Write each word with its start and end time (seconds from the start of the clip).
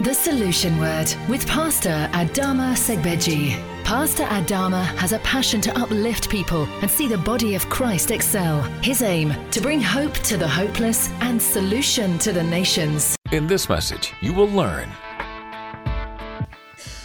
The 0.00 0.14
Solution 0.14 0.78
Word 0.78 1.14
with 1.28 1.46
Pastor 1.46 2.08
Adama 2.12 2.72
Segbeji. 2.72 3.52
Pastor 3.84 4.22
Adama 4.22 4.82
has 4.96 5.12
a 5.12 5.18
passion 5.18 5.60
to 5.60 5.78
uplift 5.78 6.30
people 6.30 6.64
and 6.80 6.90
see 6.90 7.06
the 7.06 7.18
body 7.18 7.54
of 7.54 7.68
Christ 7.68 8.10
excel. 8.10 8.62
His 8.80 9.02
aim 9.02 9.34
to 9.50 9.60
bring 9.60 9.78
hope 9.78 10.14
to 10.14 10.38
the 10.38 10.48
hopeless 10.48 11.10
and 11.20 11.40
solution 11.40 12.18
to 12.20 12.32
the 12.32 12.42
nations. 12.42 13.14
In 13.30 13.46
this 13.46 13.68
message, 13.68 14.14
you 14.22 14.32
will 14.32 14.48
learn. 14.48 14.88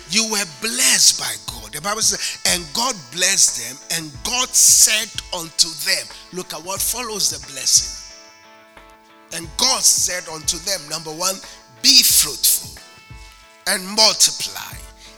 You 0.10 0.32
were 0.32 0.48
blessed 0.62 1.20
by 1.20 1.36
God. 1.52 1.74
The 1.74 1.82
Bible 1.82 2.02
says, 2.02 2.42
and 2.48 2.64
God 2.74 2.96
blessed 3.12 3.60
them, 3.60 3.78
and 4.00 4.10
God 4.24 4.48
said 4.48 5.12
unto 5.38 5.68
them, 5.84 6.08
Look 6.32 6.54
at 6.54 6.64
what 6.64 6.80
follows 6.80 7.30
the 7.30 7.46
blessing. 7.52 8.16
And 9.34 9.50
God 9.58 9.84
said 9.84 10.32
unto 10.32 10.56
them, 10.60 10.80
number 10.90 11.12
one, 11.12 11.36
be 11.82 12.02
fruitful 12.02 12.76
and 13.68 13.86
multiply 13.86 14.78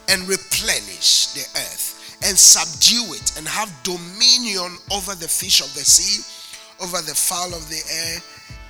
and 0.10 0.28
replenish 0.28 1.34
the 1.34 1.46
earth 1.60 1.98
and 2.24 2.38
subdue 2.38 3.14
it 3.14 3.38
and 3.38 3.48
have 3.48 3.72
dominion 3.84 4.78
over 4.92 5.14
the 5.16 5.28
fish 5.28 5.62
of 5.62 5.74
the 5.74 5.86
sea, 5.86 6.24
over 6.84 6.98
the 7.02 7.14
fowl 7.14 7.54
of 7.54 7.70
the 7.70 7.82
air, 7.92 8.20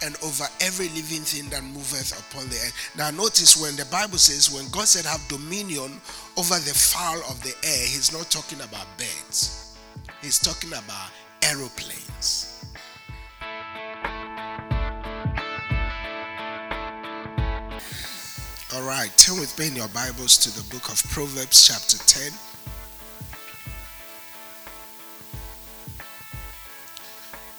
and 0.03 0.15
over 0.23 0.45
every 0.61 0.89
living 0.89 1.25
thing 1.25 1.49
that 1.49 1.63
moveth 1.63 2.13
upon 2.13 2.47
the 2.49 2.55
earth. 2.55 2.91
Now, 2.97 3.09
notice 3.09 3.57
when 3.57 3.75
the 3.75 3.85
Bible 3.85 4.17
says, 4.17 4.53
when 4.53 4.69
God 4.69 4.87
said 4.87 5.05
have 5.05 5.25
dominion 5.27 5.99
over 6.37 6.55
the 6.55 6.73
fowl 6.73 7.17
of 7.29 7.41
the 7.41 7.53
air, 7.63 7.85
He's 7.87 8.13
not 8.13 8.29
talking 8.29 8.59
about 8.61 8.85
birds, 8.97 9.77
He's 10.21 10.39
talking 10.39 10.71
about 10.71 11.09
aeroplanes. 11.41 12.56
Right, 18.87 19.11
turn 19.17 19.37
with 19.37 19.59
me 19.59 19.67
in 19.67 19.75
your 19.75 19.89
Bibles 19.89 20.37
to 20.37 20.49
the 20.49 20.63
book 20.73 20.89
of 20.89 21.03
Proverbs, 21.11 21.67
chapter 21.67 21.97
10. 21.97 22.31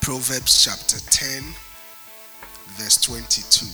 Proverbs 0.01 0.65
chapter 0.65 0.99
10, 1.11 1.43
verse 2.79 2.97
22. 3.03 3.67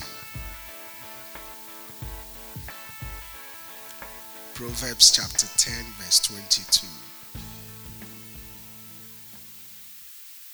Proverbs 4.54 5.12
chapter 5.12 5.46
10, 5.56 5.84
verse 5.98 6.18
22. 6.26 6.88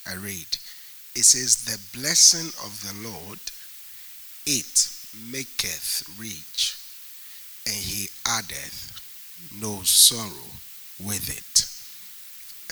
I 0.07 0.17
read. 0.17 0.59
It 1.15 1.25
says, 1.25 1.65
The 1.65 1.81
blessing 1.99 2.49
of 2.63 2.83
the 2.83 3.09
Lord, 3.09 3.41
it 4.45 4.87
maketh 5.33 6.05
rich, 6.19 6.80
and 7.67 7.75
he 7.75 8.09
addeth 8.27 8.93
no 9.61 9.83
sorrow 9.83 10.51
with 10.99 11.29
it. 11.29 11.67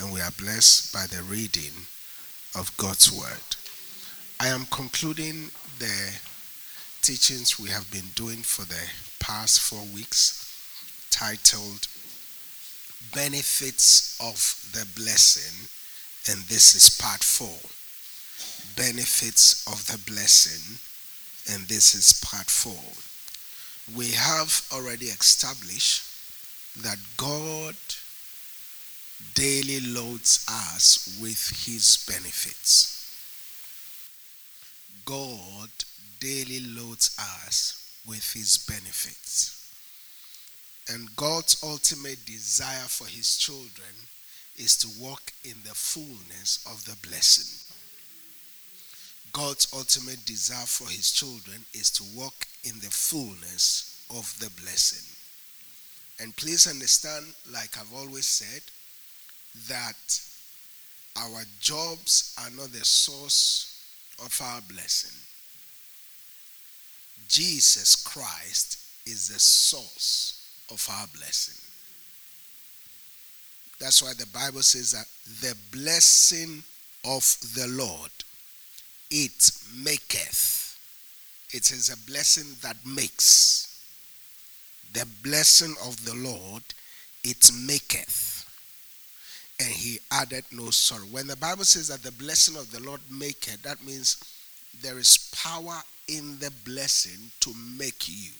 And 0.00 0.12
we 0.12 0.20
are 0.20 0.30
blessed 0.32 0.92
by 0.92 1.06
the 1.06 1.22
reading 1.22 1.86
of 2.54 2.76
God's 2.76 3.10
word. 3.10 3.56
I 4.40 4.48
am 4.48 4.66
concluding 4.70 5.50
the 5.78 6.12
teachings 7.02 7.58
we 7.58 7.70
have 7.70 7.90
been 7.90 8.10
doing 8.14 8.42
for 8.42 8.64
the 8.64 8.90
past 9.18 9.60
four 9.60 9.84
weeks 9.94 10.44
titled 11.10 11.88
Benefits 13.14 14.16
of 14.20 14.36
the 14.72 14.86
Blessing, 15.00 15.66
and 16.30 16.44
this 16.48 16.74
is 16.74 16.90
part 17.00 17.24
four. 17.24 17.58
Benefits 18.76 19.66
of 19.66 19.86
the 19.86 19.98
Blessing, 20.10 20.78
and 21.52 21.66
this 21.66 21.94
is 21.94 22.12
part 22.24 22.46
four. 22.50 23.07
We 23.96 24.10
have 24.12 24.66
already 24.72 25.06
established 25.06 26.04
that 26.82 26.98
God 27.16 27.74
daily 29.34 29.80
loads 29.80 30.44
us 30.48 31.18
with 31.20 31.64
his 31.66 32.04
benefits. 32.06 32.94
God 35.04 35.70
daily 36.20 36.60
loads 36.60 37.16
us 37.18 38.00
with 38.06 38.32
his 38.32 38.58
benefits. 38.58 39.54
And 40.90 41.14
God's 41.16 41.62
ultimate 41.62 42.24
desire 42.26 42.88
for 42.88 43.06
his 43.06 43.36
children 43.36 43.94
is 44.56 44.76
to 44.78 44.88
walk 45.00 45.32
in 45.44 45.54
the 45.64 45.74
fullness 45.74 46.64
of 46.66 46.84
the 46.84 46.96
blessing. 47.06 47.58
God's 49.32 49.68
ultimate 49.74 50.24
desire 50.24 50.66
for 50.66 50.88
his 50.88 51.12
children 51.12 51.64
is 51.74 51.90
to 51.90 52.02
walk 52.18 52.46
in 52.64 52.74
the 52.80 52.90
fullness 52.90 54.04
of 54.10 54.34
the 54.40 54.50
blessing. 54.60 55.06
And 56.20 56.36
please 56.36 56.66
understand, 56.66 57.26
like 57.52 57.78
I've 57.78 57.94
always 57.94 58.26
said, 58.26 58.62
that 59.68 60.20
our 61.16 61.42
jobs 61.60 62.34
are 62.38 62.50
not 62.50 62.72
the 62.72 62.84
source 62.84 63.82
of 64.24 64.38
our 64.42 64.60
blessing. 64.62 65.16
Jesus 67.28 67.96
Christ 67.96 68.78
is 69.06 69.28
the 69.28 69.38
source 69.38 70.64
of 70.70 70.86
our 70.90 71.06
blessing. 71.16 71.56
That's 73.80 74.02
why 74.02 74.12
the 74.14 74.26
Bible 74.26 74.62
says 74.62 74.92
that 74.92 75.06
the 75.40 75.56
blessing 75.70 76.62
of 77.04 77.36
the 77.54 77.68
Lord 77.68 78.10
it 79.10 79.50
maketh. 79.82 80.67
It 81.50 81.70
is 81.70 81.88
a 81.88 82.10
blessing 82.10 82.56
that 82.62 82.76
makes. 82.86 83.82
The 84.92 85.06
blessing 85.22 85.74
of 85.84 86.04
the 86.04 86.14
Lord, 86.14 86.62
it 87.24 87.50
maketh. 87.52 88.44
And 89.60 89.68
he 89.68 89.98
added 90.10 90.44
no 90.52 90.70
sorrow. 90.70 91.06
When 91.10 91.26
the 91.26 91.36
Bible 91.36 91.64
says 91.64 91.88
that 91.88 92.02
the 92.02 92.12
blessing 92.12 92.56
of 92.56 92.70
the 92.70 92.80
Lord 92.80 93.00
maketh, 93.10 93.62
that 93.62 93.84
means 93.84 94.18
there 94.82 94.98
is 94.98 95.30
power 95.34 95.82
in 96.06 96.38
the 96.38 96.52
blessing 96.64 97.30
to 97.40 97.52
make 97.76 98.08
you. 98.08 98.30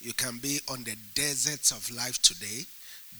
You 0.00 0.12
can 0.12 0.38
be 0.38 0.60
on 0.68 0.84
the 0.84 0.96
deserts 1.14 1.70
of 1.70 1.90
life 1.94 2.20
today, 2.22 2.64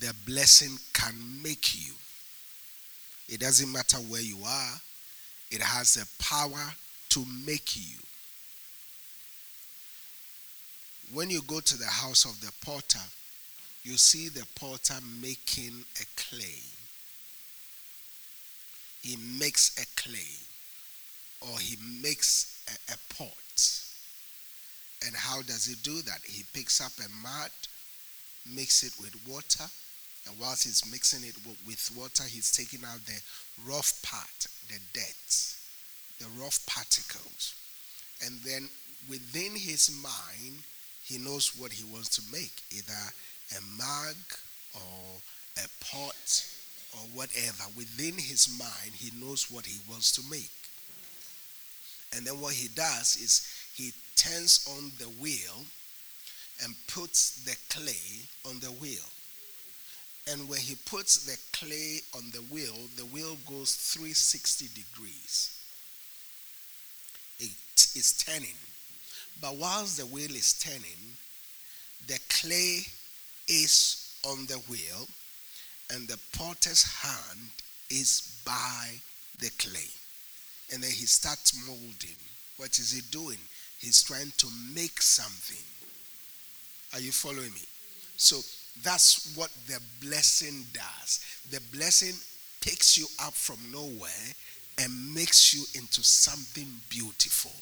the 0.01 0.15
blessing 0.27 0.79
can 0.93 1.15
make 1.43 1.75
you. 1.75 1.93
It 3.29 3.41
doesn't 3.41 3.71
matter 3.71 3.99
where 3.99 4.21
you 4.21 4.39
are, 4.45 4.75
it 5.51 5.63
has 5.63 5.95
the 5.95 6.07
power 6.23 6.75
to 7.13 7.25
make 7.47 7.77
you. 7.77 7.99
When 11.13 11.29
you 11.29 11.43
go 11.43 11.61
to 11.61 11.77
the 11.77 11.87
house 11.87 12.25
of 12.25 12.41
the 12.41 12.51
potter, 12.65 13.05
you 13.83 13.99
see 13.99 14.29
the 14.29 14.47
potter 14.59 14.95
making 15.21 15.85
a 16.01 16.05
clay. 16.17 16.63
He 19.03 19.17
makes 19.39 19.77
a 19.77 19.85
clay 20.01 20.39
or 21.43 21.59
he 21.59 21.77
makes 22.01 22.63
a, 22.69 22.95
a 22.95 22.97
pot. 23.15 23.37
And 25.07 25.15
how 25.15 25.43
does 25.43 25.67
he 25.67 25.75
do 25.83 26.01
that? 26.03 26.21
He 26.25 26.45
picks 26.55 26.81
up 26.81 26.93
a 26.99 27.11
mud, 27.23 27.51
mix 28.55 28.85
it 28.85 28.95
with 29.01 29.15
water, 29.29 29.69
and 30.27 30.39
whilst 30.41 30.65
he's 30.65 30.91
mixing 30.91 31.29
it 31.29 31.35
with 31.67 31.91
water, 31.95 32.23
he's 32.23 32.53
taking 32.53 32.87
out 32.87 33.05
the 33.05 33.21
rough 33.67 34.01
part, 34.03 34.47
the 34.69 34.79
dirt, 34.95 35.52
the 36.23 36.43
rough 36.43 36.65
particles. 36.67 37.55
And 38.25 38.39
then 38.45 38.69
within 39.11 39.57
his 39.57 39.91
mind, 40.03 40.63
he 41.03 41.19
knows 41.19 41.59
what 41.59 41.73
he 41.73 41.85
wants 41.85 42.17
to 42.17 42.23
make 42.31 42.53
either 42.71 43.03
a 43.59 43.61
mug 43.77 44.17
or 44.75 45.19
a 45.59 45.85
pot 45.85 46.47
or 46.95 47.01
whatever. 47.15 47.65
Within 47.77 48.15
his 48.15 48.49
mind, 48.59 48.95
he 48.95 49.11
knows 49.19 49.51
what 49.51 49.67
he 49.67 49.79
wants 49.91 50.13
to 50.13 50.23
make. 50.31 50.51
And 52.15 52.27
then 52.27 52.41
what 52.41 52.55
he 52.55 52.69
does 52.69 53.17
is 53.17 53.49
he 53.75 53.93
turns 54.15 54.69
on 54.79 54.93
the 54.99 55.11
wheel 55.21 55.65
and 56.63 56.75
puts 56.87 57.43
the 57.45 57.57
clay 57.69 58.29
on 58.49 58.61
the 58.61 58.71
wheel. 58.81 59.09
And 60.31 60.49
when 60.49 60.61
he 60.61 60.77
puts 60.87 61.25
the 61.25 61.37
clay 61.57 61.99
on 62.15 62.31
the 62.31 62.43
wheel, 62.55 62.77
the 62.97 63.07
wheel 63.07 63.37
goes 63.49 63.75
360 63.75 64.69
degrees. 64.69 65.62
It 67.43 67.89
is 67.97 68.13
turning. 68.25 68.57
But 69.41 69.57
whilst 69.57 69.99
the 69.99 70.07
wheel 70.07 70.31
is 70.31 70.55
turning, 70.55 71.17
the 72.07 72.19
clay 72.29 72.83
is 73.49 74.17
on 74.25 74.47
the 74.47 74.59
wheel 74.71 75.09
and 75.93 76.07
the 76.09 76.19
potter's 76.37 76.85
hand 76.85 77.51
is 77.91 78.41
by 78.47 78.91
the 79.41 79.51
clay. 79.59 79.91
And 80.73 80.83
then 80.83 80.91
he 80.91 81.07
starts 81.07 81.55
molding. 81.67 82.17
What 82.57 82.79
is 82.79 82.93
he 82.93 83.03
doing? 83.11 83.39
He's 83.79 84.03
trying 84.03 84.33
to 84.39 84.47
make 84.75 85.03
something. 85.03 85.65
Are 86.95 87.01
you 87.01 87.13
following 87.13 87.53
me? 87.53 87.67
So 88.17 88.37
that's 88.83 89.35
what 89.37 89.51
the 89.67 89.81
blessing 90.01 90.65
does. 90.73 91.21
The 91.51 91.61
blessing 91.77 92.15
picks 92.61 92.97
you 92.97 93.07
up 93.19 93.35
from 93.35 93.59
nowhere 93.73 94.35
and 94.79 95.15
makes 95.15 95.55
you 95.55 95.65
into 95.79 96.03
something 96.03 96.69
beautiful. 96.89 97.53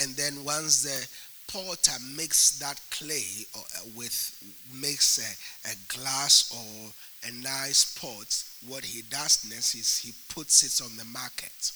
And 0.00 0.14
then 0.14 0.44
once 0.44 0.82
the 0.82 1.08
potter 1.52 1.98
makes 2.14 2.58
that 2.58 2.80
clay 2.90 3.46
uh, 3.56 3.60
with 3.96 4.36
makes 4.72 5.18
a, 5.18 5.70
a 5.70 5.74
glass 5.88 6.52
or 6.54 6.92
a 7.28 7.32
nice 7.42 7.98
pot, 7.98 8.44
what 8.68 8.84
he 8.84 9.02
does 9.02 9.46
next 9.48 9.74
is 9.74 9.98
he 9.98 10.12
puts 10.32 10.62
it 10.62 10.84
on 10.84 10.96
the 10.96 11.04
market, 11.06 11.72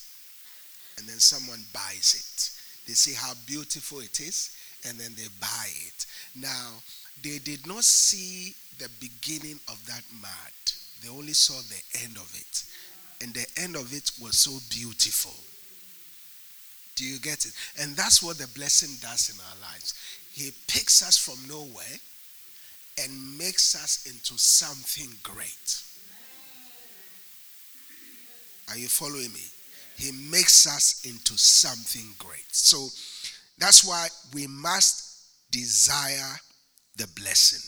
and 0.98 1.06
then 1.08 1.19
someone 1.19 1.64
buys 1.72 2.14
it. 2.14 2.87
They 2.87 2.94
see 2.94 3.14
how 3.14 3.32
beautiful 3.46 4.00
it 4.00 4.20
is, 4.20 4.55
and 4.87 4.98
then 4.98 5.12
they 5.16 5.28
buy 5.40 5.69
it. 5.87 6.06
Now 6.37 6.82
they 7.22 7.38
did 7.38 7.66
not 7.66 7.84
see 7.84 8.55
the 8.78 8.88
beginning 9.00 9.58
of 9.69 9.84
that 9.87 10.05
mud; 10.20 10.55
they 11.02 11.08
only 11.08 11.32
saw 11.32 11.55
the 11.55 12.05
end 12.05 12.16
of 12.16 12.31
it, 12.34 12.64
and 13.22 13.32
the 13.34 13.46
end 13.56 13.76
of 13.76 13.92
it 13.92 14.10
was 14.20 14.38
so 14.38 14.58
beautiful. 14.70 15.34
Do 16.96 17.04
you 17.04 17.19
get 17.19 17.46
it? 17.46 17.52
And 17.80 17.96
that's 17.96 18.22
what 18.22 18.38
the 18.38 18.48
blessing 18.48 18.90
does 19.00 19.30
in 19.30 19.36
our 19.40 19.70
lives. 19.70 19.94
He 20.32 20.50
picks 20.66 21.06
us 21.06 21.16
from 21.16 21.38
nowhere 21.48 21.98
and 23.02 23.38
makes 23.38 23.74
us 23.74 24.06
into 24.06 24.38
something 24.38 25.08
great. 25.22 25.82
Are 28.69 28.76
you 28.76 28.88
following 28.88 29.32
me? 29.32 29.44
He 29.96 30.12
makes 30.30 30.66
us 30.66 31.02
into 31.04 31.36
something 31.36 32.14
great. 32.19 32.46
So 32.50 32.88
that's 33.58 33.84
why 33.84 34.08
we 34.34 34.46
must 34.46 35.50
desire 35.50 36.38
the 36.96 37.06
blessing. 37.14 37.60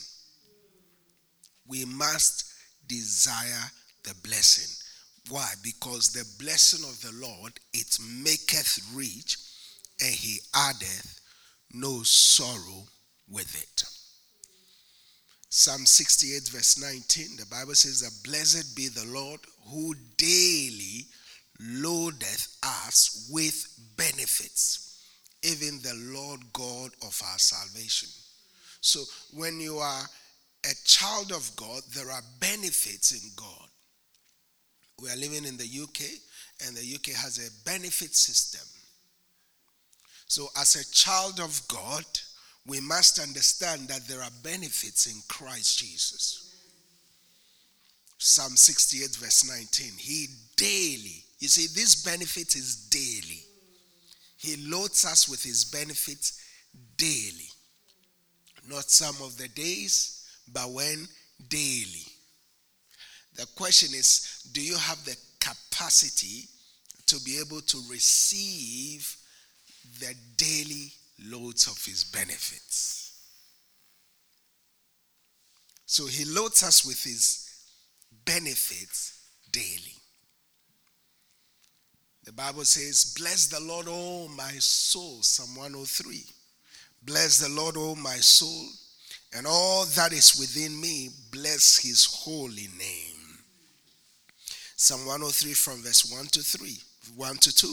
We 1.67 1.85
must 1.85 2.51
desire 2.87 3.71
the 4.03 4.13
blessing. 4.23 4.84
Why? 5.29 5.49
Because 5.63 6.11
the 6.11 6.25
blessing 6.43 6.87
of 6.87 7.01
the 7.01 7.27
Lord 7.27 7.53
it 7.73 7.97
maketh 8.23 8.79
rich, 8.93 9.37
and 10.01 10.13
he 10.13 10.39
addeth 10.53 11.19
no 11.73 12.03
sorrow 12.03 12.83
with 13.29 13.61
it. 13.61 13.83
Psalm 15.49 15.85
68, 15.85 16.49
verse 16.49 16.79
19, 16.79 17.37
the 17.37 17.45
Bible 17.45 17.75
says 17.75 18.01
that 18.01 18.29
blessed 18.29 18.75
be 18.75 18.89
the 18.89 19.05
Lord 19.07 19.39
who 19.69 19.95
daily 20.17 21.07
loadeth 21.59 22.57
us 22.61 23.29
with 23.31 23.67
benefits, 23.95 24.99
even 25.43 25.79
the 25.81 25.95
Lord 26.13 26.41
God 26.51 26.91
of 27.01 27.21
our 27.31 27.39
salvation. 27.39 28.09
So 28.81 29.03
when 29.33 29.59
you 29.59 29.77
are 29.77 30.03
a 30.65 30.73
child 30.83 31.31
of 31.31 31.49
God, 31.55 31.81
there 31.93 32.11
are 32.11 32.21
benefits 32.39 33.11
in 33.13 33.31
God. 33.35 33.64
We 35.01 35.09
are 35.09 35.17
living 35.17 35.45
in 35.45 35.57
the 35.57 35.69
UK, 35.83 36.05
and 36.65 36.75
the 36.75 36.95
UK 36.95 37.15
has 37.15 37.37
a 37.37 37.69
benefit 37.69 38.15
system. 38.15 38.65
So, 40.27 40.47
as 40.57 40.75
a 40.75 40.91
child 40.91 41.39
of 41.39 41.61
God, 41.67 42.05
we 42.65 42.79
must 42.79 43.19
understand 43.19 43.89
that 43.89 44.07
there 44.07 44.21
are 44.21 44.31
benefits 44.43 45.05
in 45.05 45.21
Christ 45.27 45.79
Jesus. 45.79 46.55
Psalm 48.17 48.55
68, 48.55 49.15
verse 49.17 49.47
19. 49.47 49.91
He 49.97 50.27
daily, 50.55 51.23
you 51.39 51.47
see, 51.47 51.67
this 51.67 52.03
benefit 52.03 52.55
is 52.55 52.87
daily. 52.89 53.43
He 54.37 54.55
loads 54.67 55.05
us 55.05 55.29
with 55.29 55.43
his 55.43 55.65
benefits 55.65 56.41
daily. 56.97 57.49
Not 58.67 58.89
some 58.89 59.15
of 59.21 59.37
the 59.37 59.47
days, 59.49 60.27
but 60.51 60.71
when 60.71 61.07
daily. 61.49 62.05
The 63.35 63.45
question 63.55 63.93
is 63.93 64.49
do 64.53 64.61
you 64.61 64.77
have 64.77 65.03
the 65.05 65.15
capacity 65.39 66.47
to 67.07 67.19
be 67.21 67.39
able 67.39 67.61
to 67.61 67.77
receive 67.89 69.15
the 69.99 70.13
daily 70.37 70.91
loads 71.25 71.67
of 71.67 71.83
his 71.85 72.03
benefits? 72.03 73.13
So 75.85 76.07
he 76.07 76.25
loads 76.25 76.63
us 76.63 76.85
with 76.85 77.03
his 77.03 77.49
benefits 78.25 79.19
daily. 79.51 79.93
The 82.23 82.31
Bible 82.31 82.65
says, 82.65 83.13
Bless 83.17 83.45
the 83.45 83.59
Lord, 83.59 83.85
O 83.87 84.27
my 84.29 84.53
soul, 84.53 85.21
Psalm 85.21 85.55
103. 85.55 86.23
Bless 87.03 87.39
the 87.39 87.49
Lord, 87.49 87.75
O 87.77 87.93
my 87.93 88.15
soul, 88.15 88.67
and 89.37 89.45
all 89.45 89.85
that 89.85 90.11
is 90.11 90.39
within 90.39 90.79
me, 90.81 91.09
bless 91.31 91.77
his 91.77 92.05
holy 92.05 92.67
name. 92.79 93.14
Psalm 94.75 95.05
103 95.05 95.53
from 95.53 95.81
verse 95.81 96.11
1 96.11 96.25
to 96.27 96.41
3, 96.41 96.77
1 97.15 97.37
to 97.37 97.55
2. 97.55 97.67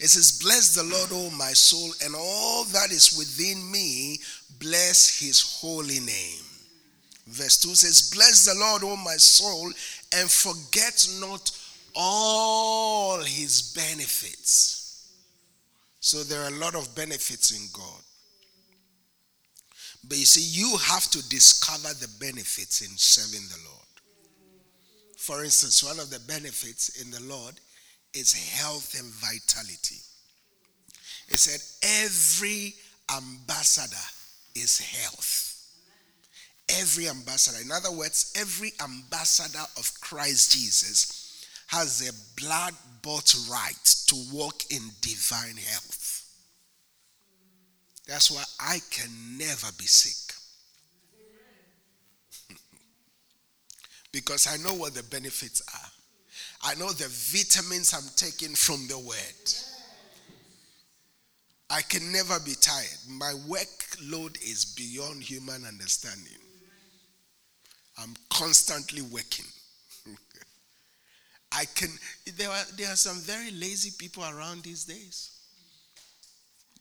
It 0.00 0.08
says, 0.08 0.38
Bless 0.42 0.74
the 0.74 0.82
Lord, 0.82 1.10
O 1.12 1.30
my 1.36 1.52
soul, 1.52 1.92
and 2.04 2.14
all 2.14 2.64
that 2.64 2.90
is 2.90 3.16
within 3.16 3.70
me, 3.70 4.18
bless 4.58 5.18
his 5.18 5.58
holy 5.60 6.00
name. 6.00 6.44
Verse 7.26 7.56
2 7.58 7.74
says, 7.74 8.10
Bless 8.14 8.44
the 8.44 8.58
Lord, 8.58 8.82
O 8.84 8.96
my 8.96 9.16
soul, 9.16 9.72
and 10.14 10.30
forget 10.30 11.06
not 11.20 11.50
all 11.94 13.22
his 13.22 13.72
benefits. 13.74 15.08
So 16.00 16.22
there 16.24 16.42
are 16.42 16.48
a 16.48 16.58
lot 16.58 16.74
of 16.74 16.94
benefits 16.94 17.50
in 17.52 17.68
God. 17.72 18.02
But 20.06 20.18
you 20.18 20.24
see, 20.24 20.60
you 20.60 20.76
have 20.78 21.08
to 21.12 21.28
discover 21.28 21.94
the 21.94 22.10
benefits 22.18 22.80
in 22.80 22.90
serving 22.96 23.46
the 23.48 23.68
Lord. 23.68 23.81
For 25.22 25.44
instance, 25.44 25.84
one 25.84 26.00
of 26.00 26.10
the 26.10 26.18
benefits 26.18 27.00
in 27.00 27.12
the 27.12 27.22
Lord 27.22 27.54
is 28.12 28.32
health 28.32 28.98
and 28.98 29.08
vitality. 29.14 30.00
It 31.28 31.38
said, 31.38 31.62
every 32.02 32.74
ambassador 33.08 33.94
is 34.56 34.80
health. 34.80 35.64
Every 36.68 37.08
ambassador. 37.08 37.62
In 37.62 37.70
other 37.70 37.92
words, 37.92 38.32
every 38.36 38.72
ambassador 38.82 39.64
of 39.76 39.92
Christ 40.00 40.50
Jesus 40.54 41.46
has 41.68 42.02
a 42.02 42.40
blood 42.40 42.74
bought 43.02 43.32
right 43.48 44.04
to 44.08 44.16
walk 44.32 44.64
in 44.72 44.82
divine 45.02 45.56
health. 45.56 46.34
That's 48.08 48.28
why 48.28 48.42
I 48.58 48.80
can 48.90 49.38
never 49.38 49.68
be 49.78 49.86
sick. 49.86 50.34
Because 54.12 54.46
I 54.46 54.56
know 54.62 54.74
what 54.74 54.94
the 54.94 55.02
benefits 55.02 55.62
are. 55.74 55.90
I 56.64 56.74
know 56.74 56.90
the 56.92 57.08
vitamins 57.08 57.92
I'm 57.94 58.08
taking 58.16 58.54
from 58.54 58.86
the 58.88 58.98
word. 58.98 59.52
I 61.70 61.80
can 61.82 62.12
never 62.12 62.38
be 62.40 62.54
tired. 62.54 62.98
My 63.08 63.32
workload 63.48 64.36
is 64.42 64.74
beyond 64.76 65.22
human 65.22 65.64
understanding. 65.64 66.38
I'm 67.98 68.14
constantly 68.30 69.02
working. 69.02 69.46
I 71.52 71.64
can 71.74 71.88
there 72.36 72.50
are 72.50 72.64
there 72.76 72.92
are 72.92 72.96
some 72.96 73.16
very 73.18 73.50
lazy 73.50 73.90
people 73.98 74.22
around 74.22 74.62
these 74.62 74.84
days. 74.84 75.30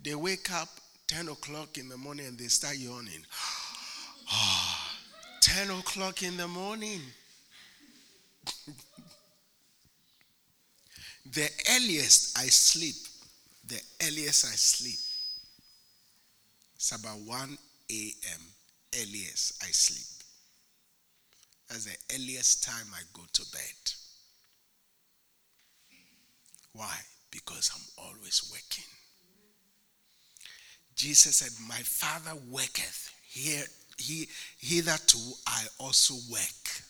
They 0.03 0.15
wake 0.15 0.51
up 0.51 0.69
10 1.07 1.29
o'clock 1.29 1.77
in 1.77 1.87
the 1.87 1.97
morning 1.97 2.25
and 2.25 2.37
they 2.37 2.47
start 2.47 2.77
yawning. 2.77 3.25
Ah, 4.33 4.95
10 5.41 5.71
o'clock 5.71 6.23
in 6.23 6.37
the 6.37 6.47
morning. 6.47 7.01
The 11.33 11.49
earliest 11.75 12.37
I 12.37 12.45
sleep, 12.47 12.95
the 13.67 13.79
earliest 14.05 14.45
I 14.45 14.55
sleep, 14.55 14.99
it's 16.75 16.91
about 16.91 17.19
1 17.19 17.57
a.m. 17.91 18.41
earliest 18.99 19.63
I 19.63 19.67
sleep. 19.67 20.27
That's 21.69 21.85
the 21.85 22.15
earliest 22.15 22.63
time 22.63 22.87
I 22.93 23.01
go 23.13 23.21
to 23.31 23.41
bed. 23.51 23.93
Why? 26.73 26.97
Because 27.29 27.71
I'm 27.73 28.05
always 28.05 28.49
working. 28.51 28.83
Jesus 30.95 31.37
said, 31.37 31.51
My 31.67 31.81
Father 31.83 32.37
worketh. 32.49 33.13
Here, 33.29 33.63
he, 33.97 34.27
hitherto 34.59 35.19
I 35.47 35.65
also 35.79 36.15
work. 36.29 36.83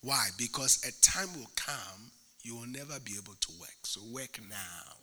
Why? 0.00 0.28
Because 0.38 0.82
a 0.86 0.92
time 1.02 1.28
will 1.38 1.50
come 1.54 2.10
you 2.42 2.56
will 2.56 2.66
never 2.66 2.98
be 3.00 3.12
able 3.16 3.34
to 3.34 3.52
work. 3.60 3.78
So 3.84 4.00
work 4.12 4.38
now. 4.48 4.96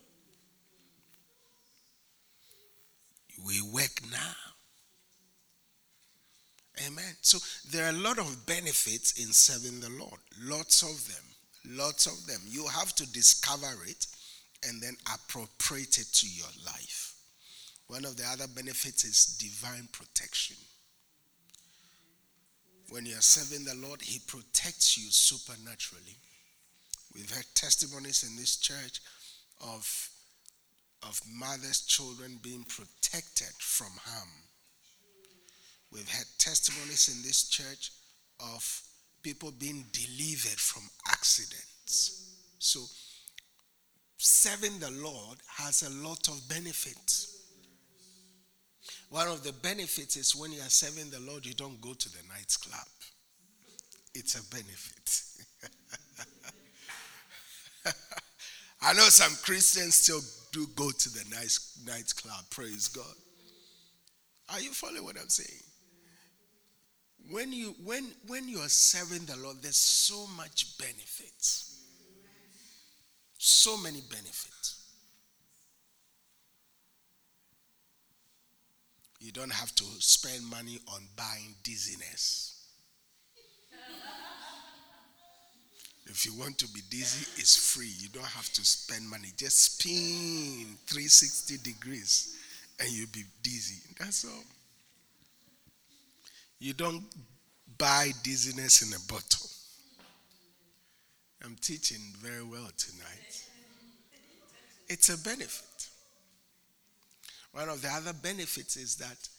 We 3.46 3.62
work 3.62 4.02
now. 4.12 4.36
Amen. 6.86 7.16
So 7.22 7.38
there 7.72 7.86
are 7.86 7.90
a 7.90 8.04
lot 8.04 8.20
of 8.20 8.46
benefits 8.46 9.14
in 9.20 9.32
serving 9.32 9.80
the 9.80 9.90
Lord. 9.90 10.20
Lots 10.42 10.84
of 10.84 11.08
them. 11.08 11.78
Lots 11.78 12.06
of 12.06 12.26
them. 12.26 12.42
You 12.46 12.68
have 12.68 12.94
to 12.96 13.12
discover 13.12 13.84
it 13.86 14.08
and 14.68 14.82
then 14.82 14.96
appropriate 15.14 15.98
it 15.98 16.08
to 16.14 16.28
your 16.28 16.48
life. 16.66 17.16
One 17.88 18.06
of 18.06 18.18
the 18.18 18.24
other 18.32 18.48
benefits 18.48 19.04
is 19.04 19.38
divine 19.38 19.88
protection. 19.92 20.58
When 22.90 23.06
you 23.06 23.16
are 23.16 23.22
serving 23.22 23.66
the 23.66 23.88
Lord, 23.88 24.02
He 24.02 24.20
protects 24.20 24.98
you 24.98 25.10
supernaturally. 25.12 26.18
We've 27.14 27.30
heard 27.30 27.46
testimonies 27.56 28.24
in 28.24 28.36
this 28.36 28.58
church 28.58 29.02
of 29.62 30.10
of 31.04 31.22
mothers' 31.34 31.82
children 31.82 32.40
being 32.42 32.66
protected 32.66 33.54
from 33.60 33.92
harm. 34.04 34.30
We've 35.92 36.10
had 36.10 36.26
testimonies 36.38 37.08
in 37.08 37.24
this 37.24 37.48
church 37.48 37.92
of 38.40 38.82
people 39.24 39.52
being 39.52 39.86
delivered 39.92 40.60
from 40.60 40.84
accidents. 41.08 42.36
So, 42.60 42.82
serving 44.18 44.80
the 44.80 44.92
Lord 44.92 45.38
has 45.58 45.84
a 45.84 45.90
lot 46.06 46.28
of 46.28 46.48
benefits. 46.50 47.38
One 49.10 49.28
of 49.28 49.44
the 49.44 49.54
benefits 49.54 50.16
is 50.18 50.36
when 50.36 50.52
you 50.52 50.60
are 50.60 50.70
serving 50.70 51.10
the 51.10 51.20
Lord, 51.20 51.46
you 51.46 51.54
don't 51.54 51.82
go 51.82 51.94
to 51.94 52.10
the 52.10 52.24
nightclub. 52.28 52.88
It's 54.14 54.36
a 54.36 54.44
benefit. 54.50 55.24
I 58.82 58.94
know 58.94 59.04
some 59.10 59.36
Christians 59.44 59.96
still 59.96 60.22
do 60.52 60.68
go 60.76 60.90
to 60.90 61.10
the 61.10 61.24
night, 61.30 61.58
nightclub. 61.86 62.50
Praise 62.50 62.88
God. 62.88 63.06
Are 64.52 64.60
you 64.60 64.72
following 64.72 65.04
what 65.04 65.18
I'm 65.20 65.30
saying? 65.30 65.62
When 67.30 67.52
you 67.54 67.76
when 67.84 68.08
when 68.28 68.48
you 68.48 68.60
are 68.60 68.70
serving 68.70 69.26
the 69.26 69.38
Lord, 69.38 69.58
there's 69.62 69.76
so 69.76 70.26
much 70.36 70.78
benefits. 70.80 71.84
So 73.38 73.78
many 73.78 74.02
benefits. 74.10 74.80
You 79.20 79.32
don't 79.32 79.52
have 79.52 79.76
to 79.76 79.84
spend 80.00 80.46
money 80.50 80.80
on 80.88 81.02
buying 81.16 81.56
dizziness. 81.62 82.59
If 86.10 86.26
you 86.26 86.34
want 86.34 86.58
to 86.58 86.68
be 86.70 86.82
dizzy, 86.90 87.26
it's 87.38 87.56
free. 87.56 87.92
You 88.00 88.10
don't 88.10 88.26
have 88.26 88.52
to 88.54 88.66
spend 88.66 89.08
money. 89.08 89.30
Just 89.38 89.80
spin 89.80 90.76
360 90.88 91.58
degrees 91.58 92.36
and 92.80 92.90
you'll 92.90 93.08
be 93.14 93.24
dizzy. 93.44 93.80
That's 94.00 94.26
all. 94.26 94.44
You 96.60 96.74
don't 96.74 97.04
buy 97.78 98.12
dizziness 98.24 98.82
in 98.82 98.94
a 98.94 99.00
bottle. 99.12 99.50
I'm 101.46 101.56
teaching 101.62 102.02
very 102.18 102.44
well 102.44 102.70
tonight. 102.76 103.46
It's 104.88 105.10
a 105.10 105.18
benefit. 105.24 105.90
One 107.52 107.70
of 107.70 107.82
the 107.84 107.90
other 107.90 108.14
benefits 108.14 108.78
is 108.78 108.96
that 108.96 109.30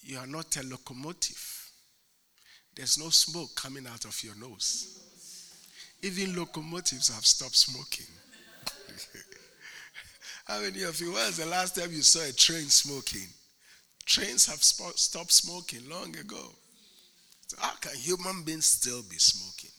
you 0.00 0.18
are 0.18 0.26
not 0.26 0.56
a 0.56 0.62
locomotive. 0.62 1.70
There's 2.74 2.98
no 2.98 3.10
smoke 3.10 3.54
coming 3.54 3.86
out 3.86 4.06
of 4.06 4.22
your 4.24 4.34
nose. 4.36 5.07
Even 6.02 6.36
locomotives 6.36 7.12
have 7.14 7.26
stopped 7.26 7.56
smoking. 7.56 8.06
How 10.46 10.60
many 10.60 10.82
of 10.84 11.00
you, 11.00 11.12
when 11.12 11.26
was 11.26 11.36
the 11.36 11.46
last 11.46 11.74
time 11.76 11.92
you 11.92 12.02
saw 12.02 12.26
a 12.26 12.32
train 12.32 12.68
smoking? 12.68 13.26
Trains 14.06 14.46
have 14.46 14.62
sp- 14.64 14.96
stopped 14.96 15.32
smoking 15.32 15.88
long 15.88 16.16
ago. 16.16 16.54
So 17.48 17.56
how 17.60 17.74
can 17.80 17.94
human 17.96 18.42
beings 18.42 18.66
still 18.66 19.02
be 19.02 19.16
smoking? 19.16 19.70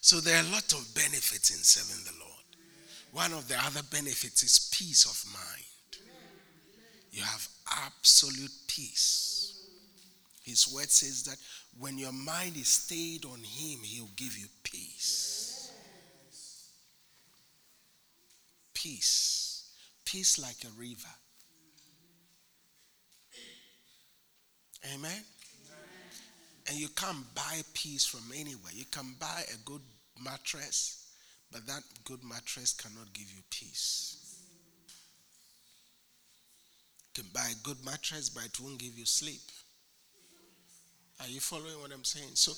So 0.00 0.20
there 0.20 0.36
are 0.36 0.44
a 0.44 0.50
lot 0.50 0.72
of 0.72 0.94
benefits 0.94 1.50
in 1.50 1.58
serving 1.58 2.04
the 2.04 2.18
Lord. 2.18 2.32
One 3.12 3.32
of 3.32 3.46
the 3.46 3.56
other 3.56 3.82
benefits 3.90 4.42
is 4.42 4.70
peace 4.72 5.04
of 5.06 5.32
mind. 5.32 6.06
You 7.12 7.22
have 7.22 7.46
absolute 7.86 8.50
peace. 8.66 9.68
His 10.42 10.66
word 10.72 10.90
says 10.90 11.22
that 11.24 11.36
when 11.78 11.98
your 11.98 12.12
mind 12.12 12.56
is 12.56 12.68
stayed 12.68 13.24
on 13.24 13.38
Him, 13.38 13.80
He'll 13.82 14.08
give 14.16 14.36
you 14.36 14.46
peace. 14.62 15.72
Peace. 18.74 19.70
Peace 20.04 20.38
like 20.38 20.64
a 20.64 20.80
river. 20.80 21.08
Amen? 24.94 25.22
And 26.68 26.76
you 26.76 26.88
can't 26.88 27.34
buy 27.34 27.62
peace 27.74 28.04
from 28.04 28.22
anywhere. 28.34 28.72
You 28.72 28.84
can 28.84 29.14
buy 29.18 29.42
a 29.52 29.56
good 29.64 29.80
mattress, 30.22 31.06
but 31.50 31.66
that 31.66 31.82
good 32.04 32.22
mattress 32.24 32.72
cannot 32.72 33.12
give 33.12 33.30
you 33.34 33.42
peace. 33.50 34.16
You 37.14 37.22
can 37.22 37.30
buy 37.32 37.48
a 37.52 37.62
good 37.62 37.84
mattress, 37.84 38.28
but 38.28 38.44
it 38.44 38.60
won't 38.60 38.78
give 38.78 38.98
you 38.98 39.04
sleep. 39.04 39.42
Are 41.22 41.28
you 41.28 41.38
following 41.40 41.80
what 41.80 41.92
I'm 41.92 42.02
saying? 42.02 42.30
So, 42.34 42.52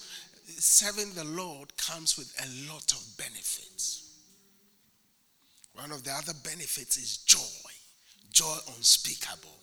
serving 0.47 1.13
the 1.13 1.25
Lord 1.25 1.77
comes 1.77 2.17
with 2.17 2.33
a 2.41 2.73
lot 2.73 2.93
of 2.93 3.05
benefits. 3.19 4.11
One 5.75 5.93
of 5.93 6.03
the 6.03 6.13
other 6.13 6.33
benefits 6.43 6.97
is 6.97 7.19
joy, 7.19 7.71
joy 8.33 8.57
unspeakable. 8.77 9.59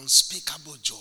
Unspeakable 0.00 0.76
joy. 0.82 0.96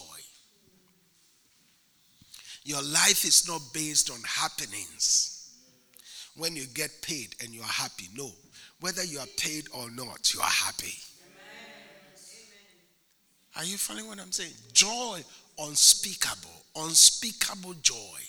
Your 2.65 2.81
life 2.81 3.23
is 3.23 3.47
not 3.47 3.61
based 3.73 4.11
on 4.11 4.19
happenings. 4.27 5.51
When 6.35 6.55
you 6.55 6.65
get 6.73 7.01
paid 7.01 7.35
and 7.41 7.53
you 7.53 7.61
are 7.61 7.65
happy, 7.65 8.07
no. 8.15 8.29
Whether 8.81 9.03
you 9.03 9.19
are 9.19 9.27
paid 9.37 9.67
or 9.73 9.89
not, 9.91 10.33
you 10.33 10.41
are 10.41 10.49
happy. 10.49 10.95
Are 13.55 13.63
you 13.63 13.77
following 13.77 14.07
what 14.07 14.19
I'm 14.19 14.31
saying? 14.31 14.53
Joy 14.73 15.21
unspeakable, 15.59 16.65
unspeakable 16.75 17.73
joy. 17.81 18.19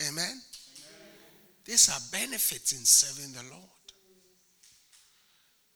Amen? 0.00 0.24
Amen? 0.24 0.40
These 1.64 1.88
are 1.88 2.00
benefits 2.12 2.72
in 2.72 2.84
serving 2.84 3.32
the 3.32 3.54
Lord. 3.54 3.68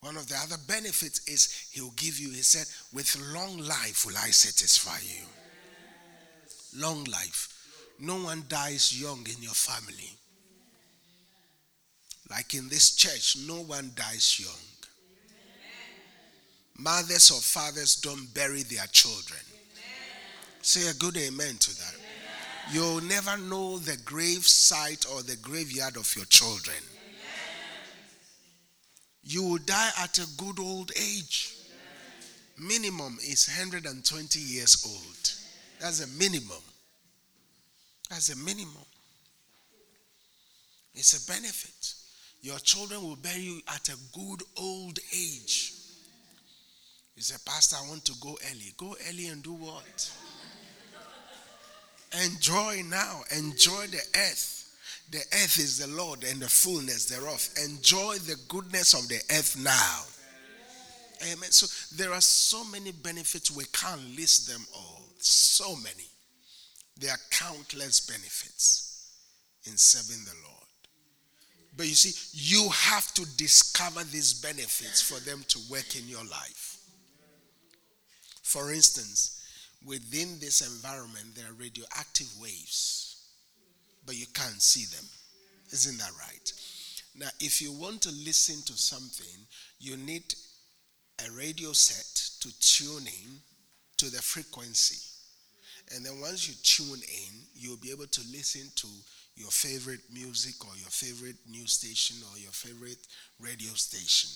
One 0.01 0.17
of 0.17 0.29
the 0.29 0.37
other 0.37 0.57
benefits 0.67 1.27
is 1.27 1.69
He'll 1.73 1.93
give 1.93 2.19
you, 2.19 2.31
He 2.31 2.43
said, 2.43 2.67
with 2.93 3.17
long 3.33 3.59
life 3.59 4.05
will 4.07 4.17
I 4.17 4.31
satisfy 4.31 4.99
you. 5.03 5.25
Long 6.77 7.05
life. 7.05 7.55
No 7.99 8.23
one 8.23 8.45
dies 8.49 9.01
young 9.01 9.27
in 9.27 9.43
your 9.43 9.55
family. 9.55 10.11
Like 12.31 12.55
in 12.55 12.69
this 12.69 12.95
church, 12.95 13.37
no 13.47 13.63
one 13.63 13.91
dies 13.97 14.39
young. 14.39 14.68
Mothers 16.79 17.31
or 17.33 17.41
fathers 17.41 17.97
don't 17.97 18.33
bury 18.35 18.63
their 18.63 18.87
children. 18.87 19.41
Amen. 19.51 20.63
Say 20.63 20.89
a 20.89 20.95
good 20.95 21.17
amen 21.17 21.57
to 21.57 21.77
that. 21.77 21.95
Amen. 21.95 22.73
You'll 22.73 23.01
never 23.01 23.37
know 23.37 23.79
the 23.79 23.97
grave 24.05 24.47
site 24.47 25.05
or 25.13 25.23
the 25.23 25.37
graveyard 25.37 25.97
of 25.97 26.15
your 26.15 26.27
children. 26.27 26.77
Amen. 26.77 27.19
You 29.25 29.43
will 29.43 29.59
die 29.59 29.91
at 30.01 30.19
a 30.19 30.27
good 30.37 30.61
old 30.61 30.93
age. 30.97 31.57
Minimum 32.61 33.19
is 33.23 33.49
120 33.49 34.39
years 34.39 34.85
old. 34.87 35.33
That's 35.81 36.05
a 36.05 36.07
minimum. 36.19 36.63
That's 38.09 38.33
a 38.33 38.37
minimum. 38.37 38.87
It's 40.95 41.25
a 41.25 41.33
benefit. 41.33 41.95
Your 42.41 42.59
children 42.59 43.03
will 43.03 43.17
bury 43.17 43.41
you 43.41 43.61
at 43.69 43.89
a 43.89 43.97
good 44.13 44.43
old 44.57 44.99
age. 45.13 45.78
You 47.19 47.25
say, 47.25 47.35
Pastor, 47.45 47.75
I 47.85 47.89
want 47.89 48.05
to 48.05 48.13
go 48.21 48.39
early. 48.49 48.73
Go 48.77 48.95
early 49.09 49.27
and 49.27 49.43
do 49.43 49.53
what? 49.53 50.13
Enjoy 52.25 52.81
now. 52.89 53.23
Enjoy 53.37 53.89
the 53.89 54.01
earth. 54.15 54.71
The 55.11 55.19
earth 55.19 55.59
is 55.59 55.79
the 55.81 55.89
Lord 55.89 56.23
and 56.23 56.39
the 56.41 56.49
fullness 56.49 57.07
thereof. 57.07 57.49
Enjoy 57.65 58.19
the 58.19 58.37
goodness 58.47 58.95
of 58.95 59.09
the 59.09 59.17
earth 59.37 59.59
now. 59.61 60.05
Amen. 61.29 61.51
So 61.51 61.67
there 61.97 62.15
are 62.15 62.21
so 62.21 62.63
many 62.67 62.93
benefits, 62.93 63.51
we 63.51 63.65
can't 63.73 64.17
list 64.17 64.49
them 64.49 64.65
all. 64.73 65.03
So 65.19 65.75
many. 65.75 66.07
There 66.99 67.11
are 67.11 67.19
countless 67.33 67.99
benefits 68.07 69.11
in 69.65 69.77
serving 69.77 70.25
the 70.25 70.49
Lord. 70.49 70.67
But 71.77 71.89
you 71.89 71.95
see, 71.97 72.15
you 72.33 72.69
have 72.71 73.13
to 73.15 73.27
discover 73.37 74.05
these 74.05 74.35
benefits 74.35 75.03
for 75.03 75.19
them 75.29 75.45
to 75.49 75.59
work 75.69 75.97
in 75.97 76.07
your 76.07 76.25
life. 76.25 76.78
For 78.49 78.73
instance, 78.73 79.43
within 79.87 80.39
this 80.41 80.63
environment, 80.63 81.35
there 81.35 81.51
are 81.51 81.61
radioactive 81.61 82.29
waves, 82.41 83.29
but 84.07 84.17
you 84.17 84.25
can't 84.33 84.63
see 84.63 84.87
them. 84.87 85.05
Isn't 85.71 85.99
that 85.99 86.13
right? 86.19 86.53
Now, 87.15 87.29
if 87.41 87.61
you 87.61 87.73
want 87.73 88.01
to 88.03 88.09
listen 88.25 88.63
to 88.65 88.73
something, 88.73 89.45
you 89.79 89.99
need 89.99 90.35
a 91.27 91.31
radio 91.33 91.73
set 91.73 92.31
to 92.41 92.59
tune 92.59 93.07
in 93.07 93.39
to 93.99 94.07
the 94.07 94.23
frequency. 94.23 94.97
And 95.95 96.07
then 96.07 96.19
once 96.19 96.49
you 96.49 96.55
tune 96.63 97.03
in, 97.03 97.35
you'll 97.55 97.77
be 97.77 97.91
able 97.91 98.07
to 98.07 98.23
listen 98.33 98.63
to 98.77 98.89
your 99.37 99.51
favorite 99.51 100.01
music 100.11 100.55
or 100.65 100.75
your 100.79 100.89
favorite 100.89 101.37
news 101.47 101.73
station 101.75 102.17
or 102.33 102.39
your 102.39 102.53
favorite 102.53 103.07
radio 103.41 103.75
station. 103.75 104.31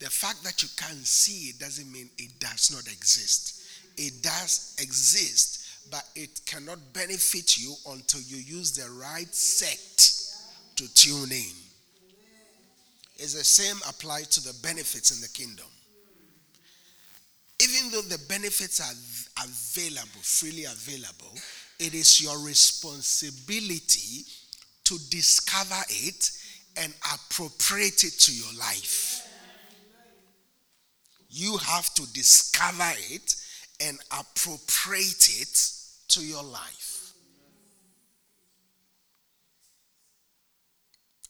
The 0.00 0.08
fact 0.08 0.42
that 0.44 0.62
you 0.62 0.68
can't 0.76 1.06
see 1.06 1.50
it 1.50 1.58
doesn't 1.58 1.90
mean 1.92 2.08
it 2.16 2.40
does 2.40 2.70
not 2.72 2.90
exist. 2.90 3.62
It 3.98 4.22
does 4.22 4.74
exist, 4.80 5.90
but 5.90 6.04
it 6.16 6.40
cannot 6.46 6.78
benefit 6.94 7.58
you 7.58 7.74
until 7.86 8.22
you 8.22 8.38
use 8.38 8.72
the 8.72 8.90
right 8.90 9.32
set 9.34 10.10
to 10.76 10.94
tune 10.94 11.30
in. 11.30 11.52
It's 13.18 13.34
the 13.34 13.44
same 13.44 13.76
applied 13.86 14.30
to 14.30 14.40
the 14.42 14.54
benefits 14.62 15.14
in 15.14 15.20
the 15.20 15.28
kingdom. 15.28 15.66
Even 17.62 17.90
though 17.90 18.00
the 18.00 18.22
benefits 18.26 18.80
are 18.80 19.44
available, 19.44 20.22
freely 20.22 20.64
available, 20.64 21.34
it 21.78 21.92
is 21.92 22.22
your 22.22 22.38
responsibility 22.38 24.24
to 24.84 24.98
discover 25.10 25.82
it 25.90 26.30
and 26.78 26.94
appropriate 27.12 28.02
it 28.02 28.18
to 28.18 28.32
your 28.32 28.58
life. 28.58 29.19
You 31.30 31.56
have 31.58 31.94
to 31.94 32.12
discover 32.12 32.90
it 33.10 33.34
and 33.80 33.98
appropriate 34.10 35.28
it 35.40 35.72
to 36.08 36.24
your 36.24 36.42
life. 36.42 37.12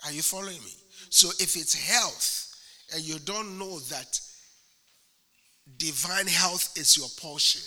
Are 0.04 0.12
you 0.12 0.22
following 0.22 0.58
me? 0.64 0.72
So 1.10 1.28
if 1.38 1.56
it's 1.56 1.74
health 1.74 2.54
and 2.94 3.02
you 3.02 3.18
don't 3.18 3.58
know 3.58 3.78
that 3.78 4.20
divine 5.76 6.26
health 6.26 6.72
is 6.76 6.96
your 6.96 7.08
portion, 7.20 7.62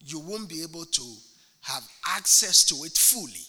you 0.00 0.18
won't 0.18 0.48
be 0.48 0.62
able 0.62 0.86
to 0.86 1.16
have 1.60 1.82
access 2.08 2.64
to 2.64 2.84
it 2.84 2.96
fully. 2.96 3.46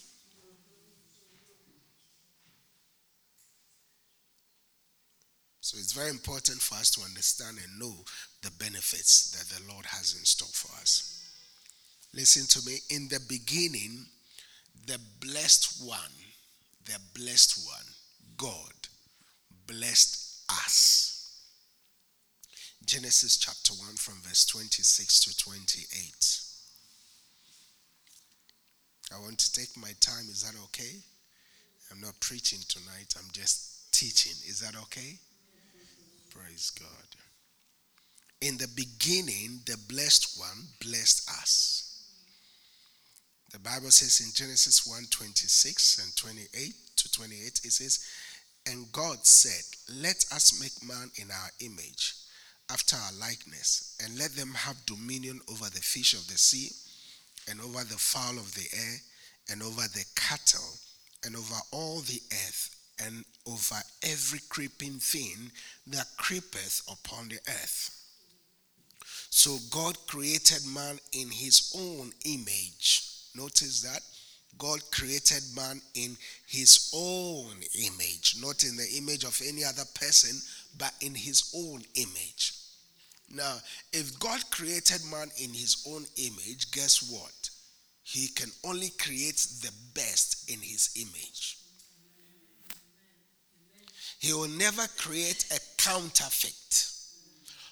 So 5.63 5.77
it's 5.77 5.93
very 5.93 6.09
important 6.09 6.61
for 6.61 6.75
us 6.75 6.91
to 6.91 7.01
understand 7.05 7.57
and 7.57 7.79
know 7.79 7.95
the 8.41 8.51
benefits 8.59 9.31
that 9.31 9.47
the 9.47 9.63
Lord 9.71 9.85
has 9.85 10.13
in 10.13 10.25
store 10.25 10.51
for 10.51 10.75
us. 10.81 11.23
Listen 12.13 12.45
to 12.47 12.61
me. 12.67 12.79
In 12.89 13.07
the 13.07 13.21
beginning, 13.29 14.05
the 14.85 14.99
blessed 15.21 15.87
one, 15.87 16.11
the 16.83 16.99
blessed 17.17 17.65
one, 17.65 17.85
God, 18.35 18.73
blessed 19.65 20.43
us. 20.49 21.39
Genesis 22.85 23.37
chapter 23.37 23.71
1 23.71 23.95
from 23.95 24.15
verse 24.15 24.45
26 24.45 25.21
to 25.21 25.37
28. 25.37 26.39
I 29.15 29.19
want 29.21 29.39
to 29.39 29.51
take 29.53 29.77
my 29.77 29.93
time. 30.01 30.27
Is 30.29 30.43
that 30.43 30.59
okay? 30.65 30.99
I'm 31.89 32.01
not 32.01 32.19
preaching 32.19 32.59
tonight, 32.67 33.15
I'm 33.17 33.31
just 33.31 33.93
teaching. 33.93 34.35
Is 34.45 34.59
that 34.59 34.75
okay? 34.75 35.19
Praise 36.33 36.71
God. 36.79 36.89
In 38.41 38.57
the 38.57 38.67
beginning, 38.75 39.61
the 39.65 39.77
blessed 39.87 40.39
one 40.39 40.67
blessed 40.81 41.29
us. 41.29 41.89
The 43.51 43.59
Bible 43.59 43.91
says 43.91 44.19
in 44.25 44.33
Genesis 44.33 44.85
1 44.87 45.05
26 45.11 46.03
and 46.03 46.15
28 46.15 46.73
to 46.95 47.11
28, 47.11 47.61
it 47.63 47.71
says, 47.71 47.99
And 48.65 48.91
God 48.91 49.25
said, 49.25 49.63
Let 50.01 50.25
us 50.33 50.59
make 50.59 50.87
man 50.87 51.11
in 51.21 51.29
our 51.29 51.49
image, 51.59 52.15
after 52.71 52.95
our 52.95 53.13
likeness, 53.19 53.95
and 54.03 54.17
let 54.17 54.35
them 54.35 54.53
have 54.55 54.85
dominion 54.87 55.39
over 55.51 55.65
the 55.65 55.81
fish 55.81 56.13
of 56.13 56.27
the 56.27 56.37
sea, 56.37 56.71
and 57.47 57.61
over 57.61 57.83
the 57.83 57.99
fowl 57.99 58.39
of 58.39 58.55
the 58.55 58.67
air, 58.75 58.95
and 59.51 59.61
over 59.61 59.81
the 59.81 60.05
cattle, 60.15 60.79
and 61.23 61.35
over 61.35 61.55
all 61.71 61.99
the 61.99 62.21
earth, 62.31 62.75
and 63.05 63.25
over 63.45 63.75
every 64.03 64.39
creeping 64.49 64.99
thing 64.99 65.51
that 65.87 66.07
creepeth 66.17 66.81
upon 66.87 67.29
the 67.29 67.39
earth. 67.47 67.89
So 69.29 69.57
God 69.71 69.97
created 70.07 70.65
man 70.73 70.99
in 71.11 71.29
his 71.29 71.73
own 71.77 72.11
image. 72.25 73.03
Notice 73.35 73.81
that. 73.81 74.01
God 74.57 74.79
created 74.91 75.41
man 75.55 75.81
in 75.95 76.15
his 76.45 76.91
own 76.95 77.55
image, 77.73 78.35
not 78.39 78.63
in 78.63 78.77
the 78.77 78.87
image 78.97 79.23
of 79.23 79.41
any 79.47 79.63
other 79.63 79.85
person, 79.99 80.39
but 80.77 80.93
in 81.01 81.15
his 81.15 81.51
own 81.55 81.81
image. 81.95 82.53
Now, 83.33 83.55
if 83.91 84.19
God 84.19 84.39
created 84.51 85.01
man 85.09 85.29
in 85.41 85.49
his 85.49 85.83
own 85.89 86.05
image, 86.17 86.71
guess 86.71 87.01
what? 87.11 87.49
He 88.03 88.27
can 88.27 88.51
only 88.63 88.91
create 88.99 89.47
the 89.61 89.71
best 89.95 90.49
in 90.51 90.59
his 90.59 90.91
image. 90.95 91.57
He 94.23 94.31
will 94.31 94.47
never 94.47 94.87
create 94.97 95.43
a 95.51 95.59
counterfeit 95.75 96.87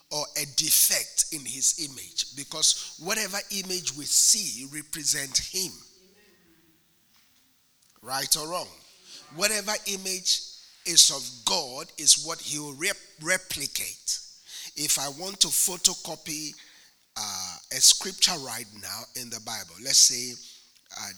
or 0.09 0.25
a 0.35 0.45
defect 0.57 1.27
in 1.31 1.45
his 1.45 1.79
image 1.89 2.35
because 2.35 2.97
whatever 2.99 3.37
image 3.51 3.95
we 3.95 4.03
see 4.03 4.65
represent 4.65 5.37
him. 5.37 5.71
Right 8.01 8.35
or 8.35 8.49
wrong? 8.49 8.67
Whatever 9.33 9.71
image 9.85 10.41
is 10.85 11.09
of 11.15 11.45
God 11.45 11.89
is 11.97 12.25
what 12.25 12.41
he 12.41 12.59
will 12.59 12.73
rep- 12.73 12.97
replicate. 13.21 14.19
If 14.75 14.99
I 14.99 15.07
want 15.07 15.39
to 15.39 15.47
photocopy 15.47 16.53
uh, 17.15 17.55
a 17.71 17.79
scripture 17.79 18.37
right 18.45 18.67
now 18.81 19.03
in 19.15 19.29
the 19.29 19.39
Bible, 19.39 19.75
let's 19.81 19.99
say 19.99 20.33
uh, 20.99 21.11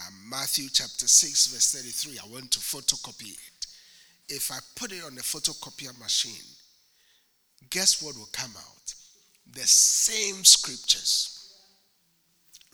uh, 0.00 0.10
Matthew 0.28 0.68
chapter 0.68 1.06
6, 1.06 1.46
verse 1.46 1.74
33, 1.74 2.18
I 2.18 2.32
want 2.32 2.50
to 2.50 2.58
photocopy 2.58 3.36
if 4.30 4.50
I 4.52 4.58
put 4.76 4.92
it 4.92 5.04
on 5.04 5.14
the 5.14 5.22
photocopier 5.22 5.98
machine, 5.98 6.46
guess 7.70 8.02
what 8.02 8.16
will 8.16 8.28
come 8.32 8.52
out? 8.56 8.94
The 9.52 9.66
same 9.66 10.44
scriptures. 10.44 11.36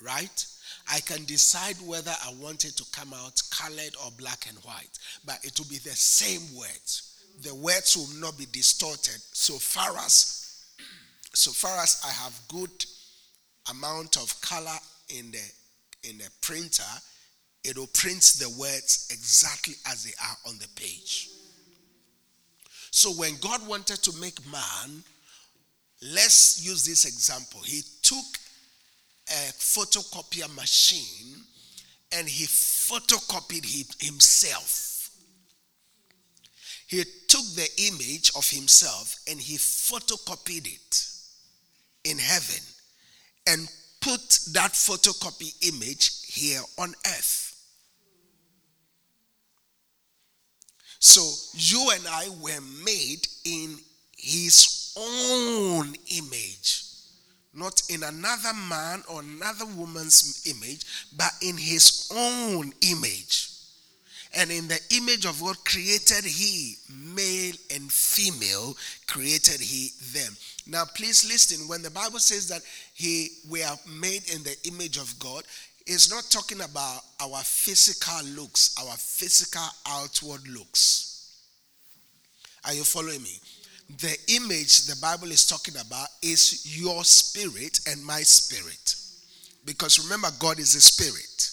Right? 0.03 0.47
I 0.93 1.01
can 1.01 1.25
decide 1.25 1.77
whether 1.77 2.13
I 2.25 2.35
want 2.41 2.65
it 2.65 2.77
to 2.77 2.85
come 2.93 3.15
out 3.15 3.43
colored 3.51 3.97
or 4.05 4.11
black 4.19 4.47
and 4.49 4.59
white, 4.59 4.99
but 5.25 5.39
it 5.43 5.59
will 5.59 5.67
be 5.67 5.79
the 5.79 5.97
same 5.97 6.55
words. 6.55 7.15
The 7.43 7.55
words 7.55 7.97
will 7.97 8.21
not 8.21 8.39
be 8.39 8.47
distorted 8.53 9.21
so 9.33 9.55
far 9.55 9.97
as 9.99 10.43
so 11.35 11.51
far 11.51 11.79
as 11.83 12.01
I 12.05 12.11
have 12.11 12.41
good 12.49 12.71
amount 13.69 14.17
of 14.17 14.41
color 14.41 14.79
in 15.11 15.31
the 15.31 16.09
in 16.09 16.19
the 16.19 16.29
printer, 16.41 16.83
it 17.65 17.77
will 17.77 17.89
print 17.89 18.23
the 18.39 18.49
words 18.59 19.09
exactly 19.11 19.75
as 19.87 20.05
they 20.05 20.13
are 20.23 20.37
on 20.47 20.59
the 20.59 20.69
page. 20.77 21.29
So 22.97 23.11
when 23.11 23.37
God 23.43 23.69
wanted 23.69 23.99
to 24.05 24.13
make 24.23 24.41
man, 24.51 25.05
let's 26.15 26.65
use 26.67 26.87
this 26.87 27.05
example. 27.05 27.61
He 27.63 27.83
took 28.01 28.25
a 29.29 29.53
photocopier 29.53 30.49
machine 30.57 31.37
and 32.13 32.27
he 32.27 32.47
photocopied 32.47 34.03
himself. 34.03 35.11
He 36.87 37.05
took 37.29 37.45
the 37.55 37.69
image 37.87 38.31
of 38.35 38.49
himself 38.49 39.17
and 39.29 39.39
he 39.39 39.59
photocopied 39.59 40.67
it 40.67 41.09
in 42.05 42.17
heaven 42.17 42.63
and 43.47 43.69
put 44.01 44.39
that 44.55 44.73
photocopy 44.73 45.53
image 45.69 46.25
here 46.25 46.63
on 46.79 46.95
earth. 47.05 47.56
So 50.99 51.33
you 51.55 51.91
and 51.95 52.07
I 52.09 52.29
were 52.43 52.61
made 52.85 53.27
in 53.45 53.79
his 54.17 54.95
own 54.97 55.95
image. 56.17 56.83
Not 57.55 57.81
in 57.89 58.03
another 58.03 58.53
man 58.69 59.03
or 59.09 59.21
another 59.21 59.65
woman's 59.65 60.47
image, 60.47 60.85
but 61.17 61.33
in 61.41 61.57
his 61.57 62.11
own 62.15 62.73
image. 62.83 63.51
And 64.35 64.51
in 64.51 64.69
the 64.69 64.79
image 64.91 65.25
of 65.25 65.41
God 65.41 65.57
created 65.65 66.25
he, 66.25 66.77
male 66.91 67.55
and 67.75 67.91
female, 67.91 68.77
created 69.07 69.61
he 69.61 69.93
them. 70.13 70.37
Now, 70.67 70.85
please 70.85 71.25
listen. 71.25 71.67
When 71.69 71.81
the 71.81 71.91
Bible 71.91 72.19
says 72.19 72.49
that 72.49 72.61
he 72.93 73.31
we 73.49 73.63
are 73.63 73.79
made 73.89 74.29
in 74.29 74.43
the 74.43 74.57
image 74.65 74.99
of 74.99 75.19
God, 75.19 75.45
is 75.87 76.11
not 76.11 76.25
talking 76.31 76.61
about 76.61 77.01
our 77.21 77.43
physical 77.43 78.25
looks, 78.41 78.75
our 78.81 78.97
physical 78.97 79.67
outward 79.89 80.47
looks. 80.49 81.41
Are 82.65 82.75
you 82.75 82.83
following 82.83 83.23
me? 83.23 83.39
The 84.01 84.17
image 84.35 84.87
the 84.87 84.97
Bible 85.01 85.31
is 85.31 85.47
talking 85.47 85.77
about 85.77 86.09
is 86.21 86.77
your 86.77 87.05
spirit 87.05 87.79
and 87.89 88.05
my 88.05 88.21
spirit. 88.23 88.97
Because 89.65 90.03
remember, 90.03 90.29
God 90.41 90.59
is 90.59 90.75
a 90.75 90.81
spirit. 90.81 91.51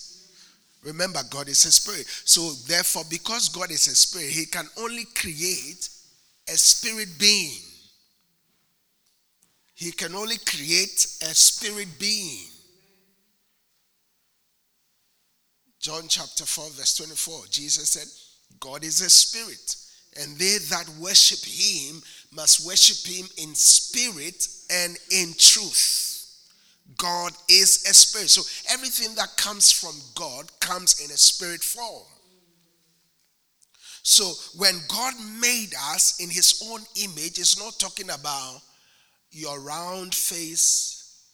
Remember, 0.83 1.19
God 1.29 1.47
is 1.47 1.63
a 1.65 1.71
spirit. 1.71 2.07
So, 2.25 2.51
therefore, 2.67 3.03
because 3.09 3.49
God 3.49 3.71
is 3.71 3.87
a 3.87 3.95
spirit, 3.95 4.31
He 4.31 4.45
can 4.45 4.67
only 4.79 5.05
create 5.15 5.89
a 6.47 6.57
spirit 6.57 7.09
being. 7.19 7.53
He 9.75 9.91
can 9.91 10.15
only 10.15 10.37
create 10.37 11.05
a 11.21 11.33
spirit 11.33 11.87
being. 11.99 12.47
John 15.83 16.07
chapter 16.07 16.45
4, 16.45 16.69
verse 16.69 16.95
24, 16.95 17.47
Jesus 17.49 17.89
said, 17.89 18.07
God 18.61 18.85
is 18.85 19.01
a 19.01 19.09
spirit, 19.09 19.75
and 20.17 20.37
they 20.37 20.57
that 20.69 20.87
worship 20.97 21.43
him 21.43 22.01
must 22.33 22.65
worship 22.65 23.05
him 23.05 23.25
in 23.35 23.53
spirit 23.53 24.47
and 24.71 24.97
in 25.11 25.33
truth. 25.37 26.39
God 26.95 27.33
is 27.49 27.83
a 27.83 27.93
spirit. 27.93 28.29
So 28.29 28.43
everything 28.73 29.13
that 29.15 29.35
comes 29.35 29.73
from 29.73 29.95
God 30.15 30.49
comes 30.61 31.03
in 31.03 31.11
a 31.11 31.17
spirit 31.17 31.61
form. 31.61 32.07
So 34.03 34.31
when 34.57 34.75
God 34.87 35.15
made 35.41 35.73
us 35.91 36.17
in 36.21 36.29
his 36.29 36.63
own 36.71 36.79
image, 36.95 37.39
it's 37.39 37.59
not 37.59 37.77
talking 37.77 38.09
about 38.09 38.61
your 39.31 39.59
round 39.59 40.15
face 40.15 41.25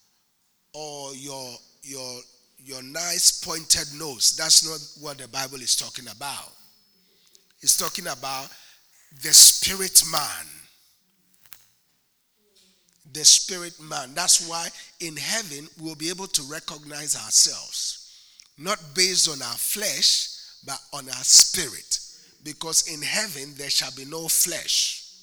or 0.73 1.13
your 1.13 1.55
your 1.83 2.21
your 2.63 2.84
nice 2.84 3.43
pointed 3.43 3.88
nose. 3.98 4.36
That's 4.36 4.67
not 4.67 5.04
what 5.04 5.17
the 5.17 5.28
Bible 5.28 5.62
is 5.62 5.76
talking 5.76 6.08
about. 6.08 6.52
It's 7.62 7.78
talking 7.78 8.08
about 8.08 8.50
the 9.24 9.34
spirit 9.34 10.04
man. 10.12 10.45
The 13.12 13.26
spirit 13.26 13.80
man. 13.82 14.13
That's 14.13 14.48
why 14.48 14.69
in 15.00 15.15
heaven 15.17 15.67
we'll 15.82 15.95
be 15.95 16.10
able 16.10 16.28
to 16.28 16.43
recognize 16.43 17.15
ourselves, 17.15 18.28
not 18.58 18.80
based 18.93 19.30
on 19.30 19.41
our 19.41 19.58
flesh, 19.58 20.30
but 20.65 20.80
on 20.93 21.10
our 21.10 21.24
spirit. 21.24 22.00
Because 22.43 22.88
in 22.88 23.02
heaven 23.02 23.54
there 23.58 23.69
shall 23.69 23.91
be 23.95 24.06
no 24.06 24.28
flesh. 24.28 25.13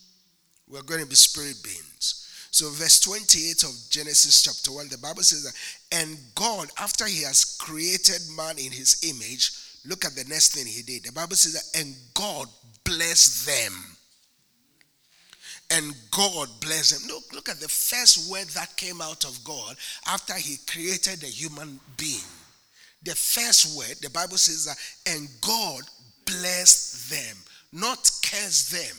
We're 0.68 0.82
going 0.82 1.00
to 1.00 1.06
be 1.06 1.14
spirit 1.14 1.62
beings. 1.62 2.25
So, 2.56 2.70
verse 2.70 3.00
28 3.00 3.64
of 3.64 3.76
Genesis 3.90 4.40
chapter 4.40 4.72
1, 4.72 4.88
the 4.88 4.96
Bible 4.96 5.22
says 5.22 5.44
that, 5.44 6.00
and 6.00 6.16
God, 6.34 6.70
after 6.78 7.04
he 7.04 7.22
has 7.22 7.44
created 7.44 8.22
man 8.34 8.56
in 8.56 8.72
his 8.72 9.04
image, 9.06 9.50
look 9.84 10.06
at 10.06 10.16
the 10.16 10.24
next 10.24 10.54
thing 10.54 10.64
he 10.64 10.80
did. 10.80 11.04
The 11.04 11.12
Bible 11.12 11.36
says 11.36 11.52
that, 11.52 11.78
and 11.78 11.94
God 12.14 12.48
blessed 12.82 13.46
them. 13.46 13.74
And 15.70 15.92
God 16.10 16.48
blessed 16.62 17.06
them. 17.06 17.14
Look, 17.14 17.24
look 17.34 17.50
at 17.50 17.60
the 17.60 17.68
first 17.68 18.32
word 18.32 18.46
that 18.54 18.74
came 18.78 19.02
out 19.02 19.24
of 19.24 19.44
God 19.44 19.76
after 20.08 20.32
he 20.32 20.56
created 20.66 21.24
a 21.24 21.26
human 21.26 21.78
being. 21.98 22.24
The 23.02 23.14
first 23.14 23.76
word, 23.76 23.98
the 24.00 24.08
Bible 24.08 24.38
says 24.38 24.64
that, 24.64 24.78
and 25.12 25.28
God 25.42 25.82
blessed 26.24 27.10
them, 27.10 27.36
not 27.70 28.10
cursed 28.24 28.72
them. 28.72 28.96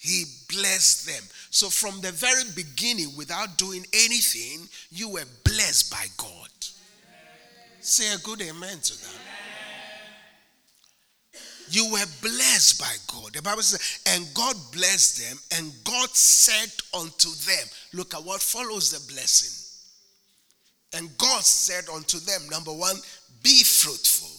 He 0.00 0.24
blessed 0.48 1.06
them. 1.06 1.22
So 1.50 1.68
from 1.68 2.00
the 2.00 2.10
very 2.10 2.44
beginning, 2.56 3.14
without 3.18 3.58
doing 3.58 3.84
anything, 3.92 4.66
you 4.90 5.10
were 5.10 5.26
blessed 5.44 5.90
by 5.90 6.06
God. 6.16 6.48
Say 7.80 8.14
a 8.14 8.18
good 8.18 8.40
amen 8.40 8.78
to 8.80 8.98
that. 8.98 9.16
You 11.68 11.92
were 11.92 12.06
blessed 12.22 12.80
by 12.80 12.96
God. 13.12 13.34
The 13.34 13.42
Bible 13.42 13.60
says, 13.60 14.00
and 14.06 14.26
God 14.32 14.56
blessed 14.72 15.20
them, 15.28 15.38
and 15.58 15.70
God 15.84 16.08
said 16.08 16.72
unto 16.98 17.28
them, 17.28 17.68
Look 17.92 18.14
at 18.14 18.24
what 18.24 18.40
follows 18.40 18.90
the 18.90 19.12
blessing. 19.12 19.52
And 20.94 21.16
God 21.18 21.44
said 21.44 21.90
unto 21.94 22.18
them, 22.18 22.48
number 22.50 22.72
one, 22.72 22.96
be 23.42 23.62
fruitful 23.62 24.30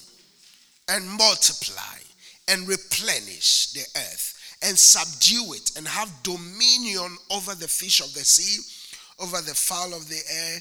and 0.89 1.07
multiply 1.07 1.99
and 2.47 2.67
replenish 2.67 3.73
the 3.73 3.85
earth 3.95 4.40
and 4.63 4.77
subdue 4.77 5.53
it 5.53 5.71
and 5.77 5.87
have 5.87 6.11
dominion 6.23 7.17
over 7.31 7.55
the 7.55 7.67
fish 7.67 7.99
of 7.99 8.13
the 8.13 8.23
sea, 8.23 8.61
over 9.19 9.37
the 9.37 9.55
fowl 9.55 9.93
of 9.93 10.07
the 10.07 10.21
air, 10.31 10.59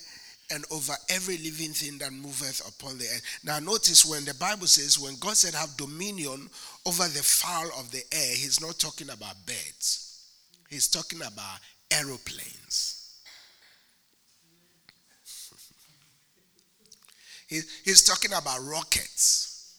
and 0.53 0.65
over 0.71 0.93
every 1.09 1.39
living 1.39 1.73
thing 1.73 1.97
that 1.99 2.13
moveth 2.13 2.61
upon 2.67 2.99
the 2.99 3.05
earth. 3.05 3.23
Now, 3.45 3.61
notice 3.61 4.05
when 4.05 4.25
the 4.25 4.35
Bible 4.35 4.67
says, 4.67 4.99
when 4.99 5.15
God 5.21 5.37
said 5.37 5.55
have 5.55 5.77
dominion 5.77 6.51
over 6.85 7.05
the 7.05 7.23
fowl 7.23 7.71
of 7.79 7.93
the 7.93 8.03
air, 8.13 8.35
He's 8.35 8.61
not 8.61 8.79
talking 8.79 9.11
about 9.11 9.37
birds, 9.47 10.25
He's 10.69 10.89
talking 10.89 11.21
about 11.21 11.61
aeroplanes. 11.91 12.97
He's 17.85 18.03
talking 18.03 18.33
about 18.33 18.61
rockets 18.63 19.77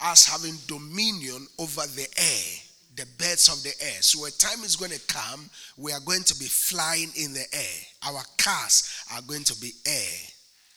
as 0.00 0.26
having 0.26 0.56
dominion 0.66 1.46
over 1.58 1.82
the 1.82 2.06
air 2.16 2.67
the 2.98 3.06
birds 3.16 3.48
of 3.48 3.62
the 3.62 3.72
air. 3.80 4.02
So 4.02 4.26
a 4.26 4.30
time 4.32 4.64
is 4.64 4.74
going 4.74 4.90
to 4.90 5.00
come, 5.06 5.48
we 5.76 5.92
are 5.92 6.00
going 6.00 6.24
to 6.24 6.34
be 6.38 6.46
flying 6.46 7.10
in 7.14 7.32
the 7.32 7.44
air. 7.52 7.78
Our 8.02 8.22
cars 8.36 9.04
are 9.14 9.22
going 9.22 9.44
to 9.44 9.60
be 9.60 9.70
air, 9.86 10.18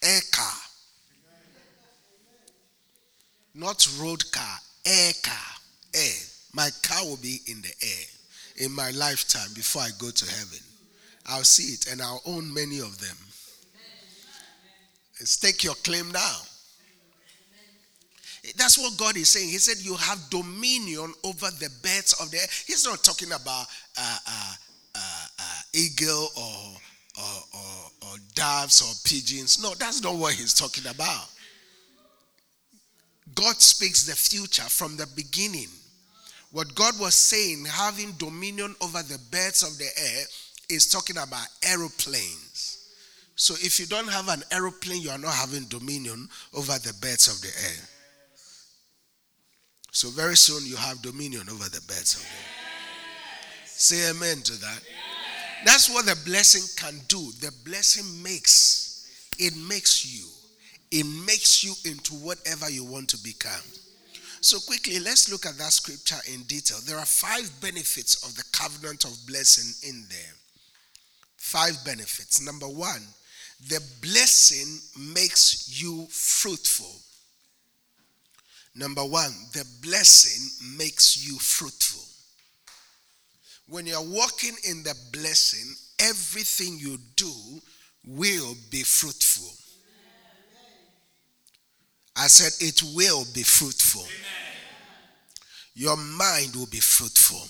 air 0.03 0.21
car. 0.31 0.59
Not 3.55 3.85
road 3.99 4.31
car, 4.31 4.57
air 4.85 5.11
car, 5.23 5.55
air. 5.95 6.19
My 6.53 6.69
car 6.83 7.03
will 7.05 7.17
be 7.17 7.39
in 7.47 7.61
the 7.61 7.73
air 7.81 8.65
in 8.65 8.71
my 8.71 8.91
lifetime 8.91 9.49
before 9.55 9.81
I 9.81 9.89
go 9.97 10.11
to 10.11 10.25
heaven. 10.31 10.59
I'll 11.25 11.43
see 11.43 11.73
it 11.73 11.91
and 11.91 12.01
I'll 12.01 12.21
own 12.25 12.53
many 12.53 12.79
of 12.79 12.99
them. 12.99 13.17
Stake 15.15 15.63
your 15.63 15.75
claim 15.75 16.11
now. 16.11 16.37
That's 18.57 18.77
what 18.77 18.97
God 18.97 19.17
is 19.17 19.29
saying. 19.29 19.49
He 19.49 19.57
said, 19.59 19.83
You 19.85 19.95
have 19.95 20.29
dominion 20.29 21.13
over 21.23 21.47
the 21.59 21.69
birds 21.83 22.15
of 22.19 22.31
the 22.31 22.37
air. 22.37 22.47
He's 22.65 22.85
not 22.85 23.03
talking 23.03 23.31
about 23.31 23.65
uh, 23.97 24.17
uh, 24.27 24.53
uh, 24.95 25.25
uh, 25.39 25.61
eagle 25.73 26.29
or, 26.35 26.77
or, 27.19 27.43
or, 27.53 28.09
or 28.09 28.17
doves 28.33 28.81
or 28.81 28.93
pigeons. 29.07 29.61
No, 29.61 29.73
that's 29.75 30.01
not 30.01 30.15
what 30.15 30.33
he's 30.33 30.53
talking 30.53 30.89
about. 30.89 31.29
God 33.35 33.61
speaks 33.61 34.05
the 34.05 34.15
future 34.15 34.63
from 34.63 34.97
the 34.97 35.07
beginning. 35.15 35.69
What 36.51 36.73
God 36.75 36.99
was 36.99 37.15
saying, 37.15 37.65
having 37.65 38.11
dominion 38.13 38.75
over 38.81 39.01
the 39.03 39.19
birds 39.31 39.63
of 39.63 39.77
the 39.77 39.87
air, 39.97 40.23
is 40.69 40.89
talking 40.89 41.17
about 41.17 41.45
aeroplanes. 41.63 42.89
So 43.35 43.53
if 43.59 43.79
you 43.79 43.85
don't 43.85 44.09
have 44.09 44.27
an 44.29 44.43
aeroplane, 44.51 45.01
you 45.01 45.09
are 45.11 45.17
not 45.17 45.33
having 45.33 45.63
dominion 45.65 46.27
over 46.53 46.73
the 46.73 46.93
birds 47.01 47.27
of 47.27 47.39
the 47.41 47.47
air. 47.47 47.87
So 49.91 50.09
very 50.09 50.37
soon 50.37 50.65
you 50.65 50.77
have 50.77 51.01
dominion 51.01 51.49
over 51.49 51.65
the 51.65 51.81
birds 51.81 52.15
of 52.15 52.21
the 52.21 52.27
air. 52.27 52.61
Say 53.65 54.09
amen 54.09 54.41
to 54.43 54.53
that. 54.61 54.81
That's 55.65 55.89
what 55.89 56.05
the 56.05 56.17
blessing 56.25 56.63
can 56.77 56.99
do. 57.07 57.31
The 57.39 57.53
blessing 57.65 58.23
makes, 58.23 59.07
it 59.37 59.55
makes 59.55 60.05
you. 60.05 60.27
It 60.91 61.05
makes 61.25 61.63
you 61.63 61.73
into 61.89 62.13
whatever 62.15 62.69
you 62.69 62.83
want 62.83 63.09
to 63.09 63.17
become. 63.23 63.63
So, 64.41 64.59
quickly, 64.59 64.99
let's 64.99 65.31
look 65.31 65.45
at 65.45 65.57
that 65.59 65.71
scripture 65.71 66.17
in 66.33 66.41
detail. 66.43 66.79
There 66.85 66.97
are 66.97 67.05
five 67.05 67.49
benefits 67.61 68.25
of 68.25 68.35
the 68.35 68.43
covenant 68.51 69.05
of 69.05 69.15
blessing 69.27 69.87
in 69.87 70.03
there. 70.09 70.33
Five 71.37 71.77
benefits. 71.85 72.41
Number 72.43 72.67
one, 72.67 73.01
the 73.69 73.81
blessing 74.01 74.79
makes 75.13 75.79
you 75.81 76.07
fruitful. 76.09 76.91
Number 78.75 79.03
one, 79.03 79.33
the 79.53 79.65
blessing 79.81 80.77
makes 80.77 81.27
you 81.27 81.37
fruitful. 81.37 82.03
When 83.67 83.85
you're 83.85 84.01
walking 84.01 84.55
in 84.67 84.83
the 84.83 84.95
blessing, 85.11 85.75
everything 85.99 86.77
you 86.79 86.97
do 87.15 87.31
will 88.05 88.55
be 88.69 88.83
fruitful. 88.83 89.51
I 92.15 92.27
said 92.27 92.51
it 92.65 92.81
will 92.95 93.25
be 93.33 93.43
fruitful. 93.43 94.05
Your 95.73 95.97
mind 95.97 96.55
will 96.55 96.67
be 96.67 96.79
fruitful. 96.79 97.47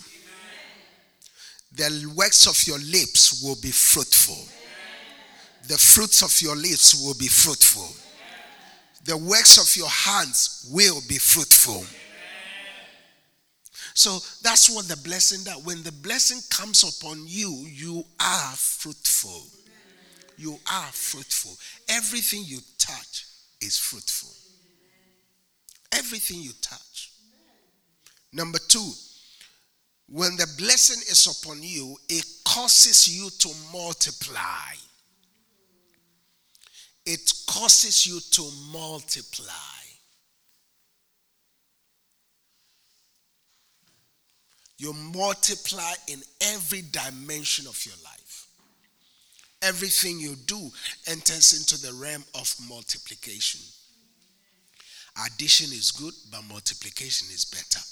The 1.73 2.11
works 2.15 2.47
of 2.47 2.67
your 2.67 2.77
lips 2.79 3.41
will 3.43 3.57
be 3.61 3.71
fruitful. 3.71 4.37
The 5.67 5.77
fruits 5.77 6.21
of 6.21 6.41
your 6.41 6.55
lips 6.55 6.93
will 6.93 7.15
be 7.15 7.27
fruitful 7.27 7.95
the 9.05 9.17
works 9.17 9.57
of 9.57 9.75
your 9.75 9.89
hands 9.89 10.69
will 10.71 11.01
be 11.07 11.15
fruitful. 11.17 11.83
So 13.93 14.19
that's 14.41 14.69
what 14.69 14.87
the 14.87 14.97
blessing 14.97 15.43
that 15.45 15.63
when 15.63 15.83
the 15.83 15.91
blessing 15.91 16.39
comes 16.49 16.83
upon 16.83 17.25
you, 17.27 17.65
you 17.67 18.03
are 18.19 18.53
fruitful. 18.53 19.43
You 20.37 20.57
are 20.71 20.87
fruitful. 20.91 21.57
Everything 21.89 22.43
you 22.45 22.59
touch 22.77 23.25
is 23.59 23.77
fruitful. 23.77 24.29
Everything 25.91 26.39
you 26.41 26.51
touch. 26.61 27.11
Number 28.33 28.59
two, 28.59 28.91
when 30.07 30.35
the 30.37 30.47
blessing 30.57 31.01
is 31.09 31.27
upon 31.27 31.61
you, 31.61 31.97
it 32.07 32.25
causes 32.45 33.07
you 33.07 33.29
to 33.29 33.49
multiply 33.73 34.73
it 37.05 37.33
causes 37.47 38.05
you 38.05 38.19
to 38.31 38.49
multiply. 38.71 39.53
You 44.77 44.93
multiply 44.93 45.93
in 46.07 46.21
every 46.41 46.81
dimension 46.81 47.67
of 47.67 47.85
your 47.85 47.95
life. 48.03 48.47
Everything 49.61 50.19
you 50.19 50.35
do 50.47 50.71
enters 51.07 51.53
into 51.53 51.79
the 51.79 51.93
realm 51.93 52.23
of 52.33 52.55
multiplication. 52.67 53.61
Addition 55.27 55.67
is 55.67 55.91
good, 55.91 56.13
but 56.31 56.41
multiplication 56.49 57.27
is 57.31 57.45
better. 57.45 57.83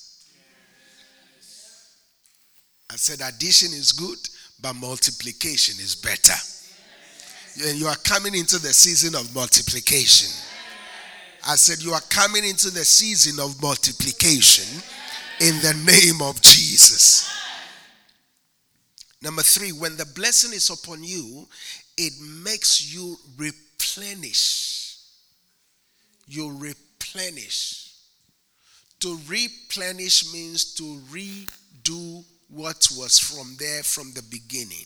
I 2.92 2.96
said 2.96 3.22
addition 3.22 3.72
is 3.72 3.92
good, 3.92 4.18
but 4.60 4.74
multiplication 4.74 5.76
is 5.80 5.96
better 5.96 6.34
and 7.66 7.78
you 7.78 7.88
are 7.88 7.96
coming 7.98 8.36
into 8.36 8.60
the 8.60 8.74
season 8.74 9.16
of 9.16 9.34
multiplication. 9.34 10.30
I 11.48 11.56
said, 11.56 11.84
You 11.84 11.94
are 11.94 12.02
coming 12.10 12.46
into 12.46 12.70
the 12.70 12.86
season 12.86 13.44
of 13.44 13.62
multiplication 13.62 14.82
in 15.40 15.56
the 15.62 15.74
name 15.86 16.22
of 16.22 16.42
Jesus. 16.42 17.32
Number 19.22 19.42
three, 19.42 19.72
when 19.72 19.98
the 19.98 20.06
blessing 20.06 20.54
is 20.54 20.70
upon 20.70 21.04
you, 21.04 21.48
it 21.98 22.14
makes 22.22 22.94
you 22.94 23.18
replenish. 23.38 24.98
You 26.28 26.52
replenish. 26.52 27.94
To 29.02 29.18
replenish 29.28 30.32
means 30.34 30.74
to 30.76 30.84
redo 31.12 32.24
what 32.50 32.88
was 32.98 33.20
from 33.20 33.56
there 33.60 33.84
from 33.84 34.12
the 34.14 34.24
beginning, 34.24 34.86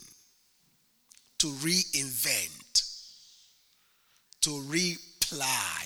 to 1.44 1.50
reinvent, 1.50 2.84
to 4.40 4.62
reply, 4.62 5.84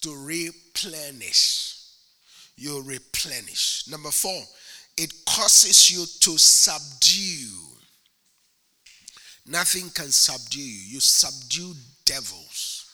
to 0.00 0.14
replenish. 0.14 1.74
You 2.56 2.82
replenish. 2.82 3.88
Number 3.90 4.12
four, 4.12 4.40
it 4.96 5.12
causes 5.26 5.90
you 5.90 6.04
to 6.20 6.38
subdue. 6.38 7.80
Nothing 9.44 9.90
can 9.90 10.12
subdue 10.12 10.60
you. 10.60 10.94
You 10.94 11.00
subdue 11.00 11.74
devils. 12.04 12.88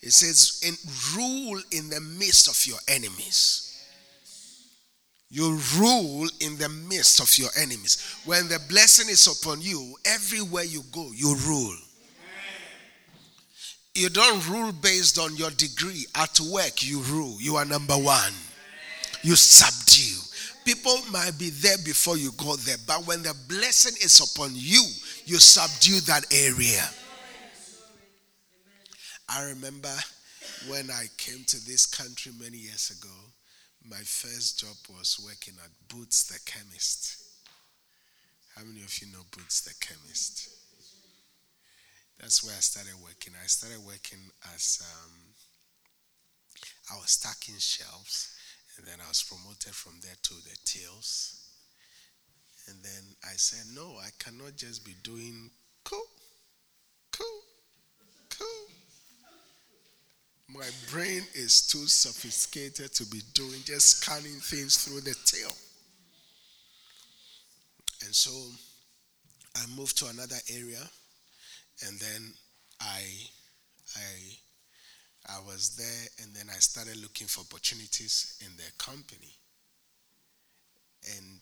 It 0.00 0.12
says, 0.12 0.62
rule 1.16 1.60
in 1.72 1.90
the 1.90 2.00
midst 2.00 2.46
of 2.48 2.64
your 2.64 2.78
enemies. 2.86 3.65
You 5.28 5.58
rule 5.76 6.28
in 6.40 6.56
the 6.56 6.68
midst 6.68 7.20
of 7.20 7.36
your 7.36 7.50
enemies. 7.58 8.20
When 8.24 8.48
the 8.48 8.60
blessing 8.68 9.08
is 9.08 9.26
upon 9.26 9.60
you, 9.60 9.96
everywhere 10.04 10.64
you 10.64 10.82
go, 10.92 11.10
you 11.14 11.34
rule. 11.36 11.76
You 13.94 14.10
don't 14.10 14.46
rule 14.48 14.72
based 14.72 15.18
on 15.18 15.34
your 15.36 15.50
degree. 15.50 16.06
At 16.14 16.38
work, 16.40 16.86
you 16.86 17.00
rule. 17.00 17.38
You 17.40 17.56
are 17.56 17.64
number 17.64 17.94
one. 17.94 18.32
You 19.22 19.34
subdue. 19.34 20.20
People 20.64 20.98
might 21.10 21.38
be 21.38 21.50
there 21.50 21.78
before 21.84 22.16
you 22.16 22.32
go 22.36 22.56
there, 22.56 22.76
but 22.86 23.06
when 23.06 23.22
the 23.22 23.34
blessing 23.48 23.94
is 24.02 24.20
upon 24.20 24.50
you, 24.52 24.82
you 25.24 25.38
subdue 25.38 26.00
that 26.00 26.26
area. 26.32 26.82
I 29.28 29.44
remember 29.44 29.94
when 30.68 30.90
I 30.90 31.06
came 31.16 31.44
to 31.44 31.66
this 31.66 31.86
country 31.86 32.32
many 32.38 32.58
years 32.58 32.90
ago, 32.90 33.14
my 33.88 34.02
first 34.02 34.58
job 34.58 34.76
was 34.96 35.20
working 35.24 35.54
at 35.62 35.70
Boots 35.88 36.24
the 36.24 36.38
Chemist. 36.44 37.22
How 38.56 38.64
many 38.64 38.82
of 38.82 38.98
you 39.00 39.12
know 39.12 39.22
Boots 39.30 39.60
the 39.62 39.74
Chemist? 39.80 40.48
That's 42.18 42.42
where 42.42 42.54
I 42.54 42.60
started 42.60 42.94
working. 43.02 43.34
I 43.40 43.46
started 43.46 43.78
working 43.86 44.18
as 44.54 44.82
um, 44.82 45.12
I 46.92 46.96
was 46.96 47.10
stacking 47.10 47.58
shelves 47.58 48.34
and 48.76 48.86
then 48.86 48.98
I 49.04 49.08
was 49.08 49.22
promoted 49.22 49.74
from 49.74 50.00
there 50.02 50.16
to 50.20 50.34
the 50.34 50.56
tills. 50.64 51.42
And 52.68 52.82
then 52.82 53.14
I 53.22 53.36
said, 53.36 53.72
no, 53.72 53.98
I 54.02 54.08
cannot 54.18 54.56
just 54.56 54.84
be 54.84 54.96
doing 55.04 55.50
cool, 55.84 56.06
cool, 57.12 57.40
cool. 58.30 58.75
My 60.48 60.68
brain 60.92 61.22
is 61.34 61.66
too 61.66 61.86
sophisticated 61.88 62.94
to 62.94 63.06
be 63.06 63.20
doing 63.34 63.60
just 63.64 63.98
scanning 63.98 64.40
things 64.40 64.78
through 64.78 65.00
the 65.00 65.14
tail. 65.24 65.52
And 68.04 68.14
so 68.14 68.30
I 69.56 69.66
moved 69.76 69.98
to 69.98 70.06
another 70.06 70.36
area 70.52 70.82
and 71.86 71.98
then 71.98 72.32
I 72.80 73.02
I 73.96 74.38
I 75.28 75.40
was 75.40 75.74
there 75.76 76.08
and 76.22 76.32
then 76.34 76.46
I 76.48 76.58
started 76.58 76.96
looking 77.02 77.26
for 77.26 77.40
opportunities 77.40 78.40
in 78.44 78.56
their 78.56 78.70
company. 78.78 79.34
And 81.16 81.40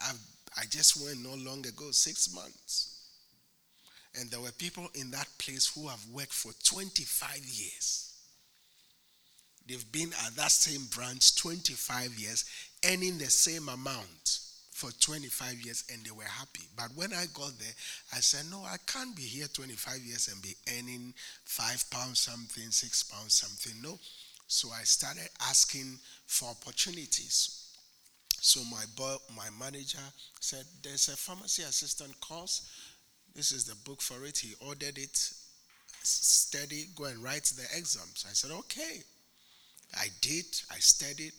I, 0.00 0.12
I 0.56 0.64
just 0.70 1.02
went 1.02 1.20
no 1.20 1.34
long 1.34 1.66
ago, 1.66 1.90
six 1.90 2.32
months. 2.32 2.95
And 4.18 4.30
there 4.30 4.40
were 4.40 4.52
people 4.52 4.88
in 4.94 5.10
that 5.10 5.28
place 5.38 5.70
who 5.74 5.88
have 5.88 6.04
worked 6.12 6.32
for 6.32 6.52
25 6.64 7.36
years. 7.44 8.12
They've 9.68 9.92
been 9.92 10.12
at 10.24 10.36
that 10.36 10.52
same 10.52 10.84
branch 10.94 11.36
25 11.36 12.18
years, 12.18 12.44
earning 12.84 13.18
the 13.18 13.26
same 13.26 13.68
amount 13.68 14.40
for 14.76 14.90
25 14.92 15.60
years 15.62 15.84
and 15.90 16.04
they 16.04 16.10
were 16.10 16.22
happy. 16.22 16.64
But 16.76 16.90
when 16.94 17.12
I 17.14 17.24
got 17.32 17.58
there, 17.58 17.74
I 18.12 18.20
said, 18.20 18.44
No, 18.50 18.62
I 18.62 18.76
can't 18.86 19.16
be 19.16 19.22
here 19.22 19.46
25 19.52 19.98
years 20.00 20.28
and 20.28 20.40
be 20.42 20.54
earning 20.78 21.14
five 21.44 21.82
pounds 21.90 22.20
something, 22.20 22.70
six 22.70 23.02
pounds 23.02 23.34
something. 23.34 23.80
No. 23.82 23.98
So 24.46 24.68
I 24.70 24.82
started 24.82 25.28
asking 25.48 25.98
for 26.26 26.50
opportunities. 26.50 27.72
So 28.40 28.60
my 28.70 28.84
boy, 28.94 29.16
my 29.34 29.48
manager 29.58 30.04
said, 30.40 30.64
There's 30.82 31.08
a 31.08 31.16
pharmacy 31.16 31.62
assistant 31.62 32.20
course. 32.20 32.68
This 33.36 33.52
is 33.52 33.64
the 33.64 33.76
book 33.88 34.00
for 34.00 34.24
it. 34.24 34.38
He 34.38 34.54
ordered 34.66 34.96
it. 34.96 35.30
Study, 36.02 36.86
go 36.96 37.04
and 37.04 37.22
write 37.22 37.44
the 37.44 37.66
exams. 37.76 38.24
I 38.26 38.32
said, 38.32 38.50
Okay. 38.50 39.02
I 39.94 40.06
did. 40.20 40.46
I 40.70 40.78
studied. 40.78 41.34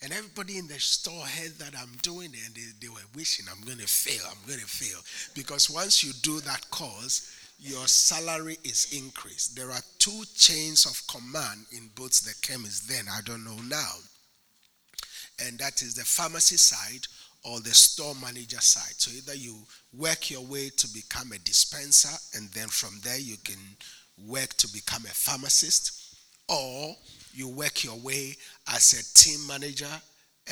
And 0.00 0.12
everybody 0.12 0.58
in 0.58 0.68
the 0.68 0.78
store 0.78 1.24
heard 1.24 1.58
that 1.58 1.74
I'm 1.78 1.92
doing 2.02 2.30
it 2.32 2.46
and 2.46 2.54
they, 2.54 2.62
they 2.80 2.88
were 2.88 3.00
wishing 3.14 3.46
I'm 3.50 3.64
going 3.64 3.78
to 3.78 3.86
fail, 3.86 4.22
I'm 4.28 4.46
going 4.46 4.60
to 4.60 4.66
fail. 4.66 5.00
Because 5.34 5.70
once 5.70 6.04
you 6.04 6.12
do 6.22 6.40
that 6.40 6.70
course, 6.70 7.30
your 7.58 7.86
salary 7.86 8.58
is 8.64 8.92
increased. 8.92 9.56
There 9.56 9.70
are 9.70 9.80
two 9.98 10.24
chains 10.34 10.86
of 10.86 11.02
command 11.06 11.66
in 11.72 11.88
Boots 11.94 12.20
the 12.20 12.34
chemist 12.46 12.88
then, 12.88 13.06
I 13.10 13.20
don't 13.24 13.44
know 13.44 13.56
now. 13.68 13.92
And 15.44 15.58
that 15.58 15.82
is 15.82 15.94
the 15.94 16.04
pharmacy 16.04 16.56
side 16.56 17.06
or 17.44 17.60
the 17.60 17.74
store 17.74 18.14
manager 18.22 18.60
side. 18.60 18.94
So 18.96 19.10
either 19.12 19.34
you 19.34 19.56
work 19.96 20.30
your 20.30 20.42
way 20.42 20.70
to 20.76 20.88
become 20.88 21.32
a 21.32 21.38
dispenser, 21.38 22.16
and 22.36 22.48
then 22.50 22.68
from 22.68 23.00
there 23.02 23.18
you 23.18 23.36
can 23.44 23.58
work 24.26 24.54
to 24.54 24.68
become 24.72 25.04
a 25.04 25.08
pharmacist, 25.08 26.16
or 26.48 26.96
you 27.32 27.48
work 27.48 27.84
your 27.84 27.96
way 27.96 28.36
as 28.68 28.92
a 28.92 29.18
team 29.18 29.46
manager 29.46 29.90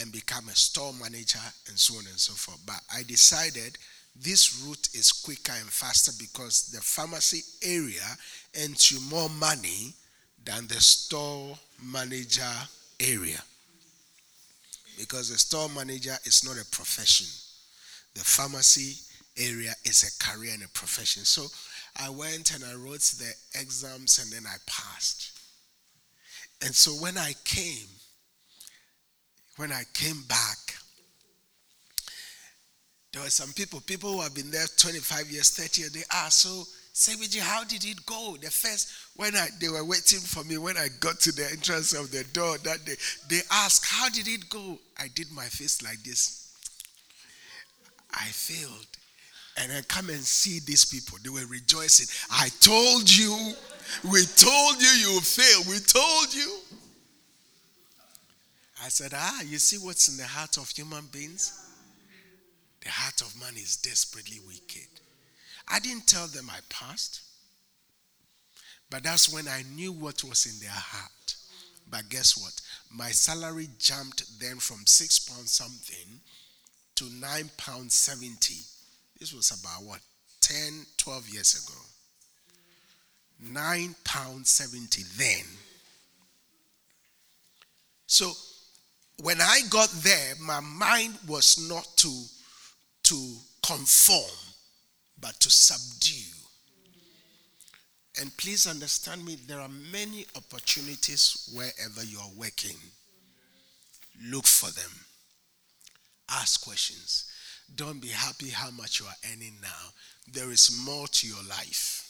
and 0.00 0.11
become 0.12 0.48
a 0.48 0.55
store 0.55 0.92
manager 1.00 1.38
and 1.68 1.78
so 1.78 1.94
on 1.94 2.07
and 2.07 2.18
so 2.18 2.33
forth. 2.33 2.61
But 2.66 2.81
I 2.94 3.02
decided 3.02 3.76
this 4.16 4.62
route 4.64 4.88
is 4.94 5.12
quicker 5.12 5.52
and 5.52 5.70
faster 5.70 6.12
because 6.18 6.70
the 6.70 6.81
pharmacy 6.81 7.42
area 7.62 8.05
earns 8.62 8.90
you 8.90 9.00
more 9.11 9.28
money 9.28 9.94
than 10.44 10.66
the 10.66 10.81
store 10.81 11.59
manager 11.83 12.42
area. 13.00 13.40
Because 14.98 15.31
the 15.31 15.38
store 15.38 15.68
manager 15.68 16.16
is 16.24 16.44
not 16.44 16.61
a 16.61 16.66
profession, 16.70 17.26
the 18.14 18.20
pharmacy 18.20 19.00
area 19.38 19.74
is 19.85 20.02
a 20.02 20.22
career 20.22 20.52
and 20.55 20.62
a 20.62 20.68
profession. 20.68 21.24
So 21.24 21.46
I 21.98 22.11
went 22.11 22.55
and 22.55 22.64
I 22.64 22.74
wrote 22.74 23.00
the 23.00 23.33
exams 23.55 24.18
and 24.18 24.31
then 24.31 24.46
I 24.46 24.57
passed. 24.66 25.38
And 26.62 26.74
so 26.74 26.92
when 26.92 27.18
I 27.18 27.35
came, 27.44 27.88
when 29.57 29.72
I 29.72 29.83
came 29.92 30.22
back, 30.28 30.59
there 33.12 33.22
were 33.22 33.31
some 33.31 33.52
people, 33.52 33.81
people 33.81 34.12
who 34.12 34.20
have 34.22 34.35
been 34.35 34.50
there 34.50 34.66
25 34.78 35.31
years, 35.31 35.50
30 35.50 35.81
years, 35.81 35.92
they 35.92 36.02
asked, 36.11 36.40
so 36.42 36.64
Sebiji, 36.94 37.40
how 37.40 37.64
did 37.64 37.85
it 37.85 38.05
go? 38.05 38.37
The 38.40 38.50
first, 38.50 38.92
when 39.16 39.35
I, 39.35 39.48
they 39.61 39.68
were 39.68 39.85
waiting 39.85 40.20
for 40.20 40.44
me, 40.44 40.59
when 40.59 40.76
I 40.76 40.88
got 41.00 41.20
to 41.20 41.33
the 41.33 41.48
entrance 41.50 41.94
of 41.94 42.11
the 42.11 42.24
door 42.33 42.59
that 42.59 42.85
day, 42.85 42.96
they 43.28 43.40
asked, 43.50 43.87
how 43.88 44.11
did 44.11 44.28
it 44.28 44.48
go? 44.50 44.78
I 44.98 45.09
did 45.14 45.33
my 45.33 45.46
face 45.46 45.83
like 45.83 46.02
this. 46.02 46.52
I 48.12 48.26
failed. 48.26 48.87
And 49.57 49.72
I 49.72 49.83
come 49.83 50.11
and 50.11 50.20
see 50.20 50.61
these 50.61 50.85
people. 50.85 51.18
They 51.22 51.31
were 51.31 51.46
rejoicing. 51.46 52.07
I 52.31 52.48
told 52.61 53.14
you 53.14 53.55
we 54.05 54.24
told 54.24 54.81
you 54.81 54.88
you 54.88 55.20
fail. 55.20 55.62
We 55.68 55.78
told 55.78 56.35
you. 56.35 56.59
I 58.83 58.88
said, 58.88 59.12
Ah, 59.14 59.42
you 59.42 59.59
see 59.59 59.76
what's 59.76 60.09
in 60.09 60.16
the 60.16 60.26
heart 60.26 60.57
of 60.57 60.68
human 60.70 61.07
beings? 61.12 61.59
The 62.81 62.90
heart 62.90 63.20
of 63.20 63.38
man 63.38 63.55
is 63.55 63.76
desperately 63.76 64.40
wicked. 64.46 64.88
I 65.72 65.78
didn't 65.80 66.06
tell 66.06 66.26
them 66.26 66.50
I 66.50 66.58
passed, 66.68 67.22
but 68.90 69.02
that's 69.02 69.32
when 69.32 69.48
I 69.48 69.62
knew 69.74 69.92
what 69.92 70.22
was 70.22 70.46
in 70.46 70.61
their 70.61 70.70
heart. 70.70 71.37
But 71.90 72.08
guess 72.11 72.37
what? 72.37 72.61
My 72.94 73.11
salary 73.11 73.68
jumped 73.78 74.38
then 74.38 74.56
from 74.58 74.87
six 74.87 75.18
pounds 75.18 75.50
something 75.50 76.20
to 76.96 77.04
nine 77.18 77.50
pounds 77.56 77.94
seventy. 77.94 78.61
This 79.18 79.32
was 79.32 79.50
about 79.50 79.82
what? 79.82 80.00
10, 80.40 80.87
12 80.98 81.28
years 81.30 81.64
ago 81.64 81.78
nine 83.50 83.94
pounds 84.04 84.50
seventy 84.50 85.02
then. 85.16 85.44
So 88.06 88.32
when 89.22 89.40
I 89.40 89.61
got 89.70 89.88
there, 90.02 90.35
my 90.40 90.61
mind 90.61 91.14
was 91.26 91.68
not 91.68 91.87
to 91.98 92.24
to 93.04 93.35
conform, 93.66 94.30
but 95.22 95.38
to 95.40 95.48
subdue. 95.48 96.37
And 98.20 98.37
please 98.37 98.66
understand 98.66 99.24
me, 99.24 99.38
there 99.46 99.61
are 99.61 99.70
many 99.90 100.26
opportunities 100.37 101.48
wherever 101.54 102.04
you 102.04 102.18
are 102.18 102.30
working. 102.37 102.76
Look 104.30 104.46
for 104.46 104.70
them. 104.70 104.90
Ask 106.28 106.62
questions. 106.62 107.30
Don't 107.74 108.02
be 108.02 108.08
happy 108.08 108.50
how 108.50 108.70
much 108.70 109.00
you 109.00 109.06
are 109.06 109.32
earning 109.32 109.54
now. 109.62 109.92
There 110.30 110.50
is 110.50 110.78
more 110.85 111.06
to 111.06 111.26
your 111.26 111.42
life. 111.48 112.06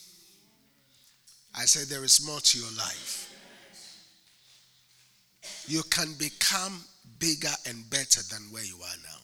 I 1.55 1.67
said, 1.67 1.89
There 1.89 2.05
is 2.05 2.27
more 2.27 2.41
to 2.41 2.59
your 2.59 2.73
life. 2.77 3.29
You 5.67 5.83
can 5.91 6.15
become 6.19 6.83
bigger 7.19 7.55
and 7.69 7.89
better 7.91 8.23
than 8.31 8.43
where 8.51 8.65
you 8.65 8.77
are 8.77 8.97
now. 9.05 9.22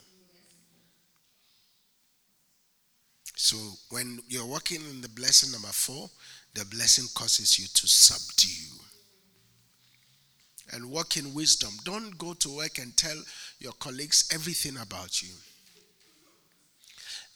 So 3.40 3.56
when 3.90 4.18
you're 4.28 4.44
working 4.44 4.80
in 4.90 5.00
the 5.00 5.08
blessing 5.08 5.52
number 5.52 5.68
four, 5.68 6.10
the 6.54 6.64
blessing 6.64 7.04
causes 7.14 7.56
you 7.56 7.66
to 7.72 7.86
subdue. 7.86 8.82
And 10.72 10.90
work 10.90 11.16
in 11.16 11.32
wisdom. 11.32 11.70
Don't 11.84 12.18
go 12.18 12.34
to 12.34 12.56
work 12.56 12.78
and 12.78 12.96
tell 12.96 13.16
your 13.60 13.72
colleagues 13.74 14.28
everything 14.34 14.76
about 14.76 15.22
you. 15.22 15.32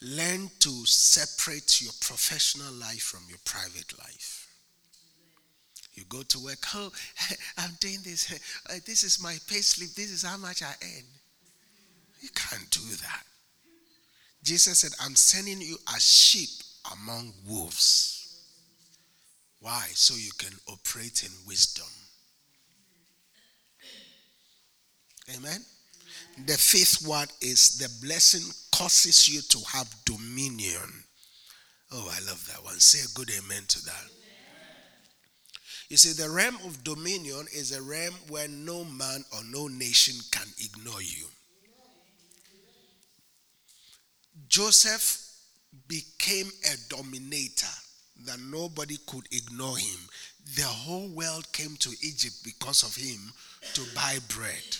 Learn 0.01 0.51
to 0.59 0.85
separate 0.85 1.81
your 1.81 1.93
professional 2.01 2.73
life 2.73 3.01
from 3.01 3.23
your 3.29 3.39
private 3.45 3.97
life. 3.97 4.49
You 5.93 6.03
go 6.09 6.21
to 6.21 6.39
work, 6.43 6.65
oh, 6.75 6.91
I'm 7.57 7.71
doing 7.79 7.99
this. 8.03 8.29
Uh, 8.69 8.73
this 8.85 9.03
is 9.03 9.23
my 9.23 9.37
pay 9.47 9.61
slip. 9.61 9.91
This 9.91 10.11
is 10.11 10.23
how 10.23 10.35
much 10.35 10.61
I 10.63 10.73
earn. 10.83 11.05
You 12.19 12.29
can't 12.35 12.69
do 12.69 12.81
that. 12.81 13.23
Jesus 14.43 14.79
said, 14.79 14.91
I'm 14.99 15.15
sending 15.15 15.61
you 15.61 15.77
as 15.95 16.03
sheep 16.03 16.49
among 16.91 17.33
wolves. 17.47 18.41
Why? 19.61 19.87
So 19.93 20.15
you 20.15 20.31
can 20.37 20.53
operate 20.67 21.23
in 21.23 21.31
wisdom. 21.47 21.87
Amen. 25.33 25.61
The 26.45 26.57
fifth 26.57 27.07
word 27.07 27.29
is 27.41 27.77
the 27.77 27.89
blessing 28.05 28.41
causes 28.75 29.29
you 29.29 29.41
to 29.41 29.59
have 29.71 29.87
dominion. 30.05 31.05
Oh, 31.91 32.11
I 32.11 32.19
love 32.27 32.45
that 32.47 32.63
one. 32.63 32.79
Say 32.79 32.99
a 33.05 33.13
good 33.15 33.29
amen 33.29 33.63
to 33.69 33.85
that. 33.85 34.03
You 35.89 35.97
see, 35.97 36.11
the 36.11 36.29
realm 36.29 36.57
of 36.65 36.83
dominion 36.83 37.45
is 37.53 37.71
a 37.71 37.81
realm 37.81 38.15
where 38.27 38.47
no 38.47 38.83
man 38.83 39.23
or 39.31 39.43
no 39.49 39.67
nation 39.67 40.15
can 40.31 40.47
ignore 40.59 41.01
you. 41.01 41.27
Joseph 44.53 45.19
became 45.87 46.45
a 46.71 46.75
dominator 46.87 47.75
that 48.27 48.39
nobody 48.39 48.97
could 49.07 49.25
ignore 49.31 49.75
him. 49.75 49.97
The 50.55 50.61
whole 50.61 51.07
world 51.07 51.51
came 51.51 51.75
to 51.77 51.89
Egypt 52.03 52.35
because 52.43 52.83
of 52.83 52.95
him 52.95 53.33
to 53.73 53.81
buy 53.95 54.19
bread. 54.27 54.77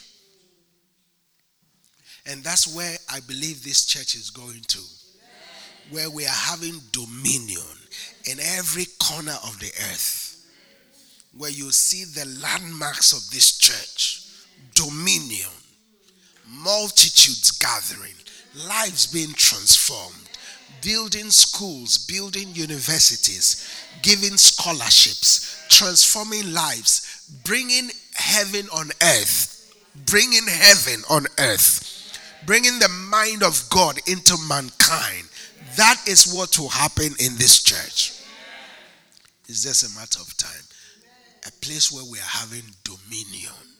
And 2.28 2.44
that's 2.44 2.76
where 2.76 2.96
I 3.12 3.22
believe 3.22 3.64
this 3.64 3.88
church 3.88 4.14
is 4.14 4.30
going 4.30 4.62
to. 4.62 4.80
Where 5.90 6.12
we 6.12 6.26
are 6.26 6.30
having 6.52 6.80
dominion 6.92 7.64
in 8.30 8.40
every 8.40 8.86
corner 9.00 9.38
of 9.44 9.60
the 9.60 9.72
earth. 9.90 10.46
Where 11.36 11.50
you 11.50 11.72
see 11.72 12.04
the 12.04 12.30
landmarks 12.44 13.12
of 13.12 13.28
this 13.32 13.58
church 13.58 14.28
dominion, 14.76 15.50
multitudes 16.48 17.50
gathering, 17.58 18.14
lives 18.68 19.08
being 19.08 19.34
transformed, 19.34 20.30
building 20.82 21.30
schools, 21.32 21.98
building 21.98 22.50
universities, 22.54 23.68
giving 24.02 24.38
scholarships, 24.38 25.66
transforming 25.70 26.54
lives, 26.54 27.30
bringing 27.44 27.90
heaven 28.14 28.68
on 28.74 28.90
earth, 29.02 29.74
bringing 30.06 30.46
heaven 30.48 31.02
on 31.10 31.26
earth, 31.40 32.20
bringing 32.46 32.78
the 32.80 32.90
mind 32.90 33.44
of 33.44 33.64
God 33.70 34.00
into 34.08 34.38
mankind. 34.48 35.28
That 35.78 36.02
is 36.08 36.34
what 36.34 36.58
will 36.60 36.70
happen 36.70 37.14
in 37.20 37.38
this 37.38 37.64
church. 37.64 38.20
It's 39.48 39.64
just 39.64 39.84
a 39.84 40.00
matter 40.00 40.20
of 40.20 40.36
time. 40.38 40.52
A 41.48 41.52
place 41.66 41.92
where 41.92 42.06
we 42.10 42.20
are 42.20 42.22
having 42.22 42.64
dominion. 42.84 43.73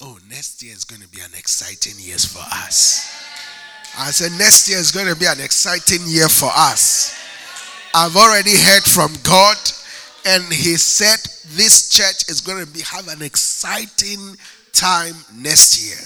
Oh, 0.00 0.16
next 0.28 0.62
year 0.62 0.72
is 0.72 0.84
going 0.84 1.02
to 1.02 1.08
be 1.08 1.20
an 1.20 1.32
exciting 1.36 1.94
year 1.98 2.18
for 2.18 2.38
us. 2.38 3.12
I 3.98 4.10
said, 4.12 4.30
next 4.38 4.68
year 4.68 4.78
is 4.78 4.92
going 4.92 5.12
to 5.12 5.18
be 5.18 5.26
an 5.26 5.40
exciting 5.40 6.06
year 6.06 6.28
for 6.28 6.50
us. 6.54 7.18
I've 7.94 8.14
already 8.14 8.52
heard 8.56 8.84
from 8.84 9.12
God, 9.24 9.56
and 10.24 10.44
He 10.44 10.76
said 10.76 11.18
this 11.56 11.88
church 11.88 12.30
is 12.30 12.40
going 12.40 12.64
to 12.64 12.70
be 12.70 12.80
have 12.82 13.08
an 13.08 13.22
exciting 13.22 14.36
time 14.72 15.14
next 15.34 15.82
year. 15.82 15.98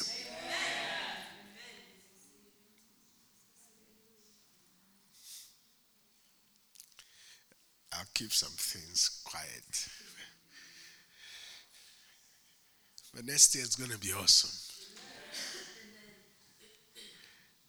I'll 7.92 8.06
keep 8.14 8.32
some 8.32 8.52
things 8.56 9.21
But 13.14 13.26
next 13.26 13.54
year 13.54 13.64
is 13.64 13.76
going 13.76 13.90
to 13.90 13.98
be 13.98 14.12
awesome. 14.12 14.50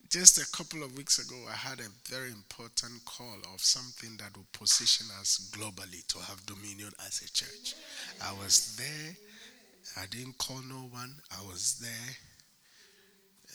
Just 0.09 0.37
a 0.37 0.45
couple 0.55 0.83
of 0.83 0.95
weeks 0.95 1.17
ago, 1.17 1.35
I 1.49 1.55
had 1.55 1.79
a 1.79 1.89
very 2.07 2.29
important 2.29 3.03
call 3.03 3.39
of 3.51 3.61
something 3.61 4.15
that 4.17 4.37
will 4.37 4.45
position 4.53 5.07
us 5.19 5.49
globally 5.51 6.05
to 6.07 6.19
have 6.19 6.45
dominion 6.45 6.91
as 7.07 7.21
a 7.21 7.31
church. 7.31 7.73
I 8.23 8.31
was 8.33 8.75
there. 8.77 9.15
I 10.01 10.05
didn't 10.05 10.37
call 10.37 10.61
no 10.69 10.87
one. 10.91 11.15
I 11.31 11.41
was 11.47 11.79
there. 11.81 12.15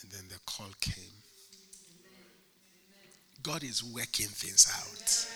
And 0.02 0.10
then 0.10 0.24
the 0.28 0.38
call 0.46 0.70
came. 0.80 1.22
God 3.42 3.62
is 3.62 3.84
working 3.84 4.26
things 4.26 4.66
out. 4.76 5.28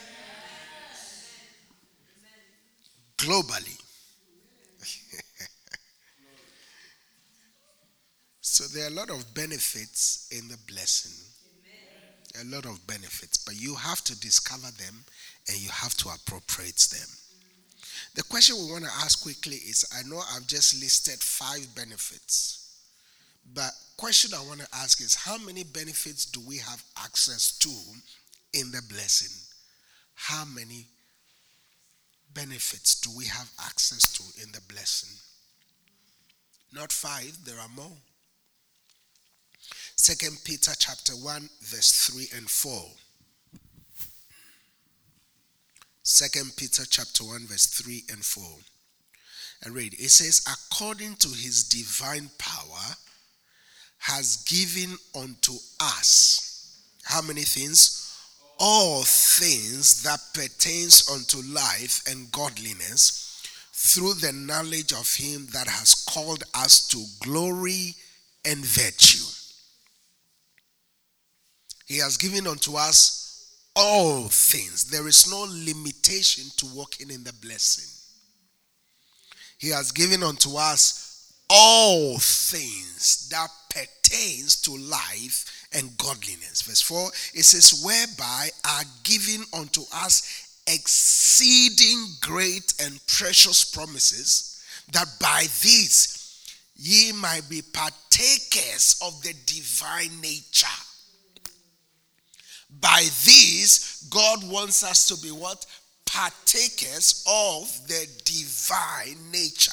Globally. 3.16 3.80
So 8.42 8.64
there 8.64 8.84
are 8.84 8.88
a 8.88 8.94
lot 8.94 9.08
of 9.08 9.34
benefits 9.34 10.28
in 10.32 10.48
the 10.48 10.58
blessing. 10.66 11.12
A 12.40 12.44
lot 12.44 12.64
of 12.64 12.84
benefits, 12.86 13.38
but 13.38 13.54
you 13.54 13.74
have 13.76 14.02
to 14.04 14.18
discover 14.18 14.66
them 14.78 15.04
and 15.48 15.60
you 15.60 15.70
have 15.70 15.94
to 15.98 16.08
appropriate 16.08 16.88
them. 16.90 17.08
The 18.14 18.22
question 18.24 18.56
we 18.56 18.72
want 18.72 18.84
to 18.84 18.90
ask 19.04 19.22
quickly 19.22 19.56
is 19.56 19.84
I 19.96 20.02
know 20.08 20.20
I've 20.34 20.46
just 20.46 20.80
listed 20.80 21.20
five 21.20 21.72
benefits, 21.76 22.80
but 23.54 23.70
question 23.96 24.32
I 24.34 24.44
want 24.44 24.60
to 24.60 24.68
ask 24.74 25.00
is 25.00 25.14
how 25.14 25.38
many 25.38 25.62
benefits 25.62 26.24
do 26.24 26.40
we 26.40 26.56
have 26.56 26.82
access 26.98 27.56
to 27.58 27.70
in 28.58 28.72
the 28.72 28.82
blessing? 28.88 29.30
How 30.14 30.44
many 30.46 30.86
benefits 32.34 33.00
do 33.00 33.10
we 33.16 33.26
have 33.26 33.50
access 33.60 34.12
to 34.14 34.42
in 34.42 34.50
the 34.52 34.60
blessing? 34.72 35.16
Not 36.72 36.90
five, 36.90 37.36
there 37.44 37.60
are 37.60 37.68
more. 37.76 37.92
Second 40.02 40.36
Peter 40.42 40.72
chapter 40.76 41.12
1 41.12 41.48
verse 41.60 42.10
3 42.10 42.26
and 42.36 42.50
4. 42.50 42.86
Second 46.02 46.56
Peter 46.56 46.82
chapter 46.90 47.22
1 47.22 47.46
verse 47.46 47.66
3 47.66 48.02
and 48.10 48.24
4. 48.24 48.42
And 49.62 49.74
read. 49.76 49.94
It 49.94 50.10
says, 50.10 50.44
according 50.44 51.14
to 51.20 51.28
his 51.28 51.62
divine 51.68 52.28
power, 52.36 52.96
has 53.98 54.38
given 54.38 54.98
unto 55.14 55.52
us 55.78 56.80
how 57.04 57.22
many 57.22 57.42
things? 57.42 58.12
All 58.58 59.04
things 59.04 60.02
that 60.02 60.18
pertains 60.34 61.08
unto 61.12 61.36
life 61.48 62.02
and 62.10 62.32
godliness 62.32 63.40
through 63.72 64.14
the 64.14 64.32
knowledge 64.32 64.92
of 64.92 65.14
him 65.14 65.46
that 65.52 65.68
has 65.68 65.94
called 65.94 66.42
us 66.54 66.88
to 66.88 67.04
glory 67.20 67.94
and 68.44 68.66
virtue 68.66 69.41
he 71.92 71.98
has 71.98 72.16
given 72.16 72.46
unto 72.46 72.74
us 72.74 73.52
all 73.76 74.22
things. 74.28 74.84
There 74.84 75.06
is 75.06 75.30
no 75.30 75.42
limitation 75.42 76.44
to 76.56 76.66
walking 76.74 77.10
in 77.10 77.22
the 77.22 77.34
blessing. 77.34 77.84
He 79.58 79.68
has 79.68 79.92
given 79.92 80.22
unto 80.22 80.56
us 80.56 81.34
all 81.50 82.16
things 82.18 83.28
that 83.30 83.48
pertains 83.68 84.56
to 84.62 84.74
life 84.74 85.68
and 85.74 85.94
godliness. 85.98 86.62
Verse 86.62 86.80
4 86.80 87.10
it 87.34 87.44
says, 87.44 87.82
Whereby 87.84 88.48
are 88.64 88.84
given 89.02 89.44
unto 89.52 89.82
us 89.94 90.62
exceeding 90.66 92.06
great 92.22 92.72
and 92.82 93.06
precious 93.06 93.64
promises, 93.64 94.64
that 94.92 95.08
by 95.20 95.42
these 95.60 96.40
ye 96.74 97.12
might 97.12 97.46
be 97.50 97.60
partakers 97.60 98.96
of 99.02 99.20
the 99.22 99.34
divine 99.44 100.22
nature 100.22 100.81
by 102.80 103.02
this, 103.24 104.06
God 104.10 104.48
wants 104.50 104.82
us 104.82 105.08
to 105.08 105.16
be 105.22 105.30
what? 105.30 105.64
partakers 106.12 107.24
of 107.26 107.88
the 107.88 108.06
divine 108.24 109.16
nature. 109.32 109.72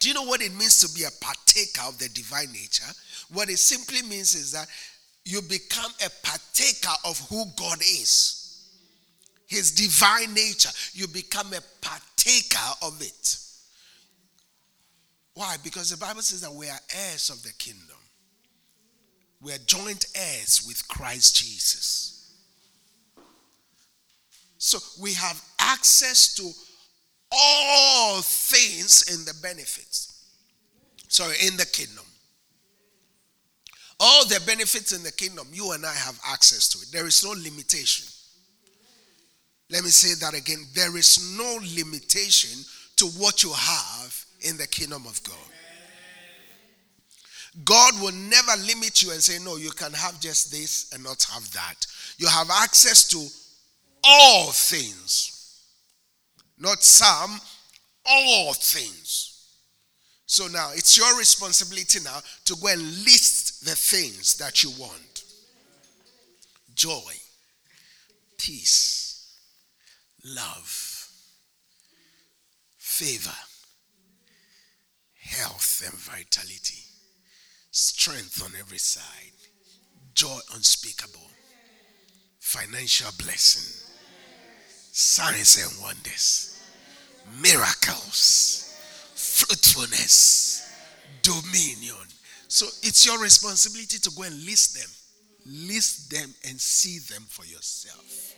Do 0.00 0.08
you 0.08 0.14
know 0.14 0.24
what 0.24 0.42
it 0.42 0.54
means 0.54 0.80
to 0.80 0.94
be 0.94 1.04
a 1.04 1.24
partaker 1.24 1.82
of 1.86 1.98
the 1.98 2.08
divine 2.08 2.52
nature? 2.52 2.86
What 3.32 3.48
it 3.48 3.58
simply 3.58 4.02
means 4.02 4.34
is 4.34 4.52
that 4.52 4.66
you 5.24 5.40
become 5.42 5.90
a 6.04 6.10
partaker 6.22 6.94
of 7.04 7.18
who 7.28 7.44
God 7.56 7.80
is. 7.80 8.66
His 9.46 9.72
divine 9.72 10.34
nature. 10.34 10.70
You 10.92 11.06
become 11.08 11.52
a 11.52 11.62
partaker 11.80 12.74
of 12.82 13.00
it. 13.00 13.38
Why? 15.34 15.56
Because 15.62 15.90
the 15.90 15.96
Bible 15.96 16.22
says 16.22 16.40
that 16.42 16.52
we 16.52 16.68
are 16.68 16.80
heirs 16.94 17.30
of 17.30 17.42
the 17.42 17.52
kingdom. 17.52 17.97
We 19.40 19.52
are 19.52 19.58
joint 19.66 20.06
heirs 20.14 20.64
with 20.66 20.86
Christ 20.88 21.36
Jesus. 21.36 22.14
So 24.58 24.78
we 25.00 25.14
have 25.14 25.40
access 25.60 26.34
to 26.34 26.50
all 27.30 28.20
things 28.20 29.04
in 29.12 29.24
the 29.24 29.34
benefits. 29.40 30.24
Sorry, 31.08 31.36
in 31.46 31.56
the 31.56 31.66
kingdom. 31.66 32.04
All 34.00 34.24
the 34.26 34.40
benefits 34.46 34.92
in 34.92 35.02
the 35.02 35.12
kingdom, 35.12 35.48
you 35.52 35.72
and 35.72 35.84
I 35.84 35.92
have 35.92 36.18
access 36.26 36.68
to 36.70 36.78
it. 36.78 36.92
There 36.92 37.06
is 37.06 37.24
no 37.24 37.30
limitation. 37.30 38.06
Let 39.70 39.84
me 39.84 39.90
say 39.90 40.14
that 40.24 40.38
again. 40.38 40.64
There 40.74 40.96
is 40.96 41.36
no 41.36 41.58
limitation 41.76 42.64
to 42.96 43.06
what 43.20 43.42
you 43.42 43.52
have 43.52 44.24
in 44.40 44.56
the 44.56 44.66
kingdom 44.66 45.06
of 45.06 45.22
God. 45.24 45.36
God 47.64 48.00
will 48.00 48.12
never 48.12 48.52
limit 48.66 49.02
you 49.02 49.10
and 49.12 49.22
say, 49.22 49.42
No, 49.42 49.56
you 49.56 49.70
can 49.70 49.92
have 49.92 50.20
just 50.20 50.50
this 50.52 50.92
and 50.92 51.02
not 51.02 51.22
have 51.32 51.50
that. 51.52 51.86
You 52.18 52.28
have 52.28 52.50
access 52.50 53.08
to 53.08 53.26
all 54.04 54.50
things, 54.52 55.62
not 56.58 56.82
some, 56.82 57.40
all 58.06 58.52
things. 58.52 59.34
So 60.26 60.46
now 60.46 60.72
it's 60.74 60.96
your 60.96 61.18
responsibility 61.18 62.00
now 62.04 62.20
to 62.44 62.56
go 62.56 62.68
and 62.68 62.82
list 62.82 63.64
the 63.64 63.74
things 63.74 64.36
that 64.38 64.62
you 64.62 64.70
want 64.78 65.24
joy, 66.74 67.12
peace, 68.36 69.36
love, 70.24 71.08
favor, 72.78 73.30
health, 75.18 75.82
and 75.84 75.94
vitality 75.94 76.87
strength 77.70 78.42
on 78.42 78.52
every 78.58 78.78
side, 78.78 79.32
joy 80.14 80.38
unspeakable, 80.54 81.28
financial 82.40 83.10
blessing, 83.18 83.92
signs 84.92 85.62
and 85.62 85.82
wonders, 85.82 86.62
miracles, 87.42 88.74
fruitfulness, 89.14 90.72
dominion. 91.22 92.06
So 92.48 92.66
it's 92.82 93.04
your 93.04 93.20
responsibility 93.20 93.98
to 93.98 94.10
go 94.16 94.22
and 94.22 94.44
list 94.44 94.74
them. 94.74 94.88
List 95.46 96.10
them 96.10 96.34
and 96.48 96.60
see 96.60 96.98
them 96.98 97.22
for 97.28 97.44
yourself. 97.44 98.34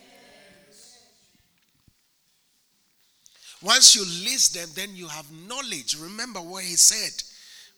Once 3.63 3.95
you 3.95 4.03
list 4.25 4.55
them, 4.55 4.69
then 4.75 4.97
you 4.97 5.07
have 5.07 5.27
knowledge. 5.47 5.97
Remember 5.99 6.41
what 6.41 6.65
he 6.65 6.77
said 6.77 7.23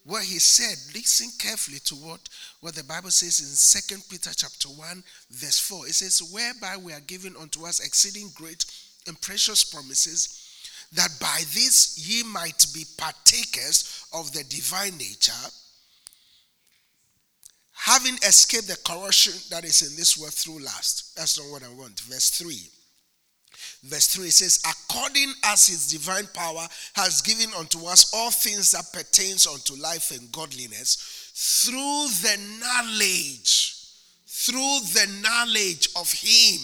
where 0.05 0.23
he 0.23 0.39
said, 0.39 0.77
listen 0.95 1.29
carefully 1.39 1.79
to 1.85 1.95
what, 1.95 2.21
what 2.61 2.75
the 2.75 2.85
Bible 2.85 3.11
says 3.11 3.39
in 3.41 3.47
Second 3.47 4.03
Peter 4.11 4.31
chapter 4.35 4.69
1, 4.69 5.05
verse 5.31 5.61
4. 5.61 5.87
It 5.87 5.95
says, 5.95 6.23
Whereby 6.33 6.77
we 6.77 6.93
are 6.93 7.01
given 7.01 7.37
unto 7.41 7.67
us 7.67 7.81
exceeding 7.81 8.31
great 8.35 8.65
and 9.07 9.21
precious 9.21 9.63
promises, 9.63 10.39
that 10.95 11.11
by 11.21 11.39
this 11.55 11.99
ye 11.99 12.23
might 12.25 12.67
be 12.75 12.85
partakers 12.99 14.05
of 14.13 14.33
the 14.33 14.45
divine 14.45 14.97
nature, 14.99 15.33
having 17.73 18.15
escaped 18.17 18.69
the 18.69 18.79
corruption 18.85 19.35
that 19.51 19.65
is 19.65 19.83
in 19.83 19.97
this 19.97 20.19
world 20.19 20.35
through 20.35 20.59
lust. 20.65 21.17
That's 21.17 21.39
not 21.39 21.51
what 21.51 21.63
I 21.63 21.73
want. 21.73 22.01
Verse 22.01 22.31
3 22.31 22.57
verse 23.85 24.09
3 24.09 24.27
it 24.27 24.33
says 24.33 24.63
according 24.69 25.33
as 25.45 25.67
his 25.67 25.89
divine 25.89 26.27
power 26.35 26.67
has 26.95 27.23
given 27.23 27.53
unto 27.59 27.87
us 27.87 28.13
all 28.15 28.31
things 28.31 28.73
that 28.73 28.93
pertains 28.93 29.47
unto 29.47 29.75
life 29.81 30.11
and 30.11 30.31
godliness 30.33 31.31
through 31.35 32.09
the 32.23 32.39
knowledge 32.61 33.73
through 34.45 34.81
the 34.95 35.21
knowledge 35.23 35.89
of 35.95 36.11
him. 36.11 36.61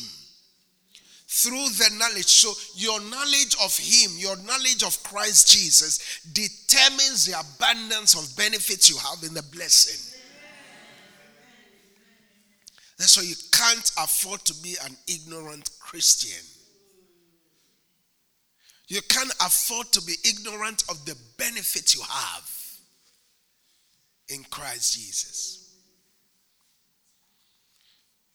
Through 1.31 1.69
the 1.79 1.91
knowledge. 1.97 2.27
So 2.27 2.53
your 2.75 3.01
knowledge 3.01 3.55
of 3.63 3.77
him 3.77 4.11
your 4.17 4.37
knowledge 4.39 4.83
of 4.83 5.01
christ 5.05 5.49
jesus 5.49 6.21
determines 6.33 7.27
the 7.27 7.39
abundance 7.39 8.15
of 8.15 8.37
benefits 8.37 8.89
you 8.89 8.97
have 8.97 9.23
in 9.23 9.35
the 9.35 9.43
blessing. 9.55 10.17
That's 12.99 13.17
why 13.17 13.25
you 13.25 13.37
can't 13.53 13.93
afford 13.99 14.45
to 14.47 14.55
be 14.63 14.77
an 14.85 14.97
ignorant 15.07 15.71
christian 15.79 16.45
you 18.89 19.01
can't 19.03 19.31
afford 19.41 19.93
to 19.93 20.03
be 20.03 20.15
ignorant 20.25 20.83
of 20.89 21.05
the 21.05 21.15
benefits 21.37 21.95
you 21.95 22.03
have 22.09 22.51
in 24.29 24.45
Christ 24.51 24.95
Jesus. 24.95 25.65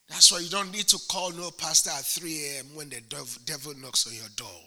That's 0.10 0.32
why 0.32 0.39
you 0.39 0.49
don't 0.49 0.72
need 0.72 0.88
to 0.89 0.99
call 1.10 1.32
no 1.32 1.49
pastor 1.49 1.89
at 1.89 2.06
3 2.06 2.45
a.m. 2.45 2.66
when 2.76 2.89
the 2.89 3.01
devil 3.45 3.74
knocks 3.82 4.06
on 4.06 4.14
your 4.14 4.30
door. 4.36 4.62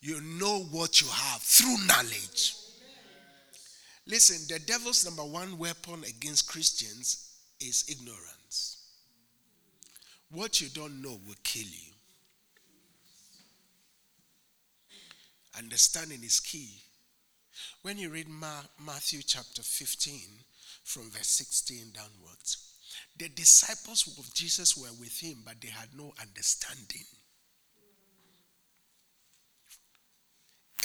You 0.00 0.20
know 0.20 0.60
what 0.70 1.00
you 1.00 1.06
have 1.08 1.40
through 1.40 1.86
knowledge. 1.86 2.54
Listen, 4.06 4.36
the 4.54 4.62
devil's 4.64 5.04
number 5.04 5.24
one 5.24 5.56
weapon 5.56 6.04
against 6.04 6.48
Christians 6.48 7.32
is 7.58 7.86
ignorance. 7.88 8.84
What 10.30 10.60
you 10.60 10.68
don't 10.68 11.00
know 11.00 11.18
will 11.26 11.34
kill 11.42 11.62
you. 11.62 11.95
Understanding 15.58 16.22
is 16.22 16.40
key. 16.40 16.82
When 17.82 17.98
you 17.98 18.10
read 18.10 18.28
Ma- 18.28 18.68
Matthew 18.84 19.20
chapter 19.26 19.62
15, 19.62 20.18
from 20.84 21.10
verse 21.10 21.28
16 21.28 21.92
downwards, 21.94 22.58
the 23.18 23.28
disciples 23.28 24.06
of 24.18 24.32
Jesus 24.34 24.76
were 24.76 24.92
with 25.00 25.20
him, 25.20 25.38
but 25.44 25.60
they 25.60 25.68
had 25.68 25.88
no 25.96 26.12
understanding. 26.20 27.04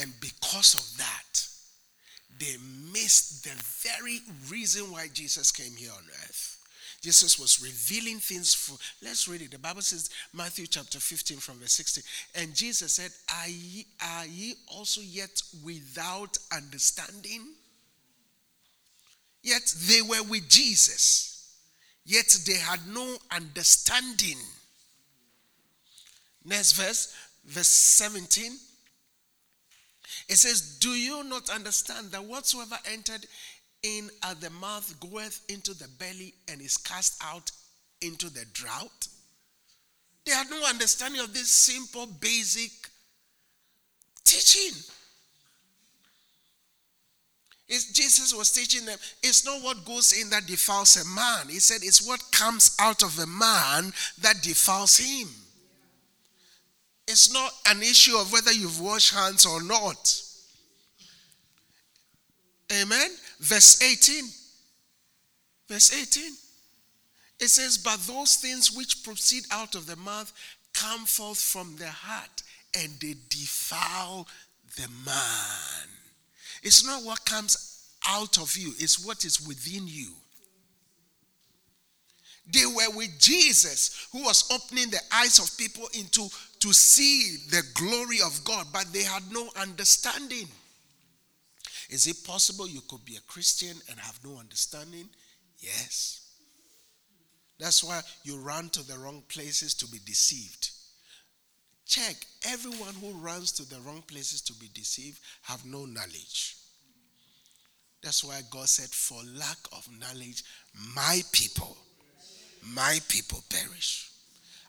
And 0.02 0.14
because 0.20 0.74
of 0.74 0.98
that, 0.98 1.48
they 2.40 2.56
missed 2.92 3.44
the 3.44 3.56
very 3.92 4.20
reason 4.50 4.92
why 4.92 5.10
Jesus 5.14 5.52
came 5.52 5.76
here 5.76 5.92
on 5.92 6.04
earth. 6.24 6.61
Jesus 7.02 7.39
was 7.39 7.62
revealing 7.64 8.20
things 8.20 8.54
for. 8.54 8.78
Let's 9.04 9.28
read 9.28 9.41
it. 9.41 9.52
The 9.52 9.58
Bible 9.58 9.82
says, 9.82 10.12
Matthew 10.34 10.68
chapter 10.68 10.99
15 10.99 11.38
from 11.38 11.56
verse 11.56 11.74
16. 11.74 12.04
And 12.36 12.56
Jesus 12.56 12.93
said, 12.93 13.12
Are 13.41 13.49
ye, 13.49 13.88
are 13.99 14.26
ye 14.28 14.54
also 14.68 15.02
yet 15.02 15.41
without 15.64 16.38
understanding? 16.56 17.41
Yet 19.41 19.74
they 19.88 20.04
were 20.04 20.24
with 20.30 20.47
Jesus, 20.47 21.56
yet 22.06 22.28
they 22.45 22.58
had 22.58 22.80
no 22.88 23.18
understanding. 23.32 24.38
Next 26.45 26.74
verse, 26.74 27.16
verse 27.45 27.68
17. 27.68 28.52
It 30.30 30.36
says, 30.36 30.78
Do 30.78 30.89
you 30.89 31.24
not 31.24 31.49
understand 31.49 32.12
that 32.12 32.24
whatsoever 32.24 32.78
entered 32.91 33.26
in 33.84 34.10
at 34.24 34.40
the 34.42 34.50
mouth 34.50 34.94
goeth 35.00 35.42
into 35.50 35.74
the 35.74 35.88
belly 36.00 36.34
and 36.50 36.62
is 36.62 36.78
cast 36.78 37.22
out 37.24 37.52
into 38.02 38.30
the 38.30 38.46
drought. 38.54 39.08
They 40.26 40.32
had 40.34 40.50
no 40.50 40.64
understanding 40.68 41.22
of 41.22 41.34
this 41.34 41.50
simple, 41.50 42.06
basic 42.06 42.72
teaching. 44.24 44.78
It's, 47.68 47.92
Jesus 47.94 48.34
was 48.36 48.52
teaching 48.52 48.86
them, 48.86 48.98
it's 49.24 49.46
not 49.46 49.64
what 49.64 49.86
goes 49.86 50.12
in 50.12 50.30
that 50.30 50.46
defiles 50.46 50.98
a 50.98 51.06
man. 51.16 51.48
He 51.48 51.60
said, 51.60 51.80
it's 51.84 52.06
what 52.06 52.22
comes 52.32 52.76
out 52.80 53.02
of 53.02 53.18
a 53.18 53.26
man 53.26 53.94
that 54.22 54.42
defiles 54.44 54.98
him. 54.98 55.30
It's 57.08 57.34
not 57.34 57.52
an 57.68 57.82
issue 57.82 58.18
of 58.18 58.32
whether 58.32 58.52
you've 58.52 58.80
washed 58.80 59.14
hands 59.14 59.46
or 59.46 59.64
not. 59.64 60.22
Amen. 62.72 63.10
Verse 63.42 63.82
18. 63.82 64.26
Verse 65.68 65.94
18. 65.94 66.34
It 67.39 67.48
says, 67.48 67.78
But 67.78 68.00
those 68.02 68.36
things 68.36 68.72
which 68.72 69.04
proceed 69.04 69.44
out 69.52 69.74
of 69.76 69.88
the 69.88 69.96
mouth 69.96 70.32
come 70.74 71.06
forth 71.06 71.39
from 71.39 71.76
the 71.78 71.88
heart, 71.88 72.44
and 72.80 72.92
they 73.02 73.16
defile 73.30 74.28
the 74.78 74.88
man. 75.06 75.89
It's 76.64 76.86
not 76.86 77.04
what 77.04 77.26
comes 77.26 77.89
out 78.08 78.38
of 78.38 78.56
you, 78.56 78.74
it's 78.78 79.04
what 79.04 79.26
is 79.26 79.46
within 79.46 79.88
you. 79.88 80.12
They 82.54 82.66
were 82.66 82.96
with 82.96 83.18
Jesus, 83.20 84.08
who 84.12 84.24
was 84.24 84.52
opening 84.52 84.89
the 84.89 85.00
eyes 85.14 85.39
of 85.39 85.58
people 85.58 85.88
into 85.98 86.28
to 86.60 86.74
see 86.74 87.38
the 87.50 87.64
glory 87.74 88.20
of 88.24 88.44
God, 88.44 88.68
but 88.72 88.86
they 88.94 89.04
had 89.04 89.24
no 89.32 89.50
understanding. 89.60 90.48
Is 91.92 92.08
it 92.08 92.26
possible 92.26 92.68
you 92.68 92.82
could 92.89 93.04
be 93.04 93.18
a 93.18 93.22
Christian 93.28 93.76
and 93.89 94.00
have 94.00 94.18
no 94.24 94.39
understanding? 94.39 95.10
Yes. 95.60 96.22
That's 97.60 97.84
why 97.84 98.02
you 98.24 98.38
run 98.38 98.70
to 98.70 98.88
the 98.88 98.98
wrong 98.98 99.24
places 99.28 99.74
to 99.76 99.88
be 99.88 100.00
deceived. 100.06 100.72
Check, 101.86 102.16
everyone 102.48 102.94
who 102.96 103.12
runs 103.20 103.52
to 103.52 103.70
the 103.70 103.80
wrong 103.82 104.02
places 104.08 104.42
to 104.44 104.54
be 104.54 104.70
deceived 104.74 105.20
have 105.44 105.66
no 105.66 105.86
knowledge. 105.86 106.56
That's 108.02 108.24
why 108.24 108.39
God 108.50 108.70
said, 108.70 108.89
For 108.89 109.22
lack 109.38 109.58
of 109.74 109.88
knowledge, 110.00 110.44
my 110.96 111.22
people, 111.34 111.78
my 112.74 113.00
people 113.10 113.44
perish. 113.50 114.10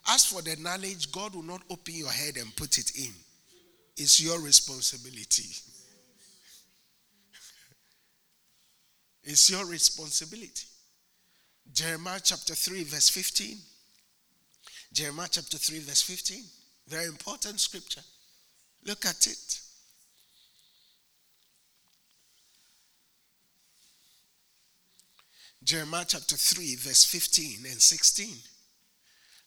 As 0.09 0.25
for 0.25 0.41
the 0.41 0.57
knowledge, 0.57 1.11
God 1.13 1.33
will 1.33 1.43
not 1.43 1.61
open 1.69 1.95
your 1.95 2.11
head 2.11 2.35
and 2.35 2.53
put 2.57 2.77
it 2.77 2.91
in. 2.97 3.13
It's 3.95 4.19
your 4.19 4.41
responsibility. 4.41 5.55
It's 9.23 9.49
your 9.49 9.65
responsibility. 9.65 10.67
Jeremiah 11.71 12.19
chapter 12.21 12.53
3, 12.55 12.83
verse 12.83 13.09
15. 13.09 13.57
Jeremiah 14.91 15.29
chapter 15.31 15.57
3, 15.57 15.79
verse 15.79 16.01
15. 16.01 16.43
Very 16.87 17.05
important 17.05 17.59
scripture. 17.59 18.01
Look 18.85 19.05
at 19.05 19.25
it. 19.27 19.59
Jeremiah 25.63 26.05
chapter 26.05 26.35
3, 26.35 26.75
verse 26.75 27.05
15 27.05 27.65
and 27.71 27.81
16. 27.81 28.35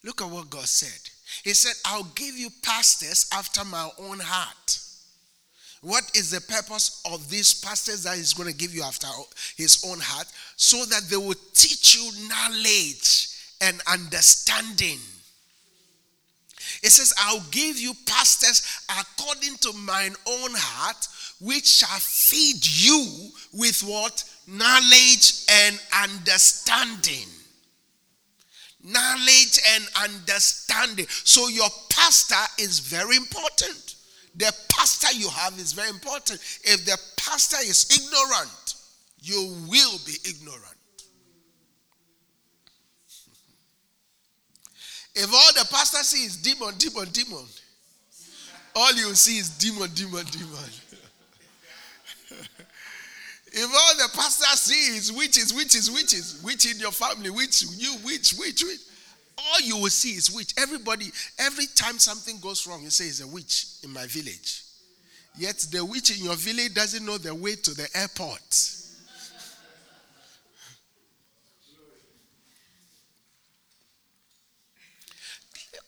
Look 0.02 0.22
at 0.22 0.30
what 0.30 0.48
God 0.48 0.66
said. 0.66 1.10
He 1.44 1.52
said, 1.52 1.74
I'll 1.84 2.10
give 2.14 2.36
you 2.36 2.48
pastors 2.62 3.28
after 3.32 3.64
my 3.64 3.90
own 3.98 4.20
heart. 4.20 4.80
What 5.86 6.10
is 6.16 6.32
the 6.32 6.40
purpose 6.40 7.00
of 7.04 7.30
these 7.30 7.54
pastors 7.54 8.02
that 8.02 8.16
he's 8.16 8.34
going 8.34 8.50
to 8.50 8.58
give 8.58 8.74
you 8.74 8.82
after 8.82 9.06
his 9.56 9.84
own 9.86 10.00
heart? 10.00 10.26
So 10.56 10.84
that 10.84 11.02
they 11.08 11.16
will 11.16 11.36
teach 11.52 11.94
you 11.94 12.28
knowledge 12.28 13.28
and 13.60 13.80
understanding. 13.86 14.98
It 16.82 16.90
says, 16.90 17.14
I'll 17.16 17.44
give 17.52 17.78
you 17.78 17.92
pastors 18.04 18.66
according 18.98 19.58
to 19.58 19.72
mine 19.74 20.16
own 20.26 20.50
heart, 20.56 21.06
which 21.40 21.66
shall 21.66 22.00
feed 22.00 22.66
you 22.66 23.30
with 23.52 23.80
what? 23.82 24.24
Knowledge 24.48 25.44
and 25.48 25.80
understanding. 26.02 27.28
Knowledge 28.82 29.60
and 29.72 29.84
understanding. 30.02 31.06
So 31.22 31.46
your 31.46 31.70
pastor 31.90 32.60
is 32.60 32.80
very 32.80 33.16
important. 33.16 33.95
The 34.36 34.52
pastor 34.68 35.16
you 35.16 35.28
have 35.30 35.58
is 35.58 35.72
very 35.72 35.88
important. 35.88 36.40
If 36.62 36.84
the 36.84 36.98
pastor 37.16 37.56
is 37.62 37.86
ignorant, 37.90 38.74
you 39.22 39.56
will 39.68 39.98
be 40.06 40.12
ignorant. 40.28 40.62
If 45.18 45.32
all 45.32 45.52
the 45.54 45.66
pastor 45.70 46.04
sees 46.04 46.36
is 46.36 46.42
demon, 46.42 46.74
demon, 46.76 47.08
demon, 47.08 47.46
all 48.74 48.92
you 48.92 49.14
see 49.14 49.38
is 49.38 49.48
demon, 49.48 49.88
demon, 49.94 50.26
demon. 50.26 50.70
if 53.46 53.64
all 53.64 53.96
the 53.96 54.10
pastor 54.14 54.54
sees 54.56 55.08
is 55.08 55.12
witches, 55.12 55.54
witches, 55.54 55.90
witches, 55.90 56.42
witch 56.44 56.70
in 56.70 56.78
your 56.78 56.92
family, 56.92 57.30
witch, 57.30 57.62
you, 57.78 57.96
witch, 58.04 58.34
witch, 58.38 58.62
witch, 58.62 58.80
all 59.38 59.60
you 59.60 59.76
will 59.76 59.90
see 59.90 60.10
is 60.10 60.30
witch. 60.30 60.54
Everybody, 60.58 61.06
every 61.38 61.66
time 61.66 61.98
something 61.98 62.38
goes 62.40 62.66
wrong, 62.66 62.82
you 62.82 62.90
say 62.90 63.06
it's 63.06 63.20
a 63.20 63.26
witch 63.26 63.66
in 63.82 63.92
my 63.92 64.06
village. 64.06 64.62
Yet 65.36 65.58
the 65.70 65.84
witch 65.84 66.16
in 66.16 66.24
your 66.24 66.36
village 66.36 66.74
doesn't 66.74 67.04
know 67.04 67.18
the 67.18 67.34
way 67.34 67.56
to 67.56 67.74
the 67.74 67.88
airport. 67.94 68.40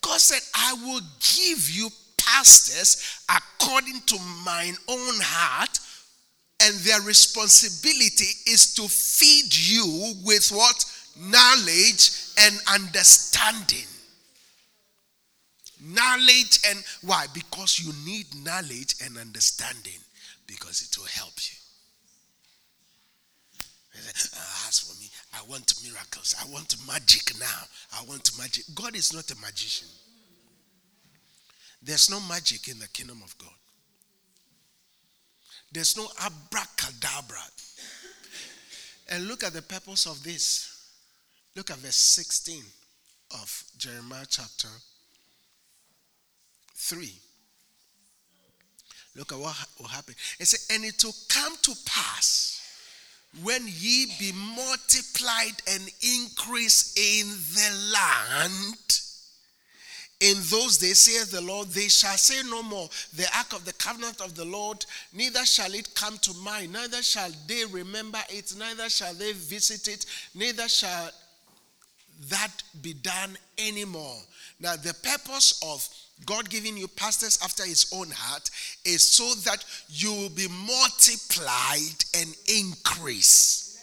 God 0.01 0.21
said, 0.21 0.41
I 0.55 0.75
will 0.85 1.01
give 1.21 1.71
you 1.71 1.89
pastors 2.17 3.23
according 3.29 4.01
to 4.07 4.19
mine 4.45 4.77
own 4.89 5.15
heart, 5.21 5.79
and 6.63 6.75
their 6.81 7.01
responsibility 7.03 8.51
is 8.51 8.75
to 8.75 8.83
feed 8.89 9.55
you 9.55 10.15
with 10.25 10.49
what? 10.49 10.85
Knowledge 11.17 12.11
and 12.39 12.55
understanding. 12.73 13.87
Knowledge 15.81 16.61
and 16.69 16.83
why? 17.03 17.27
Because 17.33 17.79
you 17.79 17.93
need 18.05 18.27
knowledge 18.45 18.97
and 19.05 19.17
understanding 19.17 20.01
because 20.47 20.83
it 20.83 20.99
will 20.99 21.07
help 21.07 21.35
you. 21.37 21.57
Ah, 24.37 24.69
as 24.69 24.79
for 24.81 24.99
me, 25.01 25.09
I 25.35 25.43
want 25.49 25.75
miracles. 25.85 26.35
I 26.41 26.51
want 26.51 26.75
magic 26.87 27.39
now. 27.39 27.63
I 27.97 28.05
want 28.05 28.37
magic. 28.39 28.65
God 28.75 28.97
is 28.97 29.13
not 29.13 29.31
a 29.31 29.37
magician. 29.41 29.89
There's 31.83 32.11
no 32.11 32.21
magic 32.21 32.69
in 32.69 32.79
the 32.79 32.89
kingdom 32.89 33.21
of 33.25 33.37
God. 33.39 33.51
There's 35.71 35.97
no 35.97 36.09
abracadabra. 36.25 37.43
And 39.11 39.27
look 39.27 39.45
at 39.45 39.53
the 39.53 39.63
purpose 39.63 40.07
of 40.07 40.23
this. 40.23 40.78
Look 41.59 41.73
at 41.73 41.79
verse 41.79 41.97
16 41.97 42.63
of 43.33 43.65
Jeremiah 43.77 44.25
chapter 44.31 44.69
3. 46.77 47.13
Look 49.17 49.33
at 49.33 49.39
what 49.41 49.57
will 49.81 49.89
happen. 49.89 50.15
It 50.39 50.47
said, 50.47 50.77
And 50.77 50.85
it 50.85 51.03
will 51.03 51.17
come 51.29 51.57
to 51.63 51.75
pass 51.85 52.63
when 53.43 53.63
ye 53.67 54.07
be 54.21 54.31
multiplied 54.31 55.61
and 55.69 55.83
increase 56.01 56.95
in 56.97 57.27
the 57.27 57.93
land. 57.93 59.01
In 60.21 60.37
those 60.51 60.79
days, 60.79 61.01
saith 61.01 61.33
the 61.33 61.41
Lord, 61.41 61.71
they 61.71 61.89
shall 61.89 62.17
say 62.17 62.41
no 62.49 62.63
more, 62.63 62.89
the 63.17 63.27
ark 63.37 63.53
of 63.53 63.65
the 63.65 63.73
covenant 63.73 64.21
of 64.21 64.37
the 64.37 64.45
Lord, 64.45 64.87
neither 65.13 65.45
shall 65.45 65.75
it 65.75 65.93
come 65.97 66.19
to 66.19 66.35
mind, 66.35 66.73
neither 66.73 67.03
shall 67.03 67.31
they 67.49 67.65
remember 67.65 68.21
it, 68.29 68.55
neither 68.57 68.89
shall 68.89 69.15
they 69.15 69.33
visit 69.33 69.89
it, 69.89 70.07
neither 70.35 70.69
shall 70.69 71.11
that 72.31 72.51
be 72.83 72.95
done 72.95 73.37
anymore. 73.59 74.17
Now, 74.61 74.77
the 74.77 74.95
purpose 74.95 75.61
of 75.65 75.89
God 76.27 76.51
giving 76.51 76.77
you 76.77 76.89
pastors 76.89 77.39
after 77.43 77.65
his 77.65 77.93
own 77.95 78.11
heart 78.11 78.51
is 78.85 79.09
so 79.09 79.35
that 79.49 79.65
you 79.89 80.13
will 80.13 80.31
be 80.31 80.49
multiplied 80.49 82.05
and 82.17 82.35
increase. 82.49 83.79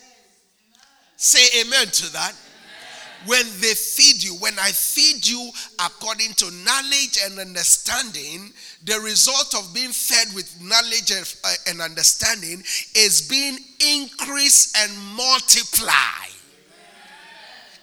Say 1.16 1.62
amen 1.62 1.88
to 1.88 2.14
that. 2.14 2.34
When 3.26 3.46
they 3.60 3.74
feed 3.74 4.22
you, 4.22 4.36
when 4.36 4.54
I 4.60 4.70
feed 4.70 5.26
you 5.26 5.50
according 5.84 6.34
to 6.34 6.52
knowledge 6.64 7.18
and 7.24 7.40
understanding, 7.40 8.52
the 8.84 9.00
result 9.00 9.56
of 9.56 9.74
being 9.74 9.92
fed 9.92 10.36
with 10.36 10.62
knowledge 10.62 11.10
and 11.10 11.82
uh, 11.82 11.84
understanding 11.84 12.62
is 12.94 13.28
being 13.28 13.58
increased 13.80 14.78
and 14.78 14.92
multiplied 15.16 16.24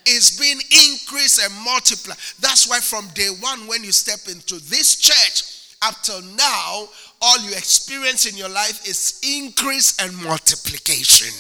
is 0.06 0.38
being 0.38 0.58
increased 0.58 1.40
and 1.42 1.52
multiplied. 1.64 2.18
That's 2.40 2.68
why 2.68 2.80
from 2.80 3.08
day 3.14 3.28
one, 3.40 3.66
when 3.66 3.84
you 3.84 3.92
step 3.92 4.32
into 4.34 4.58
this 4.68 4.96
church, 4.96 5.76
up 5.82 5.94
till 6.02 6.22
now, 6.22 6.88
all 7.20 7.38
you 7.40 7.50
experience 7.52 8.26
in 8.26 8.36
your 8.36 8.48
life 8.48 8.86
is 8.86 9.20
increase 9.22 9.98
and 9.98 10.16
multiplication. 10.24 11.32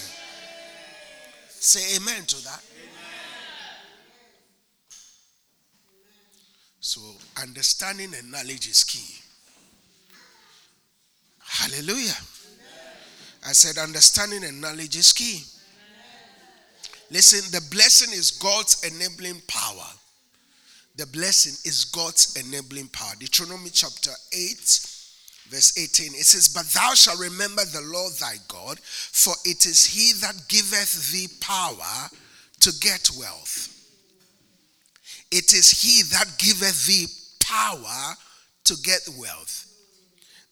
Say 1.48 1.96
amen 1.96 2.24
to 2.26 2.44
that. 2.44 2.62
So, 6.80 7.00
understanding 7.40 8.12
and 8.18 8.32
knowledge 8.32 8.66
is 8.66 8.82
key. 8.82 9.22
Hallelujah. 11.38 12.16
I 13.46 13.52
said, 13.52 13.78
understanding 13.80 14.42
and 14.42 14.60
knowledge 14.60 14.96
is 14.96 15.12
key. 15.12 15.44
Listen, 17.12 17.52
the 17.52 17.60
blessing 17.70 18.10
is 18.14 18.30
God's 18.30 18.82
enabling 18.84 19.42
power. 19.46 19.84
The 20.96 21.06
blessing 21.06 21.52
is 21.68 21.84
God's 21.84 22.34
enabling 22.40 22.88
power. 22.88 23.12
Deuteronomy 23.18 23.68
chapter 23.68 24.12
8, 24.32 24.56
verse 25.50 25.76
18. 25.76 26.14
It 26.14 26.24
says, 26.24 26.48
But 26.48 26.64
thou 26.72 26.94
shalt 26.94 27.20
remember 27.20 27.66
the 27.66 27.82
Lord 27.82 28.14
thy 28.14 28.36
God, 28.48 28.80
for 28.80 29.34
it 29.44 29.66
is 29.66 29.84
he 29.84 30.14
that 30.20 30.48
giveth 30.48 31.12
thee 31.12 31.28
power 31.38 32.08
to 32.60 32.72
get 32.80 33.10
wealth. 33.18 33.68
It 35.30 35.52
is 35.52 35.70
he 35.70 36.02
that 36.14 36.38
giveth 36.38 36.86
thee 36.86 37.08
power 37.40 38.14
to 38.64 38.76
get 38.82 39.06
wealth, 39.18 39.66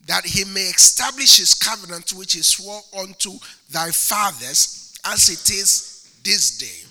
that 0.07 0.27
he 0.27 0.45
may 0.45 0.69
establish 0.69 1.39
his 1.39 1.55
covenant 1.55 2.13
which 2.13 2.35
he 2.35 2.43
swore 2.43 2.83
unto 2.99 3.39
thy 3.71 3.91
fathers, 3.91 4.93
as 5.07 5.31
it 5.31 5.49
is 5.49 5.90
this 6.23 6.59
day. 6.59 6.89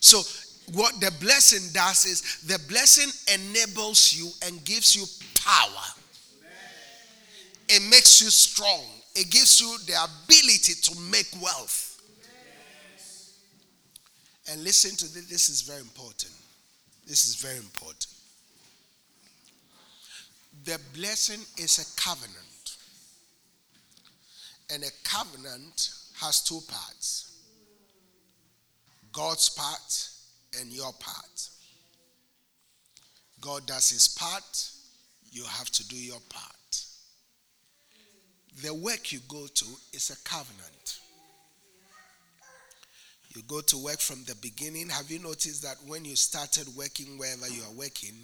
So 0.00 0.22
what 0.72 1.00
the 1.00 1.12
blessing 1.20 1.72
does 1.72 2.04
is 2.06 2.42
the 2.46 2.58
blessing 2.68 3.10
enables 3.34 4.14
you 4.14 4.30
and 4.46 4.64
gives 4.64 4.96
you 4.96 5.04
power. 5.44 5.84
It 7.68 7.82
makes 7.90 8.20
you 8.20 8.30
strong. 8.30 8.84
It 9.14 9.30
gives 9.30 9.60
you 9.60 9.76
the 9.86 9.94
ability 9.94 10.74
to 10.82 11.00
make 11.10 11.28
wealth. 11.42 12.00
And 14.48 14.62
listen 14.62 14.92
to 14.96 15.12
this, 15.12 15.28
this 15.28 15.48
is 15.48 15.62
very 15.62 15.80
important. 15.80 16.32
This 17.06 17.24
is 17.24 17.34
very 17.36 17.56
important. 17.56 18.06
The 20.64 20.78
blessing 20.94 21.40
is 21.58 21.78
a 21.78 22.00
covenant. 22.00 22.76
And 24.72 24.82
a 24.84 24.90
covenant 25.04 25.90
has 26.20 26.42
two 26.42 26.60
parts 26.68 27.35
God's 29.16 29.48
part 29.48 30.10
and 30.60 30.70
your 30.70 30.92
part. 30.92 31.48
God 33.40 33.66
does 33.66 33.88
his 33.88 34.08
part, 34.08 34.70
you 35.30 35.42
have 35.44 35.70
to 35.70 35.88
do 35.88 35.96
your 35.96 36.20
part. 36.28 36.84
The 38.62 38.74
work 38.74 39.12
you 39.12 39.20
go 39.26 39.46
to 39.46 39.64
is 39.94 40.10
a 40.10 40.28
covenant. 40.28 41.00
You 43.34 43.40
go 43.48 43.62
to 43.62 43.78
work 43.78 44.00
from 44.00 44.22
the 44.24 44.34
beginning. 44.34 44.90
Have 44.90 45.10
you 45.10 45.18
noticed 45.18 45.62
that 45.62 45.76
when 45.86 46.04
you 46.04 46.14
started 46.14 46.68
working 46.76 47.16
wherever 47.16 47.48
you 47.48 47.62
are 47.62 47.74
working, 47.74 48.14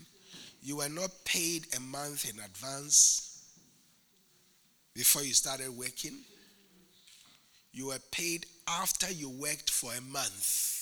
you 0.63 0.77
were 0.77 0.91
not 0.91 1.11
paid 1.25 1.69
a 1.75 1.81
month 1.81 2.29
in 2.29 2.39
advance 2.39 3.43
before 4.95 5.23
you 5.23 5.33
started 5.33 5.71
working? 5.71 6.19
You 7.73 7.87
were 7.87 7.99
paid 8.11 8.45
after 8.69 9.11
you 9.11 9.31
worked 9.31 9.71
for 9.71 9.93
a 9.95 10.01
month. 10.03 10.82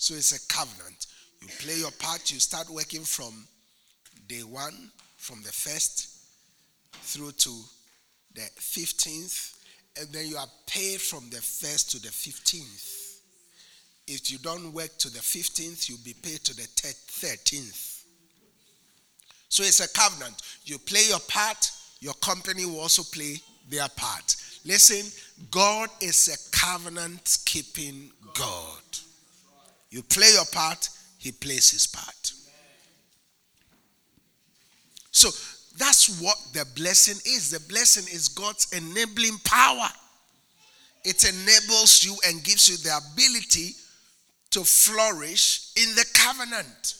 So 0.00 0.14
it's 0.14 0.32
a 0.32 0.48
covenant. 0.48 1.08
You 1.42 1.48
play 1.58 1.76
your 1.76 1.90
part, 1.90 2.32
you 2.32 2.40
start 2.40 2.70
working 2.70 3.02
from 3.02 3.46
day 4.28 4.40
one, 4.40 4.90
from 5.18 5.42
the 5.42 5.52
first 5.52 6.08
through 7.02 7.32
to 7.32 7.50
the 8.34 8.48
15th 8.58 9.56
and 10.00 10.08
then 10.08 10.26
you 10.26 10.38
are 10.38 10.46
paid 10.66 11.02
from 11.02 11.28
the 11.28 11.36
first 11.36 11.90
to 11.90 12.00
the 12.00 12.08
15th. 12.08 13.18
If 14.06 14.30
you 14.30 14.38
don't 14.38 14.72
work 14.72 14.96
to 15.00 15.10
the 15.10 15.18
15th, 15.18 15.90
you'll 15.90 15.98
be 16.02 16.14
paid 16.14 16.44
to 16.44 16.56
the 16.56 16.62
13th. 16.62 18.04
So 19.50 19.62
it's 19.62 19.80
a 19.80 19.92
covenant. 19.92 20.40
You 20.64 20.78
play 20.78 21.08
your 21.10 21.20
part, 21.28 21.70
your 22.00 22.14
company 22.14 22.64
will 22.64 22.80
also 22.80 23.02
play 23.02 23.36
their 23.68 23.88
part. 23.96 24.34
Listen, 24.64 25.12
God 25.50 25.90
is 26.00 26.28
a 26.28 26.56
covenant 26.56 27.40
keeping 27.44 28.10
God. 28.32 28.80
You 29.90 30.02
play 30.02 30.30
your 30.32 30.44
part, 30.46 30.88
He 31.18 31.32
plays 31.32 31.70
His 31.70 31.86
part. 31.86 32.32
So 35.10 35.30
that's 35.76 36.20
what 36.20 36.36
the 36.52 36.66
blessing 36.76 37.18
is. 37.26 37.50
The 37.50 37.60
blessing 37.68 38.04
is 38.12 38.28
God's 38.28 38.72
enabling 38.72 39.38
power. 39.44 39.88
It 41.04 41.24
enables 41.24 42.04
you 42.04 42.16
and 42.26 42.44
gives 42.44 42.68
you 42.68 42.76
the 42.76 43.00
ability 43.12 43.74
to 44.50 44.64
flourish 44.64 45.72
in 45.76 45.94
the 45.94 46.04
covenant. 46.14 46.94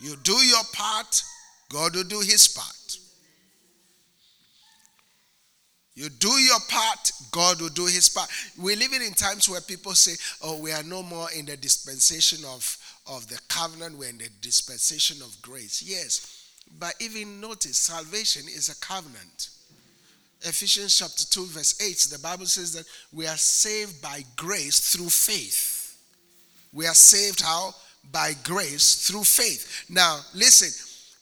You 0.00 0.16
do 0.22 0.32
your 0.32 0.62
part, 0.72 1.22
God 1.68 1.94
will 1.96 2.04
do 2.04 2.20
his 2.20 2.48
part. 2.48 2.77
You 5.98 6.08
do 6.10 6.28
your 6.28 6.60
part, 6.68 7.10
God 7.32 7.60
will 7.60 7.70
do 7.70 7.86
his 7.86 8.08
part. 8.08 8.28
We're 8.56 8.76
living 8.76 9.02
in 9.02 9.14
times 9.14 9.48
where 9.48 9.60
people 9.60 9.94
say, 9.96 10.12
oh, 10.44 10.56
we 10.56 10.70
are 10.70 10.84
no 10.84 11.02
more 11.02 11.26
in 11.36 11.44
the 11.46 11.56
dispensation 11.56 12.44
of, 12.44 12.78
of 13.10 13.26
the 13.26 13.40
covenant, 13.48 13.98
we're 13.98 14.10
in 14.10 14.18
the 14.18 14.28
dispensation 14.40 15.20
of 15.22 15.36
grace. 15.42 15.82
Yes, 15.82 16.54
but 16.78 16.94
even 17.00 17.40
notice, 17.40 17.78
salvation 17.78 18.44
is 18.46 18.68
a 18.68 18.78
covenant. 18.78 19.48
Ephesians 20.42 20.96
chapter 20.96 21.24
2, 21.24 21.46
verse 21.46 21.82
8, 21.82 22.16
the 22.16 22.22
Bible 22.22 22.46
says 22.46 22.72
that 22.74 22.86
we 23.12 23.26
are 23.26 23.36
saved 23.36 24.00
by 24.00 24.22
grace 24.36 24.78
through 24.94 25.10
faith. 25.10 25.98
We 26.72 26.86
are 26.86 26.94
saved 26.94 27.40
how? 27.40 27.74
By 28.12 28.34
grace 28.44 29.08
through 29.08 29.24
faith. 29.24 29.86
Now, 29.90 30.20
listen, 30.32 30.70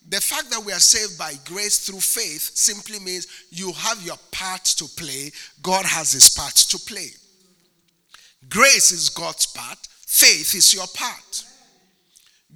the 0.09 0.21
fact 0.21 0.49
that 0.51 0.63
we 0.65 0.71
are 0.71 0.79
saved 0.79 1.17
by 1.17 1.33
grace 1.45 1.85
through 1.85 1.99
faith 1.99 2.55
simply 2.55 2.99
means 2.99 3.27
you 3.49 3.73
have 3.73 4.01
your 4.03 4.17
part 4.31 4.63
to 4.63 4.85
play, 4.95 5.31
God 5.61 5.85
has 5.85 6.13
his 6.13 6.29
part 6.29 6.55
to 6.55 6.79
play. 6.79 7.09
Grace 8.49 8.91
is 8.91 9.09
God's 9.09 9.45
part, 9.47 9.77
faith 10.05 10.55
is 10.55 10.73
your 10.73 10.87
part. 10.93 11.43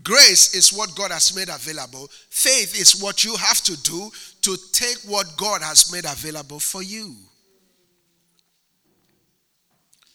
Grace 0.03 0.55
is 0.55 0.71
what 0.71 0.95
God 0.95 1.11
has 1.11 1.35
made 1.35 1.49
available. 1.49 2.07
Faith 2.29 2.79
is 2.79 3.01
what 3.03 3.25
you 3.25 3.35
have 3.35 3.61
to 3.61 3.75
do 3.83 4.09
to 4.41 4.57
take 4.71 4.97
what 5.05 5.27
God 5.37 5.61
has 5.61 5.91
made 5.91 6.05
available 6.05 6.59
for 6.59 6.81
you. 6.81 7.15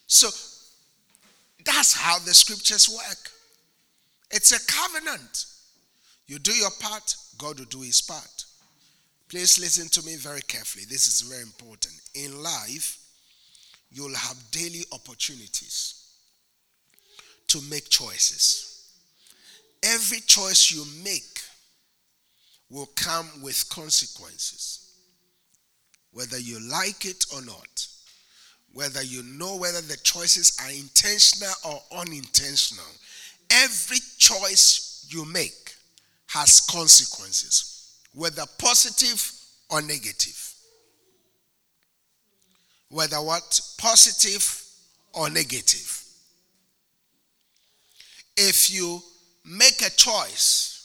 So 0.07 0.28
that's 1.64 1.93
how 1.93 2.18
the 2.20 2.32
scriptures 2.32 2.89
work. 2.89 3.30
It's 4.30 4.53
a 4.53 4.66
covenant. 4.66 5.45
You 6.26 6.39
do 6.39 6.53
your 6.53 6.70
part, 6.80 7.14
God 7.39 7.59
will 7.59 7.66
do 7.66 7.82
his 7.82 8.01
part. 8.01 8.45
Please 9.28 9.59
listen 9.59 9.89
to 9.89 10.07
me 10.07 10.16
very 10.16 10.43
carefully. 10.43 10.84
This 10.89 11.07
is 11.07 11.22
very 11.22 11.43
important. 11.43 11.95
In 12.14 12.43
life, 12.43 12.99
you'll 13.91 14.14
have 14.14 14.37
daily 14.51 14.84
opportunities 14.93 16.03
to 17.49 17.61
make 17.70 17.89
choices 17.89 18.76
every 19.87 20.20
choice 20.20 20.72
you 20.72 20.84
make 21.05 21.41
will 22.70 22.89
come 22.97 23.28
with 23.43 23.68
consequences. 23.68 24.91
Whether 26.12 26.39
you 26.39 26.59
like 26.61 27.05
it 27.05 27.24
or 27.34 27.43
not, 27.43 27.87
whether 28.72 29.03
you 29.03 29.22
know 29.22 29.57
whether 29.57 29.80
the 29.80 29.97
choices 29.99 30.57
are 30.62 30.70
intentional 30.70 31.55
or 31.64 31.82
unintentional, 32.01 32.84
every 33.51 33.99
choice 34.18 35.07
you 35.09 35.24
make 35.24 35.66
has 36.29 36.61
consequences, 36.61 37.99
whether 38.12 38.43
positive 38.59 39.33
or 39.70 39.83
negative. 39.83 40.55
Whether 42.91 43.16
what? 43.16 43.61
Positive 43.79 44.62
or 45.12 45.31
negative. 45.31 46.03
If 48.37 48.72
you 48.72 49.03
make 49.45 49.81
a 49.81 49.91
choice 49.91 50.77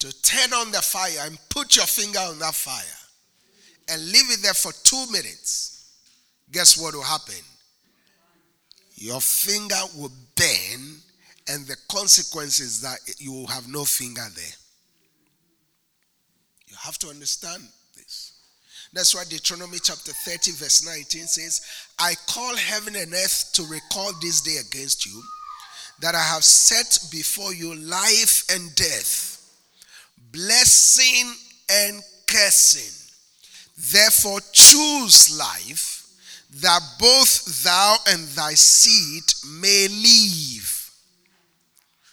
to 0.00 0.12
turn 0.22 0.52
on 0.52 0.72
the 0.72 0.82
fire 0.82 1.26
and 1.26 1.38
put 1.48 1.76
your 1.76 1.86
finger 1.86 2.18
on 2.18 2.38
that 2.40 2.54
fire 2.54 2.82
and 3.88 4.04
leave 4.10 4.30
it 4.30 4.42
there 4.42 4.54
for 4.54 4.72
two 4.82 5.06
minutes, 5.12 5.90
guess 6.50 6.76
what 6.80 6.94
will 6.94 7.02
happen? 7.02 7.34
Your 8.96 9.20
finger 9.20 9.80
will 9.96 10.12
burn, 10.36 10.91
and 11.48 11.66
the 11.66 11.76
consequence 11.88 12.60
is 12.60 12.80
that 12.82 12.98
you 13.18 13.32
will 13.32 13.46
have 13.46 13.68
no 13.68 13.84
finger 13.84 14.24
there. 14.34 14.56
You 16.68 16.76
have 16.80 16.98
to 16.98 17.08
understand 17.08 17.62
this. 17.96 18.32
That's 18.92 19.14
why 19.14 19.24
Deuteronomy 19.28 19.78
chapter 19.82 20.12
30, 20.12 20.52
verse 20.52 20.84
19 20.86 21.26
says, 21.26 21.60
I 21.98 22.14
call 22.26 22.56
heaven 22.56 22.94
and 22.96 23.12
earth 23.12 23.50
to 23.54 23.62
record 23.64 24.14
this 24.20 24.40
day 24.40 24.58
against 24.58 25.06
you 25.06 25.22
that 26.00 26.14
I 26.14 26.22
have 26.22 26.44
set 26.44 27.10
before 27.10 27.54
you 27.54 27.74
life 27.74 28.44
and 28.50 28.74
death, 28.74 29.38
blessing 30.32 31.32
and 31.70 32.02
cursing. 32.26 32.98
Therefore, 33.92 34.40
choose 34.52 35.36
life, 35.38 36.06
that 36.60 36.80
both 36.98 37.62
thou 37.64 37.96
and 38.08 38.26
thy 38.28 38.54
seed 38.54 39.22
may 39.60 39.88
live. 39.88 40.51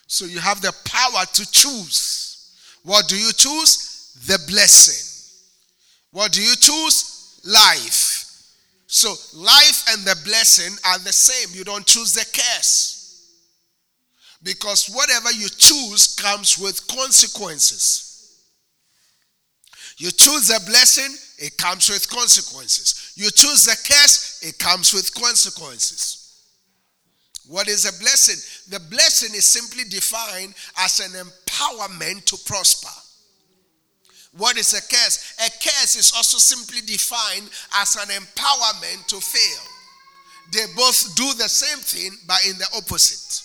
So 0.09 0.25
you 0.25 0.39
have 0.39 0.59
the 0.59 0.73
power 0.85 1.23
to 1.33 1.51
choose. 1.51 2.79
What 2.83 3.07
do 3.07 3.15
you 3.15 3.31
choose? 3.31 4.17
The 4.25 4.39
blessing. 4.51 5.05
What 6.11 6.31
do 6.31 6.41
you 6.41 6.55
choose? 6.55 7.39
Life. 7.45 8.25
So 8.87 9.09
life 9.35 9.85
and 9.91 10.03
the 10.03 10.19
blessing 10.25 10.75
are 10.87 10.97
the 10.97 11.13
same. 11.13 11.55
You 11.55 11.63
don't 11.63 11.85
choose 11.85 12.13
the 12.13 12.25
curse. 12.25 13.35
Because 14.41 14.87
whatever 14.87 15.31
you 15.31 15.47
choose 15.47 16.15
comes 16.15 16.57
with 16.57 16.87
consequences. 16.87 18.41
You 19.99 20.09
choose 20.09 20.47
the 20.47 20.59
blessing, 20.65 21.15
it 21.37 21.55
comes 21.57 21.87
with 21.87 22.09
consequences. 22.09 23.13
You 23.15 23.29
choose 23.29 23.65
the 23.65 23.75
curse, 23.75 24.41
it 24.41 24.57
comes 24.57 24.91
with 24.91 25.13
consequences. 25.13 26.18
What 27.49 27.67
is 27.67 27.85
a 27.85 27.99
blessing? 27.99 28.37
The 28.69 28.79
blessing 28.91 29.33
is 29.33 29.47
simply 29.47 29.83
defined 29.89 30.53
as 30.77 30.99
an 30.99 31.13
empowerment 31.13 32.25
to 32.25 32.37
prosper. 32.45 32.93
What 34.37 34.55
is 34.55 34.73
a 34.73 34.81
curse? 34.81 35.33
A 35.39 35.49
curse 35.49 35.95
is 35.95 36.13
also 36.15 36.37
simply 36.37 36.81
defined 36.81 37.49
as 37.81 37.95
an 37.95 38.09
empowerment 38.09 39.07
to 39.07 39.19
fail. 39.19 39.63
They 40.53 40.71
both 40.75 41.15
do 41.15 41.33
the 41.41 41.49
same 41.49 41.79
thing, 41.79 42.11
but 42.27 42.37
in 42.47 42.55
the 42.59 42.67
opposite. 42.77 43.43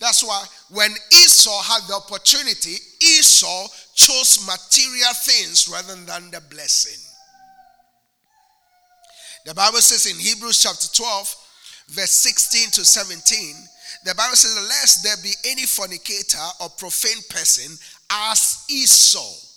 That's 0.00 0.24
why 0.24 0.42
when 0.70 0.90
Esau 1.12 1.62
had 1.62 1.86
the 1.86 1.96
opportunity, 1.96 2.76
Esau 3.02 3.68
chose 3.94 4.46
material 4.46 5.12
things 5.12 5.68
rather 5.70 5.96
than 5.96 6.30
the 6.30 6.40
blessing. 6.48 7.11
The 9.44 9.54
Bible 9.54 9.80
says 9.80 10.06
in 10.06 10.18
Hebrews 10.18 10.62
chapter 10.62 10.88
12, 10.88 11.36
verse 11.88 12.12
16 12.12 12.70
to 12.70 12.84
17, 12.84 13.56
the 14.04 14.14
Bible 14.14 14.36
says, 14.36 14.54
Lest 14.68 15.02
there 15.02 15.16
be 15.22 15.32
any 15.50 15.66
fornicator 15.66 16.38
or 16.60 16.68
profane 16.70 17.22
person 17.28 17.76
as 18.10 18.64
Esau. 18.70 19.48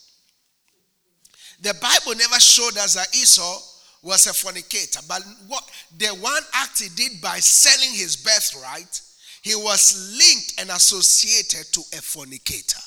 The 1.61 1.73
Bible 1.75 2.17
never 2.17 2.39
showed 2.39 2.77
us 2.77 2.95
that 2.95 3.15
Esau 3.15 3.59
was 4.01 4.27
a 4.27 4.33
fornicator, 4.33 4.99
but 5.07 5.23
what 5.47 5.63
the 5.97 6.07
one 6.07 6.43
act 6.53 6.81
he 6.81 6.89
did 6.89 7.21
by 7.21 7.39
selling 7.39 7.95
his 7.95 8.15
birthright, 8.15 9.01
he 9.41 9.55
was 9.55 10.15
linked 10.17 10.59
and 10.59 10.69
associated 10.69 11.71
to 11.73 11.81
a 11.97 12.01
fornicator. 12.01 12.81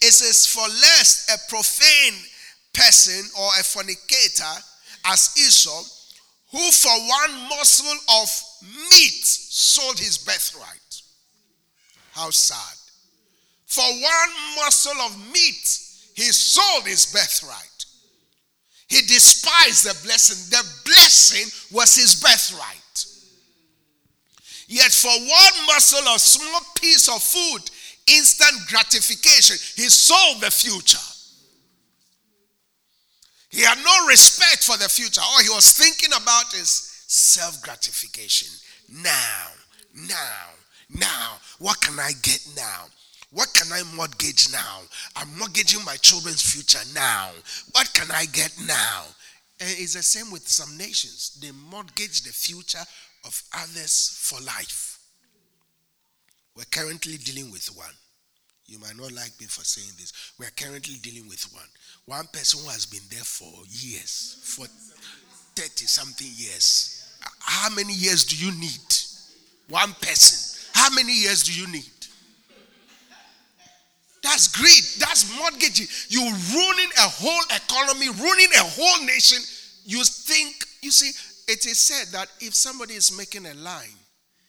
It 0.00 0.12
says, 0.12 0.46
For 0.46 0.66
lest 0.68 1.30
a 1.30 1.38
profane 1.48 2.20
person 2.72 3.28
or 3.38 3.48
a 3.58 3.62
fornicator 3.62 4.62
as 5.04 5.34
Esau, 5.36 5.82
who 6.50 6.70
for 6.70 6.90
one 6.90 7.48
morsel 7.48 7.96
of 8.20 8.28
meat 8.90 9.24
sold 9.24 9.98
his 9.98 10.18
birthright. 10.18 11.02
How 12.12 12.30
sad. 12.30 12.76
For 13.66 13.84
one 13.84 14.30
morsel 14.56 15.00
of 15.00 15.32
meat, 15.32 15.78
he 16.14 16.30
sold 16.30 16.86
his 16.86 17.06
birthright. 17.06 17.86
He 18.88 19.00
despised 19.00 19.86
the 19.86 20.06
blessing. 20.06 20.36
The 20.50 20.62
blessing 20.84 21.48
was 21.74 21.96
his 21.96 22.14
birthright. 22.20 23.06
Yet, 24.68 24.92
for 24.92 25.08
one 25.08 25.66
morsel 25.66 26.06
of 26.08 26.20
small 26.20 26.60
piece 26.78 27.08
of 27.08 27.22
food, 27.22 27.62
instant 28.06 28.68
gratification, 28.68 29.56
he 29.76 29.88
sold 29.88 30.42
the 30.42 30.50
future. 30.50 30.98
He 33.52 33.60
had 33.60 33.78
no 33.84 34.06
respect 34.08 34.64
for 34.64 34.78
the 34.78 34.88
future. 34.88 35.20
All 35.22 35.42
he 35.42 35.50
was 35.50 35.72
thinking 35.72 36.10
about 36.16 36.54
is 36.54 37.04
self 37.06 37.60
gratification. 37.62 38.48
Now, 38.88 39.48
now, 39.94 40.48
now. 40.98 41.36
What 41.58 41.80
can 41.80 42.00
I 42.00 42.12
get 42.22 42.48
now? 42.56 42.86
What 43.30 43.52
can 43.54 43.70
I 43.72 43.82
mortgage 43.94 44.50
now? 44.50 44.80
I'm 45.16 45.38
mortgaging 45.38 45.84
my 45.84 45.96
children's 45.96 46.42
future 46.42 46.84
now. 46.94 47.30
What 47.72 47.92
can 47.92 48.10
I 48.10 48.24
get 48.26 48.54
now? 48.66 49.04
And 49.60 49.70
it's 49.78 49.94
the 49.94 50.02
same 50.02 50.30
with 50.32 50.48
some 50.48 50.76
nations. 50.76 51.38
They 51.40 51.50
mortgage 51.50 52.22
the 52.22 52.32
future 52.32 52.84
of 53.24 53.42
others 53.54 54.18
for 54.18 54.40
life. 54.40 54.98
We're 56.56 56.64
currently 56.70 57.16
dealing 57.18 57.50
with 57.50 57.66
one. 57.76 57.94
You 58.66 58.78
might 58.78 58.96
not 58.96 59.12
like 59.12 59.32
me 59.40 59.46
for 59.46 59.64
saying 59.64 59.92
this. 59.98 60.12
We're 60.38 60.50
currently 60.56 60.96
dealing 60.96 61.28
with 61.28 61.42
one. 61.52 61.68
One 62.06 62.26
person 62.32 62.60
who 62.60 62.68
has 62.68 62.86
been 62.86 63.02
there 63.10 63.24
for 63.24 63.50
years, 63.68 64.38
for 64.42 64.66
30 65.54 65.86
something 65.86 66.26
years. 66.34 67.16
How 67.40 67.72
many 67.74 67.92
years 67.92 68.24
do 68.24 68.36
you 68.36 68.52
need? 68.58 68.80
One 69.68 69.92
person. 70.00 70.70
How 70.74 70.90
many 70.94 71.12
years 71.12 71.44
do 71.44 71.52
you 71.52 71.70
need? 71.70 71.90
That's 74.22 74.48
greed. 74.48 74.84
That's 75.00 75.36
mortgaging. 75.36 75.86
You're 76.08 76.22
ruining 76.22 76.90
a 76.98 77.08
whole 77.08 77.42
economy, 77.54 78.08
ruining 78.08 78.50
a 78.56 78.62
whole 78.62 79.04
nation. 79.04 79.38
You 79.84 80.02
think, 80.04 80.64
you 80.80 80.90
see, 80.90 81.10
it 81.52 81.66
is 81.66 81.78
said 81.78 82.12
that 82.12 82.28
if 82.40 82.54
somebody 82.54 82.94
is 82.94 83.16
making 83.16 83.46
a 83.46 83.54
line, 83.54 83.98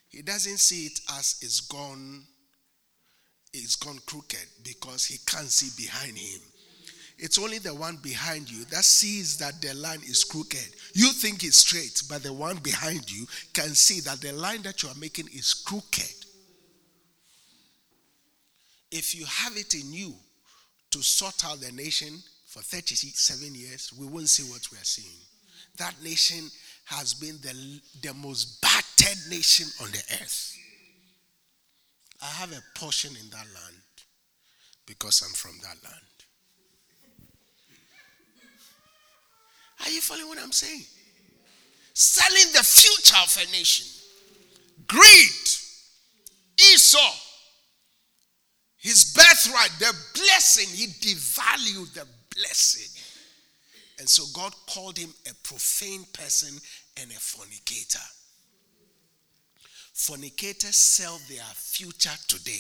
he 0.10 0.22
doesn't 0.22 0.60
see 0.60 0.86
it 0.86 1.00
as 1.18 1.38
it's 1.42 1.62
gone, 1.62 2.24
it's 3.52 3.76
gone 3.76 4.00
crooked 4.06 4.48
because 4.64 5.06
he 5.06 5.18
can't 5.26 5.50
see 5.50 5.72
behind 5.82 6.18
him. 6.18 6.40
It's 7.24 7.40
only 7.40 7.58
the 7.58 7.74
one 7.74 7.96
behind 8.04 8.52
you 8.52 8.66
that 8.66 8.84
sees 8.84 9.38
that 9.38 9.62
the 9.62 9.74
line 9.76 10.02
is 10.02 10.26
crooked. 10.26 10.76
You 10.94 11.08
think 11.14 11.46
it's 11.46 11.60
straight, 11.60 12.04
but 12.10 12.22
the 12.22 12.34
one 12.34 12.58
behind 12.58 13.10
you 13.10 13.26
can 13.54 13.70
see 13.76 14.02
that 14.02 14.20
the 14.20 14.34
line 14.34 14.62
that 14.64 14.84
you 14.84 14.90
are 14.90 15.00
making 15.00 15.28
is 15.28 15.54
crooked. 15.54 16.14
If 18.92 19.16
you 19.16 19.24
have 19.24 19.56
it 19.56 19.74
in 19.74 19.94
you 19.94 20.14
to 20.92 21.02
sort 21.02 21.46
out 21.46 21.62
the 21.62 21.72
nation 21.72 22.14
for 22.46 22.62
37 22.62 23.56
years, 23.56 23.94
we 23.98 24.06
won't 24.06 24.28
see 24.28 24.44
what 24.52 24.70
we 24.70 24.78
are 24.78 24.84
seeing. 24.84 25.16
That 25.78 25.96
nation 26.04 26.52
has 26.84 27.14
been 27.14 27.38
the, 27.42 27.80
the 28.06 28.14
most 28.16 28.62
battered 28.62 29.18
nation 29.30 29.68
on 29.82 29.90
the 29.92 30.04
earth. 30.22 30.58
I 32.22 32.26
have 32.26 32.52
a 32.52 32.62
portion 32.78 33.16
in 33.16 33.30
that 33.30 33.48
land 33.56 33.82
because 34.86 35.22
I'm 35.26 35.34
from 35.34 35.58
that 35.62 35.82
land. 35.90 36.13
Are 39.84 39.90
you 39.90 40.02
following 40.02 40.30
what 40.30 40.40
I'm 40.40 40.52
saying? 40.52 40.84
Selling 41.94 42.54
the 42.54 42.64
future 42.64 43.18
of 43.22 43.38
a 43.42 43.52
nation. 43.52 43.88
Greed. 44.88 45.32
Esau 46.58 47.14
his 48.84 49.14
birthright, 49.14 49.72
the 49.80 49.96
blessing, 50.14 50.68
he 50.68 50.88
devalued 50.88 51.94
the 51.94 52.06
blessing. 52.36 53.02
And 53.98 54.10
so 54.10 54.26
God 54.38 54.54
called 54.68 54.98
him 54.98 55.10
a 55.26 55.34
profane 55.36 56.04
person 56.12 56.60
and 57.02 57.10
a 57.10 57.14
fornicator. 57.14 58.04
Fornicators 59.94 60.76
sell 60.76 61.18
their 61.30 61.46
future 61.56 62.10
today. 62.28 62.60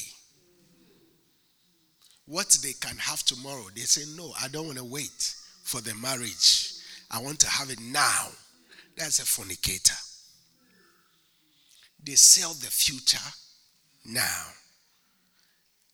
What 2.25 2.57
they 2.63 2.71
can 2.79 2.95
have 2.99 3.23
tomorrow, 3.23 3.65
they 3.75 3.81
say, 3.81 4.03
No, 4.15 4.31
I 4.41 4.47
don't 4.47 4.67
want 4.67 4.77
to 4.77 4.85
wait 4.85 5.35
for 5.63 5.81
the 5.81 5.93
marriage. 5.95 6.72
I 7.11 7.21
want 7.21 7.39
to 7.41 7.47
have 7.49 7.69
it 7.69 7.79
now. 7.79 8.27
That's 8.97 9.19
a 9.19 9.25
fornicator. 9.25 9.95
They 12.03 12.15
sell 12.15 12.53
the 12.53 12.67
future 12.67 13.17
now. 14.05 14.45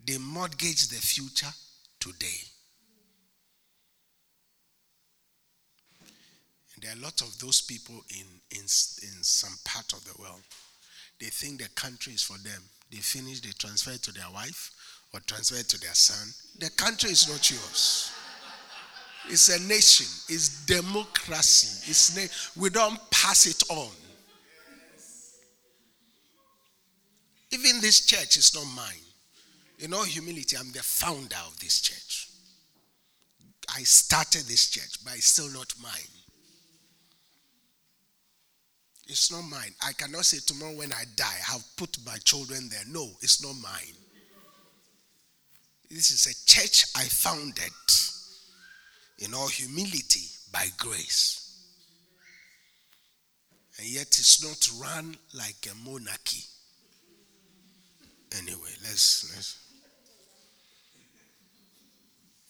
They 0.06 0.18
mortgage 0.18 0.88
the 0.88 0.96
future 0.96 1.54
today. 2.00 2.40
And 6.74 6.84
there 6.84 6.92
are 6.92 6.98
a 6.98 7.04
lot 7.04 7.22
of 7.22 7.38
those 7.40 7.62
people 7.62 8.02
in, 8.10 8.26
in, 8.52 8.62
in 8.62 9.24
some 9.24 9.56
part 9.66 9.94
of 9.94 10.04
the 10.06 10.20
world. 10.20 10.42
They 11.20 11.28
think 11.28 11.62
the 11.62 11.70
country 11.70 12.14
is 12.14 12.24
for 12.24 12.38
them. 12.38 12.64
They 12.90 12.98
finish, 12.98 13.42
they 13.42 13.52
transfer 13.52 13.92
it 13.92 14.04
to 14.04 14.12
their 14.14 14.30
wife 14.34 14.72
or 15.14 15.20
transfer 15.20 15.58
it 15.58 15.68
to 15.70 15.80
their 15.80 15.94
son. 15.94 16.34
The 16.58 16.70
country 16.72 17.12
is 17.12 17.28
not 17.30 17.52
yours. 17.52 18.12
It's 19.28 19.50
a 19.50 19.60
nation. 19.68 20.08
It's 20.34 20.66
democracy. 20.66 21.90
It's 21.90 22.16
na- 22.16 22.62
we 22.62 22.70
don't 22.70 23.00
pass 23.12 23.46
it 23.46 23.62
on. 23.70 23.92
Even 27.52 27.82
this 27.82 28.06
church 28.06 28.38
is 28.38 28.54
not 28.54 28.66
mine. 28.76 29.04
In 29.80 29.94
all 29.94 30.04
humility, 30.04 30.58
I'm 30.58 30.72
the 30.72 30.84
founder 30.84 31.38
of 31.48 31.60
this 31.60 31.82
church. 31.82 32.30
I 33.76 33.84
started 33.84 34.44
this 34.44 34.70
church, 34.70 35.04
but 35.04 35.16
it's 35.16 35.28
still 35.28 35.50
not 35.50 35.72
mine. 35.82 35.92
It's 39.08 39.32
not 39.32 39.42
mine. 39.42 39.74
I 39.84 39.94
cannot 39.94 40.26
say 40.26 40.38
tomorrow 40.46 40.76
when 40.76 40.94
I 40.94 41.04
die, 41.16 41.40
I've 41.52 41.66
put 41.78 41.98
my 42.06 42.18
children 42.24 42.70
there. 42.70 42.84
No, 42.88 43.10
it's 43.22 43.42
not 43.44 43.56
mine. 43.62 43.96
This 45.90 46.12
is 46.12 46.28
a 46.28 46.46
church 46.46 46.86
I 46.96 47.06
founded 47.06 47.72
in 49.20 49.34
all 49.34 49.48
humility 49.48 50.28
by 50.52 50.68
grace. 50.78 51.46
And 53.78 53.88
yet 53.88 54.08
it's 54.08 54.44
not 54.44 54.70
run 54.86 55.16
like 55.34 55.68
a 55.72 55.90
monarchy. 55.90 56.44
Anyway, 58.38 58.72
let's 58.84 59.32
let's 59.34 59.58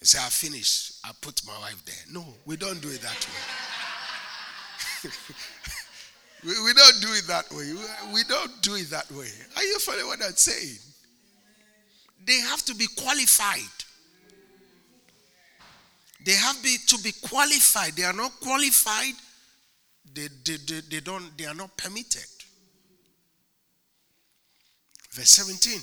he 0.00 0.06
said, 0.06 0.22
I 0.24 0.30
finished. 0.30 0.94
I 1.04 1.10
put 1.20 1.46
my 1.46 1.58
wife 1.58 1.84
there. 1.84 1.94
No, 2.10 2.24
we 2.46 2.56
don't 2.56 2.80
do 2.80 2.88
it 2.88 3.02
that 3.02 3.28
way. 5.04 5.10
we, 6.44 6.64
we 6.64 6.72
don't 6.72 7.00
do 7.02 7.08
it 7.12 7.26
that 7.26 7.50
way. 7.52 7.74
We 8.14 8.22
don't 8.24 8.62
do 8.62 8.76
it 8.76 8.88
that 8.90 9.10
way. 9.12 9.28
Are 9.56 9.62
you 9.62 9.78
following 9.78 10.06
what 10.06 10.22
I'm 10.24 10.32
saying? 10.32 10.78
They 12.24 12.40
have 12.40 12.64
to 12.64 12.74
be 12.74 12.86
qualified. 12.96 13.79
They 16.24 16.32
have 16.32 16.62
be, 16.62 16.76
to 16.86 16.98
be 17.02 17.12
qualified. 17.22 17.94
They 17.94 18.04
are 18.04 18.12
not 18.12 18.32
qualified. 18.40 19.14
They, 20.12 20.28
they, 20.44 20.56
they, 20.66 20.80
they, 20.90 21.00
don't, 21.00 21.36
they 21.36 21.46
are 21.46 21.54
not 21.54 21.76
permitted. 21.76 22.26
Verse 25.12 25.30
17. 25.30 25.80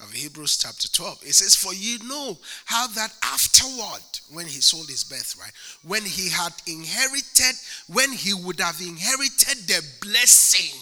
of 0.00 0.12
Hebrews 0.12 0.58
chapter 0.58 0.88
12. 0.88 1.22
It 1.26 1.34
says, 1.34 1.54
For 1.54 1.74
you 1.74 1.98
know 2.08 2.38
how 2.64 2.86
that 2.88 3.12
afterward, 3.22 4.02
when 4.32 4.46
he 4.46 4.60
sold 4.60 4.88
his 4.88 5.04
birthright, 5.04 5.52
when 5.86 6.04
he 6.04 6.28
had 6.28 6.52
inherited, 6.66 7.54
when 7.88 8.12
he 8.12 8.34
would 8.34 8.60
have 8.60 8.80
inherited 8.80 9.66
the 9.66 9.82
blessing, 10.00 10.78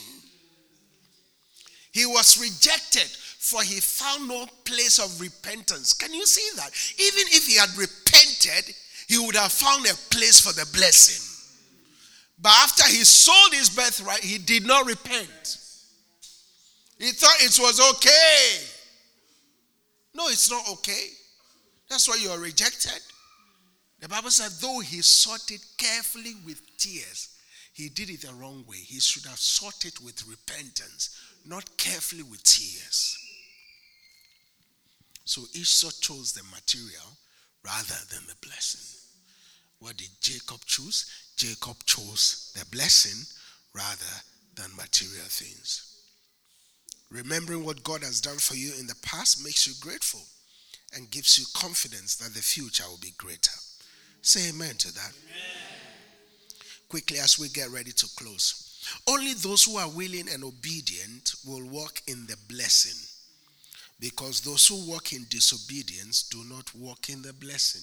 he 1.92 2.05
was 2.05 2.38
rejected, 2.38 3.11
for 3.47 3.62
he 3.62 3.78
found 3.78 4.26
no 4.26 4.44
place 4.64 4.99
of 4.99 5.20
repentance. 5.20 5.92
Can 5.92 6.12
you 6.12 6.26
see 6.26 6.57
that? 6.57 6.70
Even 6.99 7.28
if 7.30 7.47
he 7.47 7.57
had 7.57 7.70
repented, 7.78 8.74
he 9.07 9.24
would 9.24 9.36
have 9.36 9.53
found 9.53 9.86
a 9.86 9.94
place 10.11 10.40
for 10.40 10.53
the 10.53 10.68
blessing. 10.72 11.22
But 12.42 12.53
after 12.59 12.82
he 12.88 13.05
sold 13.05 13.55
his 13.55 13.70
birthright, 13.70 14.24
he 14.24 14.38
did 14.38 14.66
not 14.66 14.86
repent. 14.86 15.59
He 16.99 17.12
thought 17.12 17.36
it 17.38 17.57
was 17.61 17.80
okay. 17.94 18.66
No, 20.12 20.26
it's 20.26 20.51
not 20.51 20.68
okay. 20.68 21.11
That's 21.88 22.09
why 22.09 22.18
you 22.20 22.30
are 22.30 22.40
rejected. 22.40 23.01
The 24.01 24.09
Bible 24.09 24.30
said, 24.30 24.51
though 24.61 24.80
he 24.80 25.03
sought 25.03 25.53
it 25.53 25.64
carefully 25.78 26.34
with 26.44 26.61
tears, 26.78 27.28
he 27.74 27.90
did 27.90 28.11
it 28.11 28.22
the 28.22 28.34
wrong 28.34 28.64
way. 28.66 28.78
He 28.78 28.99
should 28.99 29.26
have 29.26 29.38
sought 29.38 29.84
it 29.84 30.01
with 30.01 30.26
repentance, 30.26 31.16
not 31.47 31.76
carefully 31.76 32.24
with 32.24 32.42
tears. 32.42 33.22
So 35.26 35.42
Esau 35.52 35.90
chose 36.00 36.32
the 36.32 36.42
material 36.44 37.18
rather 37.64 37.98
than 38.10 38.24
the 38.26 38.46
blessing. 38.46 38.80
What 39.80 39.96
did 39.96 40.08
Jacob 40.20 40.64
choose? 40.64 41.04
Jacob 41.36 41.76
chose 41.84 42.52
the 42.56 42.64
blessing 42.74 43.26
rather 43.74 44.22
than 44.54 44.74
material 44.76 45.26
things. 45.28 45.92
Remembering 47.10 47.64
what 47.64 47.82
God 47.82 48.02
has 48.02 48.20
done 48.20 48.38
for 48.38 48.54
you 48.54 48.72
in 48.78 48.86
the 48.86 48.96
past 49.02 49.44
makes 49.44 49.66
you 49.66 49.74
grateful 49.80 50.22
and 50.94 51.10
gives 51.10 51.38
you 51.38 51.44
confidence 51.54 52.16
that 52.16 52.32
the 52.32 52.40
future 52.42 52.84
will 52.88 52.98
be 53.02 53.12
greater. 53.18 53.52
Say 54.22 54.48
amen 54.48 54.76
to 54.78 54.94
that. 54.94 55.12
Amen. 55.24 55.66
Quickly, 56.88 57.18
as 57.18 57.38
we 57.38 57.48
get 57.48 57.70
ready 57.70 57.90
to 57.92 58.06
close. 58.16 58.62
Only 59.08 59.34
those 59.34 59.64
who 59.64 59.76
are 59.76 59.90
willing 59.90 60.28
and 60.32 60.44
obedient 60.44 61.34
will 61.44 61.66
walk 61.68 62.00
in 62.06 62.26
the 62.26 62.36
blessing, 62.48 62.96
because 63.99 64.40
those 64.40 64.66
who 64.66 64.90
walk 64.90 65.12
in 65.12 65.26
disobedience 65.30 66.24
do 66.28 66.44
not 66.44 66.74
walk 66.74 67.09
in 67.09 67.22
the 67.22 67.32
blessing. 67.32 67.82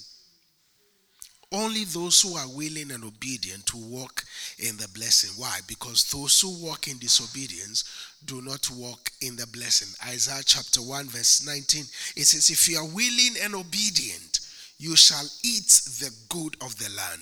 Only 1.52 1.84
those 1.86 2.20
who 2.22 2.36
are 2.36 2.48
willing 2.48 2.92
and 2.92 3.04
obedient 3.04 3.68
to 3.68 3.78
walk 3.78 4.24
in 4.58 4.76
the 4.78 4.88
blessing. 4.88 5.30
Why? 5.38 5.60
Because 5.68 6.10
those 6.10 6.42
who 6.42 6.66
walk 6.66 6.88
in 6.88 6.98
disobedience 6.98 7.84
do 8.26 8.42
not 8.42 8.72
walk 8.72 9.12
in 9.22 9.36
the 9.36 9.46
blessing. 9.46 9.90
Isaiah 10.12 10.42
chapter 10.44 10.82
1, 10.82 11.10
verse 11.10 11.46
19. 11.46 11.86
It 12.16 12.26
says, 12.26 12.50
If 12.50 12.68
you 12.68 12.78
are 12.78 12.86
willing 12.86 13.36
and 13.44 13.54
obedient, 13.54 14.40
you 14.80 14.96
shall 14.96 15.26
eat 15.44 15.70
the 16.00 16.12
good 16.30 16.56
of 16.60 16.76
the 16.80 16.90
land. 16.90 17.22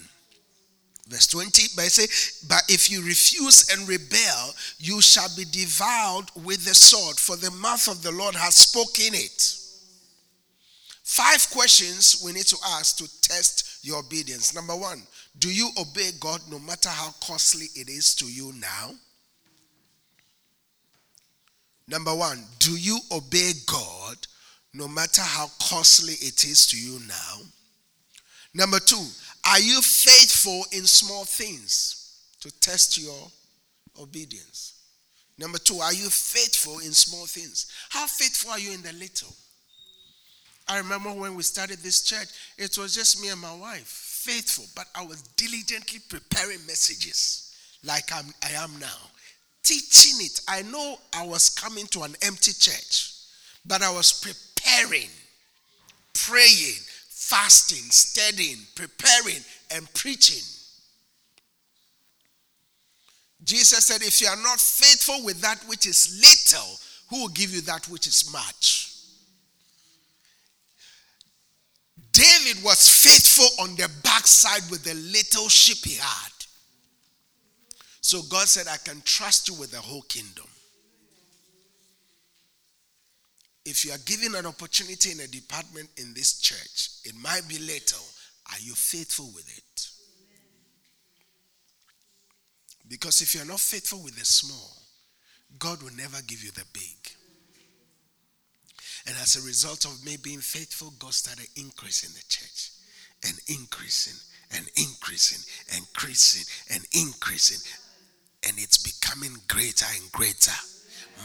Verse 1.11 1.27
20, 1.27 1.63
but 1.75 1.91
say, 1.91 2.07
but 2.47 2.63
if 2.69 2.89
you 2.89 3.03
refuse 3.05 3.69
and 3.69 3.85
rebel, 3.85 4.55
you 4.79 5.01
shall 5.01 5.27
be 5.35 5.43
devoured 5.43 6.31
with 6.45 6.63
the 6.63 6.73
sword, 6.73 7.17
for 7.17 7.35
the 7.35 7.51
mouth 7.51 7.89
of 7.89 8.01
the 8.01 8.11
Lord 8.11 8.33
has 8.33 8.55
spoken 8.55 9.13
it. 9.13 9.57
Five 11.03 11.49
questions 11.51 12.21
we 12.23 12.31
need 12.31 12.45
to 12.45 12.55
ask 12.77 12.95
to 12.99 13.21
test 13.21 13.79
your 13.83 13.99
obedience. 13.99 14.55
Number 14.55 14.73
one, 14.73 15.03
do 15.37 15.49
you 15.49 15.69
obey 15.77 16.11
God 16.17 16.39
no 16.49 16.59
matter 16.59 16.87
how 16.87 17.13
costly 17.21 17.65
it 17.75 17.89
is 17.89 18.15
to 18.15 18.25
you 18.25 18.53
now? 18.53 18.91
Number 21.89 22.15
one, 22.15 22.41
do 22.59 22.71
you 22.71 22.99
obey 23.11 23.51
God 23.67 24.15
no 24.73 24.87
matter 24.87 25.21
how 25.21 25.47
costly 25.61 26.13
it 26.13 26.45
is 26.45 26.65
to 26.67 26.77
you 26.77 27.05
now? 27.05 27.41
Number 28.53 28.79
two, 28.79 29.05
are 29.45 29.59
you 29.59 29.81
faithful 29.81 30.65
in 30.71 30.85
small 30.85 31.25
things 31.25 32.19
to 32.41 32.51
test 32.59 33.01
your 33.01 33.31
obedience? 33.99 34.73
Number 35.37 35.57
two, 35.57 35.79
are 35.79 35.93
you 35.93 36.09
faithful 36.09 36.79
in 36.79 36.91
small 36.91 37.25
things? 37.25 37.71
How 37.89 38.05
faithful 38.05 38.51
are 38.51 38.59
you 38.59 38.73
in 38.73 38.81
the 38.83 38.93
little? 38.93 39.33
I 40.67 40.77
remember 40.77 41.11
when 41.11 41.35
we 41.35 41.43
started 41.43 41.79
this 41.79 42.03
church, 42.03 42.27
it 42.57 42.77
was 42.77 42.93
just 42.93 43.21
me 43.21 43.29
and 43.29 43.41
my 43.41 43.55
wife, 43.55 43.87
faithful, 43.87 44.65
but 44.75 44.85
I 44.95 45.03
was 45.03 45.21
diligently 45.35 45.99
preparing 46.07 46.65
messages 46.67 47.53
like 47.83 48.11
I'm, 48.13 48.33
I 48.43 48.51
am 48.51 48.79
now, 48.79 49.09
teaching 49.63 50.23
it. 50.25 50.41
I 50.47 50.61
know 50.61 50.97
I 51.13 51.25
was 51.25 51.49
coming 51.49 51.87
to 51.87 52.03
an 52.03 52.15
empty 52.21 52.53
church, 52.53 53.13
but 53.65 53.81
I 53.81 53.91
was 53.91 54.13
preparing, 54.13 55.09
praying, 56.13 56.79
fasting, 57.31 57.89
studying, 57.91 58.57
preparing, 58.75 59.41
and 59.73 59.91
preaching. 59.93 60.43
Jesus 63.43 63.85
said, 63.85 64.01
If 64.01 64.19
you 64.19 64.27
are 64.27 64.43
not 64.43 64.59
faithful 64.59 65.23
with 65.23 65.39
that 65.39 65.63
which 65.67 65.85
is 65.85 66.19
little, 66.19 66.77
who 67.09 67.21
will 67.21 67.29
give 67.29 67.51
you 67.51 67.61
that 67.61 67.87
which 67.87 68.05
is 68.05 68.31
much? 68.33 68.89
David 72.11 72.61
was 72.63 72.87
faithful 72.87 73.63
on 73.63 73.75
the 73.77 73.89
backside 74.03 74.69
with 74.69 74.83
the 74.83 74.93
little 74.93 75.47
sheep 75.47 75.85
he 75.85 75.95
had. 75.95 76.31
So 78.01 78.21
God 78.23 78.47
said, 78.49 78.67
I 78.67 78.77
can 78.77 79.01
trust 79.05 79.47
you 79.47 79.55
with 79.55 79.71
the 79.71 79.77
whole 79.77 80.01
kingdom. 80.01 80.50
If 83.65 83.85
you 83.85 83.91
are 83.91 83.97
given 84.05 84.35
an 84.35 84.45
opportunity 84.45 85.11
in 85.11 85.19
a 85.19 85.27
department 85.27 85.89
in 85.97 86.13
this 86.13 86.39
church, 86.39 86.89
it 87.05 87.15
might 87.21 87.47
be 87.47 87.59
little. 87.59 88.03
Are 88.51 88.59
you 88.59 88.73
faithful 88.73 89.29
with 89.35 89.47
it? 89.57 89.87
Because 92.87 93.21
if 93.21 93.35
you're 93.35 93.45
not 93.45 93.59
faithful 93.59 94.03
with 94.03 94.17
the 94.17 94.25
small, 94.25 94.81
God 95.59 95.81
will 95.81 95.95
never 95.95 96.17
give 96.27 96.43
you 96.43 96.51
the 96.51 96.65
big. 96.73 96.97
And 99.07 99.15
as 99.21 99.35
a 99.35 99.45
result 99.47 99.85
of 99.85 100.03
me 100.05 100.17
being 100.17 100.39
faithful, 100.39 100.93
God 100.99 101.13
started 101.13 101.47
increasing 101.55 102.11
the 102.13 102.23
church 102.27 102.71
and 103.23 103.37
increasing 103.47 104.17
and 104.51 104.67
increasing 104.75 105.41
and 105.73 105.81
increasing 105.81 106.45
and 106.69 106.85
increasing. 106.93 107.61
And 108.47 108.57
it's 108.57 108.77
becoming 108.77 109.37
greater 109.47 109.85
and 109.95 110.11
greater, 110.11 110.51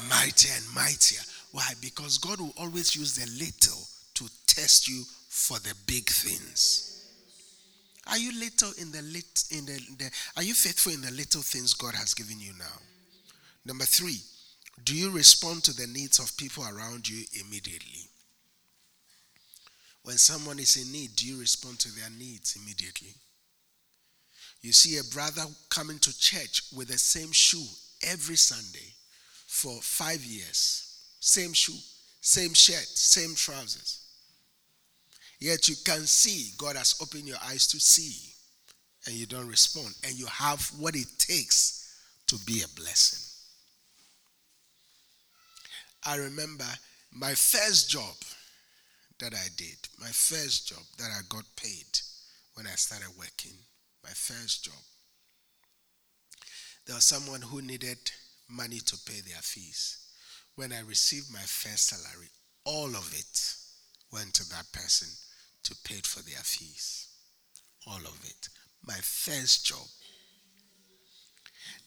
mightier 0.09 0.53
and 0.57 0.74
mightier. 0.74 1.20
Why? 1.57 1.73
Because 1.81 2.19
God 2.19 2.39
will 2.39 2.53
always 2.61 2.95
use 2.95 3.15
the 3.15 3.25
little 3.43 3.81
to 4.17 4.29
test 4.47 4.89
you 4.89 5.05
for 5.31 5.59
the 5.61 5.73
big 5.87 6.07
things. 6.07 7.09
Are 8.11 8.19
you 8.19 8.39
little 8.39 8.73
in 8.79 8.93
the 8.93 9.01
lit 9.01 9.45
in 9.51 9.65
the, 9.65 9.81
the 9.97 10.11
are 10.37 10.43
you 10.43 10.53
faithful 10.53 10.93
in 10.93 11.01
the 11.01 11.11
little 11.13 11.41
things 11.41 11.73
God 11.73 11.95
has 11.95 12.13
given 12.13 12.39
you 12.41 12.53
now? 12.59 12.77
Number 13.65 13.87
three, 13.87 14.19
do 14.85 14.95
you 14.95 15.11
respond 15.11 15.65
to 15.65 15.73
the 15.73 15.87
needs 15.87 16.19
of 16.19 16.37
people 16.37 16.63
around 16.63 17.09
you 17.09 17.25
immediately? 17.47 18.03
When 20.03 20.19
someone 20.19 20.59
is 20.59 20.77
in 20.77 20.93
need, 20.93 21.17
do 21.17 21.27
you 21.27 21.41
respond 21.41 21.79
to 21.79 21.99
their 21.99 22.11
needs 22.11 22.59
immediately? 22.63 23.15
You 24.61 24.75
see 24.75 24.99
a 24.99 25.15
brother 25.15 25.45
coming 25.71 26.01
to 26.01 26.19
church 26.19 26.65
with 26.77 26.89
the 26.89 26.99
same 26.99 27.33
shoe 27.33 27.65
every 28.03 28.37
Sunday 28.37 28.93
for 29.47 29.81
five 29.81 30.23
years. 30.23 30.86
Same 31.27 31.53
shoe, 31.55 31.81
same 32.20 32.55
shirt, 32.55 32.87
same 32.87 33.35
trousers. 33.35 33.99
Yet 35.41 35.68
you 35.68 35.74
can 35.85 36.07
see 36.07 36.53
God 36.57 36.77
has 36.77 36.95
opened 37.03 37.27
your 37.27 37.39
eyes 37.45 37.66
to 37.66 37.81
see, 37.81 38.31
and 39.07 39.16
you 39.16 39.27
don't 39.27 39.49
respond, 39.49 39.93
and 40.05 40.16
you 40.16 40.27
have 40.27 40.64
what 40.79 40.95
it 40.95 41.09
takes 41.18 41.99
to 42.29 42.39
be 42.47 42.62
a 42.62 42.81
blessing. 42.81 43.18
I 46.07 46.14
remember 46.14 46.64
my 47.11 47.35
first 47.35 47.91
job 47.91 48.14
that 49.18 49.35
I 49.35 49.49
did, 49.57 49.79
my 49.99 50.07
first 50.07 50.68
job 50.68 50.85
that 50.99 51.11
I 51.11 51.22
got 51.29 51.45
paid 51.57 51.99
when 52.55 52.68
I 52.68 52.77
started 52.77 53.09
working, 53.18 53.59
my 54.05 54.11
first 54.11 54.64
job. 54.64 54.79
There 56.87 56.95
was 56.95 57.03
someone 57.03 57.43
who 57.43 57.62
needed 57.62 57.99
money 58.49 58.79
to 58.79 58.97
pay 59.05 59.22
their 59.22 59.43
fees. 59.43 60.06
When 60.57 60.73
I 60.73 60.81
received 60.81 61.33
my 61.33 61.41
first 61.41 61.89
salary, 61.89 62.31
all 62.65 62.89
of 62.89 63.15
it 63.17 63.55
went 64.13 64.35
to 64.35 64.49
that 64.51 64.73
person 64.73 65.09
to 65.65 65.77
pay 65.85 66.01
for 66.03 66.23
their 66.23 66.43
fees. 66.43 67.09
All 67.87 67.99
of 67.99 68.21
it. 68.25 68.49
My 68.85 68.95
first 68.95 69.67
job 69.67 69.87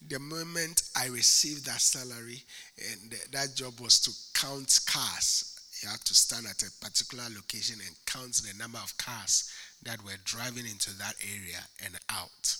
the 0.08 0.18
moment 0.18 0.82
I 0.96 1.06
received 1.06 1.66
that 1.66 1.80
salary, 1.80 2.42
and 2.90 3.14
that 3.32 3.54
job 3.54 3.80
was 3.80 4.00
to 4.00 4.10
count 4.34 4.78
cars. 4.86 5.56
You 5.82 5.88
had 5.88 6.00
to 6.00 6.14
stand 6.14 6.46
at 6.46 6.62
a 6.62 6.70
particular 6.80 7.24
location 7.34 7.76
and 7.86 7.96
count 8.06 8.34
the 8.36 8.56
number 8.58 8.78
of 8.78 8.96
cars 8.98 9.50
that 9.82 10.02
were 10.04 10.18
driving 10.24 10.66
into 10.66 10.96
that 10.98 11.14
area 11.22 11.60
and 11.84 11.98
out. 12.10 12.56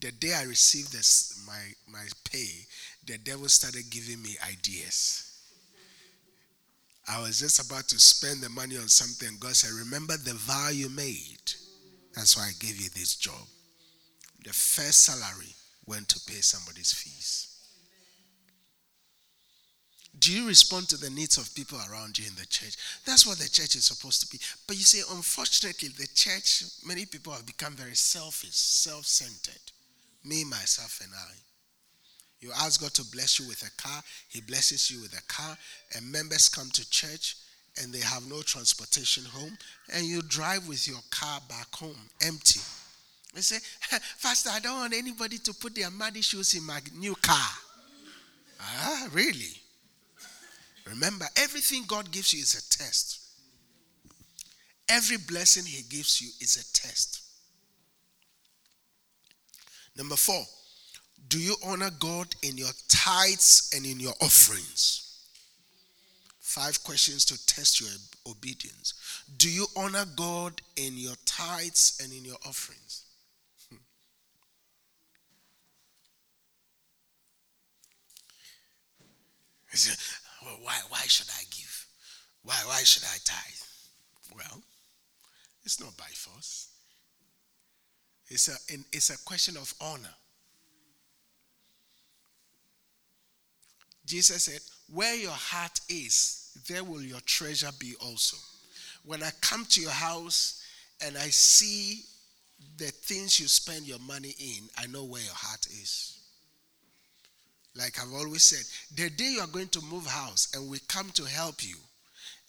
The 0.00 0.12
day 0.12 0.32
I 0.34 0.44
received 0.44 0.92
this, 0.92 1.44
my, 1.46 1.92
my 1.92 2.06
pay, 2.30 2.66
the 3.06 3.18
devil 3.18 3.48
started 3.48 3.90
giving 3.90 4.22
me 4.22 4.36
ideas. 4.48 5.24
I 7.08 7.20
was 7.22 7.40
just 7.40 7.64
about 7.64 7.88
to 7.88 7.98
spend 7.98 8.42
the 8.42 8.50
money 8.50 8.76
on 8.76 8.88
something. 8.88 9.38
God 9.40 9.56
said, 9.56 9.70
Remember 9.72 10.16
the 10.16 10.34
vow 10.34 10.68
you 10.68 10.90
made. 10.90 11.54
That's 12.14 12.36
why 12.36 12.44
I 12.44 12.52
gave 12.58 12.80
you 12.80 12.90
this 12.90 13.16
job. 13.16 13.46
The 14.44 14.52
first 14.52 15.04
salary 15.04 15.54
went 15.86 16.08
to 16.10 16.20
pay 16.26 16.40
somebody's 16.40 16.92
fees. 16.92 17.54
Do 20.18 20.32
you 20.32 20.46
respond 20.46 20.88
to 20.88 20.96
the 20.96 21.10
needs 21.10 21.38
of 21.38 21.54
people 21.54 21.78
around 21.90 22.18
you 22.18 22.26
in 22.26 22.34
the 22.34 22.46
church? 22.46 22.76
That's 23.06 23.26
what 23.26 23.38
the 23.38 23.48
church 23.48 23.76
is 23.76 23.84
supposed 23.84 24.20
to 24.22 24.30
be. 24.30 24.42
But 24.66 24.76
you 24.76 24.82
see, 24.82 25.02
unfortunately, 25.10 25.90
the 25.90 26.08
church, 26.08 26.64
many 26.84 27.06
people 27.06 27.32
have 27.32 27.46
become 27.46 27.74
very 27.74 27.94
selfish, 27.94 28.54
self 28.54 29.06
centered. 29.06 29.72
Me, 30.24 30.44
myself, 30.44 31.00
and 31.02 31.12
I. 31.14 31.34
You 32.40 32.52
ask 32.52 32.80
God 32.80 32.94
to 32.94 33.04
bless 33.04 33.38
you 33.40 33.48
with 33.48 33.62
a 33.62 33.82
car, 33.82 34.02
He 34.28 34.40
blesses 34.40 34.90
you 34.90 35.00
with 35.02 35.18
a 35.18 35.22
car, 35.32 35.56
and 35.96 36.10
members 36.10 36.48
come 36.48 36.70
to 36.70 36.88
church 36.90 37.36
and 37.82 37.92
they 37.92 38.00
have 38.00 38.28
no 38.28 38.42
transportation 38.42 39.24
home, 39.24 39.56
and 39.92 40.04
you 40.04 40.22
drive 40.22 40.66
with 40.66 40.88
your 40.88 41.00
car 41.10 41.40
back 41.48 41.72
home 41.74 41.96
empty. 42.22 42.60
They 43.34 43.40
say, 43.40 43.58
Pastor, 44.22 44.50
I 44.52 44.60
don't 44.60 44.78
want 44.78 44.94
anybody 44.94 45.38
to 45.38 45.54
put 45.54 45.74
their 45.74 45.90
muddy 45.90 46.22
shoes 46.22 46.54
in 46.54 46.64
my 46.64 46.80
new 46.96 47.14
car. 47.16 47.50
Ah, 48.60 49.08
really? 49.12 49.54
Remember, 50.88 51.26
everything 51.36 51.84
God 51.86 52.10
gives 52.10 52.32
you 52.32 52.40
is 52.40 52.54
a 52.54 52.78
test. 52.78 53.20
Every 54.88 55.18
blessing 55.18 55.64
He 55.64 55.82
gives 55.82 56.20
you 56.20 56.30
is 56.40 56.56
a 56.56 56.64
test. 56.72 57.17
Number 59.98 60.14
four, 60.14 60.44
do 61.26 61.40
you 61.40 61.56
honor 61.64 61.90
God 61.98 62.28
in 62.42 62.56
your 62.56 62.70
tithes 62.88 63.70
and 63.74 63.84
in 63.84 63.98
your 63.98 64.14
offerings? 64.22 65.04
Five 66.38 66.82
questions 66.84 67.24
to 67.26 67.46
test 67.46 67.80
your 67.80 67.90
obedience. 68.26 68.94
Do 69.36 69.50
you 69.50 69.66
honor 69.76 70.04
God 70.16 70.62
in 70.76 70.96
your 70.96 71.16
tithes 71.26 72.00
and 72.02 72.12
in 72.12 72.24
your 72.24 72.38
offerings? 72.46 73.04
Hmm. 73.68 73.76
well, 80.46 80.58
why, 80.62 80.80
why 80.88 81.02
should 81.06 81.28
I 81.28 81.42
give? 81.50 81.86
Why, 82.44 82.54
why 82.66 82.78
should 82.84 83.04
I 83.04 83.18
tithe? 83.24 83.62
Well, 84.34 84.62
it's 85.64 85.80
not 85.80 85.96
by 85.96 86.06
force. 86.14 86.67
It's 88.28 88.48
a, 88.48 88.74
it's 88.92 89.10
a 89.10 89.18
question 89.24 89.56
of 89.56 89.72
honor. 89.80 90.14
Jesus 94.04 94.44
said, 94.44 94.60
Where 94.92 95.14
your 95.14 95.30
heart 95.32 95.80
is, 95.88 96.58
there 96.68 96.84
will 96.84 97.02
your 97.02 97.20
treasure 97.20 97.70
be 97.78 97.94
also. 98.00 98.36
When 99.04 99.22
I 99.22 99.30
come 99.40 99.64
to 99.66 99.80
your 99.80 99.90
house 99.90 100.62
and 101.04 101.16
I 101.16 101.28
see 101.28 102.02
the 102.76 102.86
things 102.86 103.38
you 103.38 103.46
spend 103.48 103.86
your 103.86 103.98
money 104.00 104.34
in, 104.38 104.68
I 104.76 104.86
know 104.86 105.04
where 105.04 105.22
your 105.22 105.34
heart 105.34 105.66
is. 105.66 106.18
Like 107.74 107.98
I've 108.00 108.12
always 108.12 108.42
said, 108.42 108.64
the 108.96 109.08
day 109.10 109.32
you 109.34 109.40
are 109.40 109.46
going 109.46 109.68
to 109.68 109.80
move 109.82 110.06
house 110.06 110.48
and 110.54 110.68
we 110.68 110.78
come 110.88 111.10
to 111.10 111.24
help 111.24 111.64
you, 111.64 111.76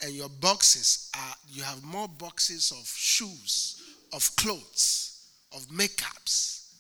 and 0.02 0.14
your 0.14 0.30
boxes 0.30 1.12
are, 1.16 1.36
you 1.48 1.62
have 1.62 1.84
more 1.84 2.08
boxes 2.08 2.72
of 2.72 2.88
shoes, 2.88 3.82
of 4.14 4.36
clothes, 4.38 5.09
of 5.54 5.68
makeups, 5.68 6.74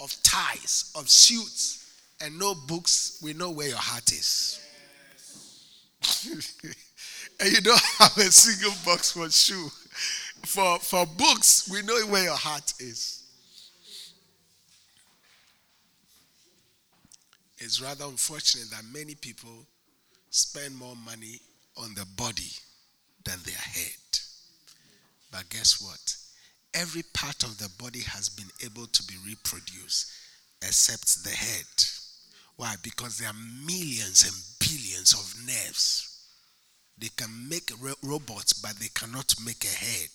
of 0.00 0.14
ties, 0.22 0.92
of 0.94 1.08
suits, 1.08 1.82
and 2.20 2.38
no 2.38 2.54
books, 2.54 3.20
we 3.22 3.32
know 3.32 3.50
where 3.50 3.68
your 3.68 3.76
heart 3.76 4.10
is. 4.12 4.60
and 7.40 7.52
you 7.52 7.60
don't 7.60 7.80
have 7.98 8.16
a 8.16 8.30
single 8.30 8.74
box 8.84 9.12
for 9.12 9.28
shoe. 9.30 9.68
For, 10.44 10.78
for 10.78 11.06
books, 11.06 11.68
we 11.70 11.82
know 11.82 11.98
where 12.06 12.24
your 12.24 12.36
heart 12.36 12.72
is. 12.78 13.22
It's 17.58 17.80
rather 17.80 18.04
unfortunate 18.04 18.70
that 18.70 18.84
many 18.92 19.14
people 19.14 19.66
spend 20.30 20.76
more 20.76 20.94
money 20.94 21.40
on 21.76 21.94
the 21.94 22.06
body 22.16 22.52
than 23.24 23.38
their 23.44 23.54
head. 23.54 24.18
But 25.32 25.48
guess 25.48 25.80
what? 25.82 26.25
Every 26.76 27.02
part 27.14 27.42
of 27.42 27.56
the 27.56 27.70
body 27.82 28.00
has 28.00 28.28
been 28.28 28.50
able 28.62 28.86
to 28.86 29.02
be 29.04 29.14
reproduced 29.26 30.12
except 30.60 31.24
the 31.24 31.30
head. 31.30 31.64
Why? 32.56 32.74
Because 32.82 33.16
there 33.16 33.28
are 33.28 33.66
millions 33.66 34.24
and 34.24 34.68
billions 34.68 35.14
of 35.14 35.46
nerves. 35.46 36.12
They 36.98 37.08
can 37.16 37.48
make 37.48 37.70
robots, 38.02 38.52
but 38.52 38.76
they 38.78 38.88
cannot 38.94 39.34
make 39.42 39.64
a 39.64 39.68
head. 39.68 40.10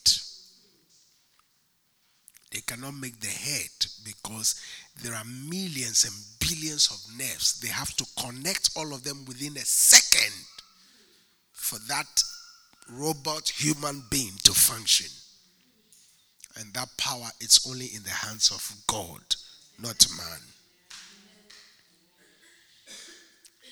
They 2.51 2.61
cannot 2.61 2.93
make 2.93 3.19
the 3.19 3.27
head 3.27 3.71
because 4.05 4.61
there 5.01 5.15
are 5.15 5.25
millions 5.25 6.03
and 6.03 6.13
billions 6.47 6.91
of 6.91 7.17
nerves. 7.17 7.59
They 7.59 7.69
have 7.69 7.95
to 7.95 8.05
connect 8.19 8.69
all 8.75 8.93
of 8.93 9.03
them 9.03 9.25
within 9.27 9.57
a 9.57 9.65
second 9.65 10.45
for 11.53 11.79
that 11.87 12.23
robot 12.91 13.49
human 13.49 14.03
being 14.11 14.33
to 14.43 14.53
function. 14.53 15.07
And 16.57 16.73
that 16.73 16.89
power 16.97 17.29
is 17.39 17.65
only 17.67 17.87
in 17.87 18.03
the 18.03 18.09
hands 18.09 18.51
of 18.51 18.71
God, 18.87 19.21
not 19.81 20.05
man. 20.17 20.39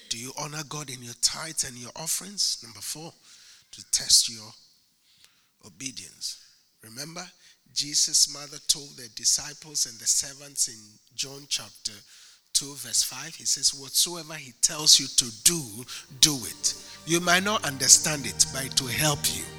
Do 0.09 0.17
you 0.17 0.33
honor 0.39 0.63
God 0.67 0.89
in 0.89 1.03
your 1.03 1.13
tithes 1.21 1.63
and 1.63 1.77
your 1.77 1.91
offerings? 1.95 2.57
Number 2.63 2.79
four, 2.79 3.13
to 3.71 3.91
test 3.91 4.29
your 4.29 4.51
obedience. 5.65 6.43
Remember, 6.83 7.25
Jesus' 7.73 8.33
mother 8.33 8.57
told 8.67 8.97
the 8.97 9.07
disciples 9.15 9.85
and 9.85 9.99
the 9.99 10.07
servants 10.07 10.67
in 10.67 10.79
John 11.15 11.45
chapter 11.47 11.91
2, 12.53 12.75
verse 12.75 13.03
5, 13.03 13.35
he 13.35 13.45
says, 13.45 13.73
Whatsoever 13.73 14.33
he 14.33 14.53
tells 14.61 14.99
you 14.99 15.07
to 15.07 15.31
do, 15.43 15.61
do 16.19 16.35
it. 16.45 16.73
You 17.05 17.19
might 17.19 17.43
not 17.43 17.63
understand 17.65 18.25
it, 18.25 18.45
but 18.53 18.65
it 18.65 18.81
will 18.81 18.89
help 18.89 19.19
you. 19.35 19.58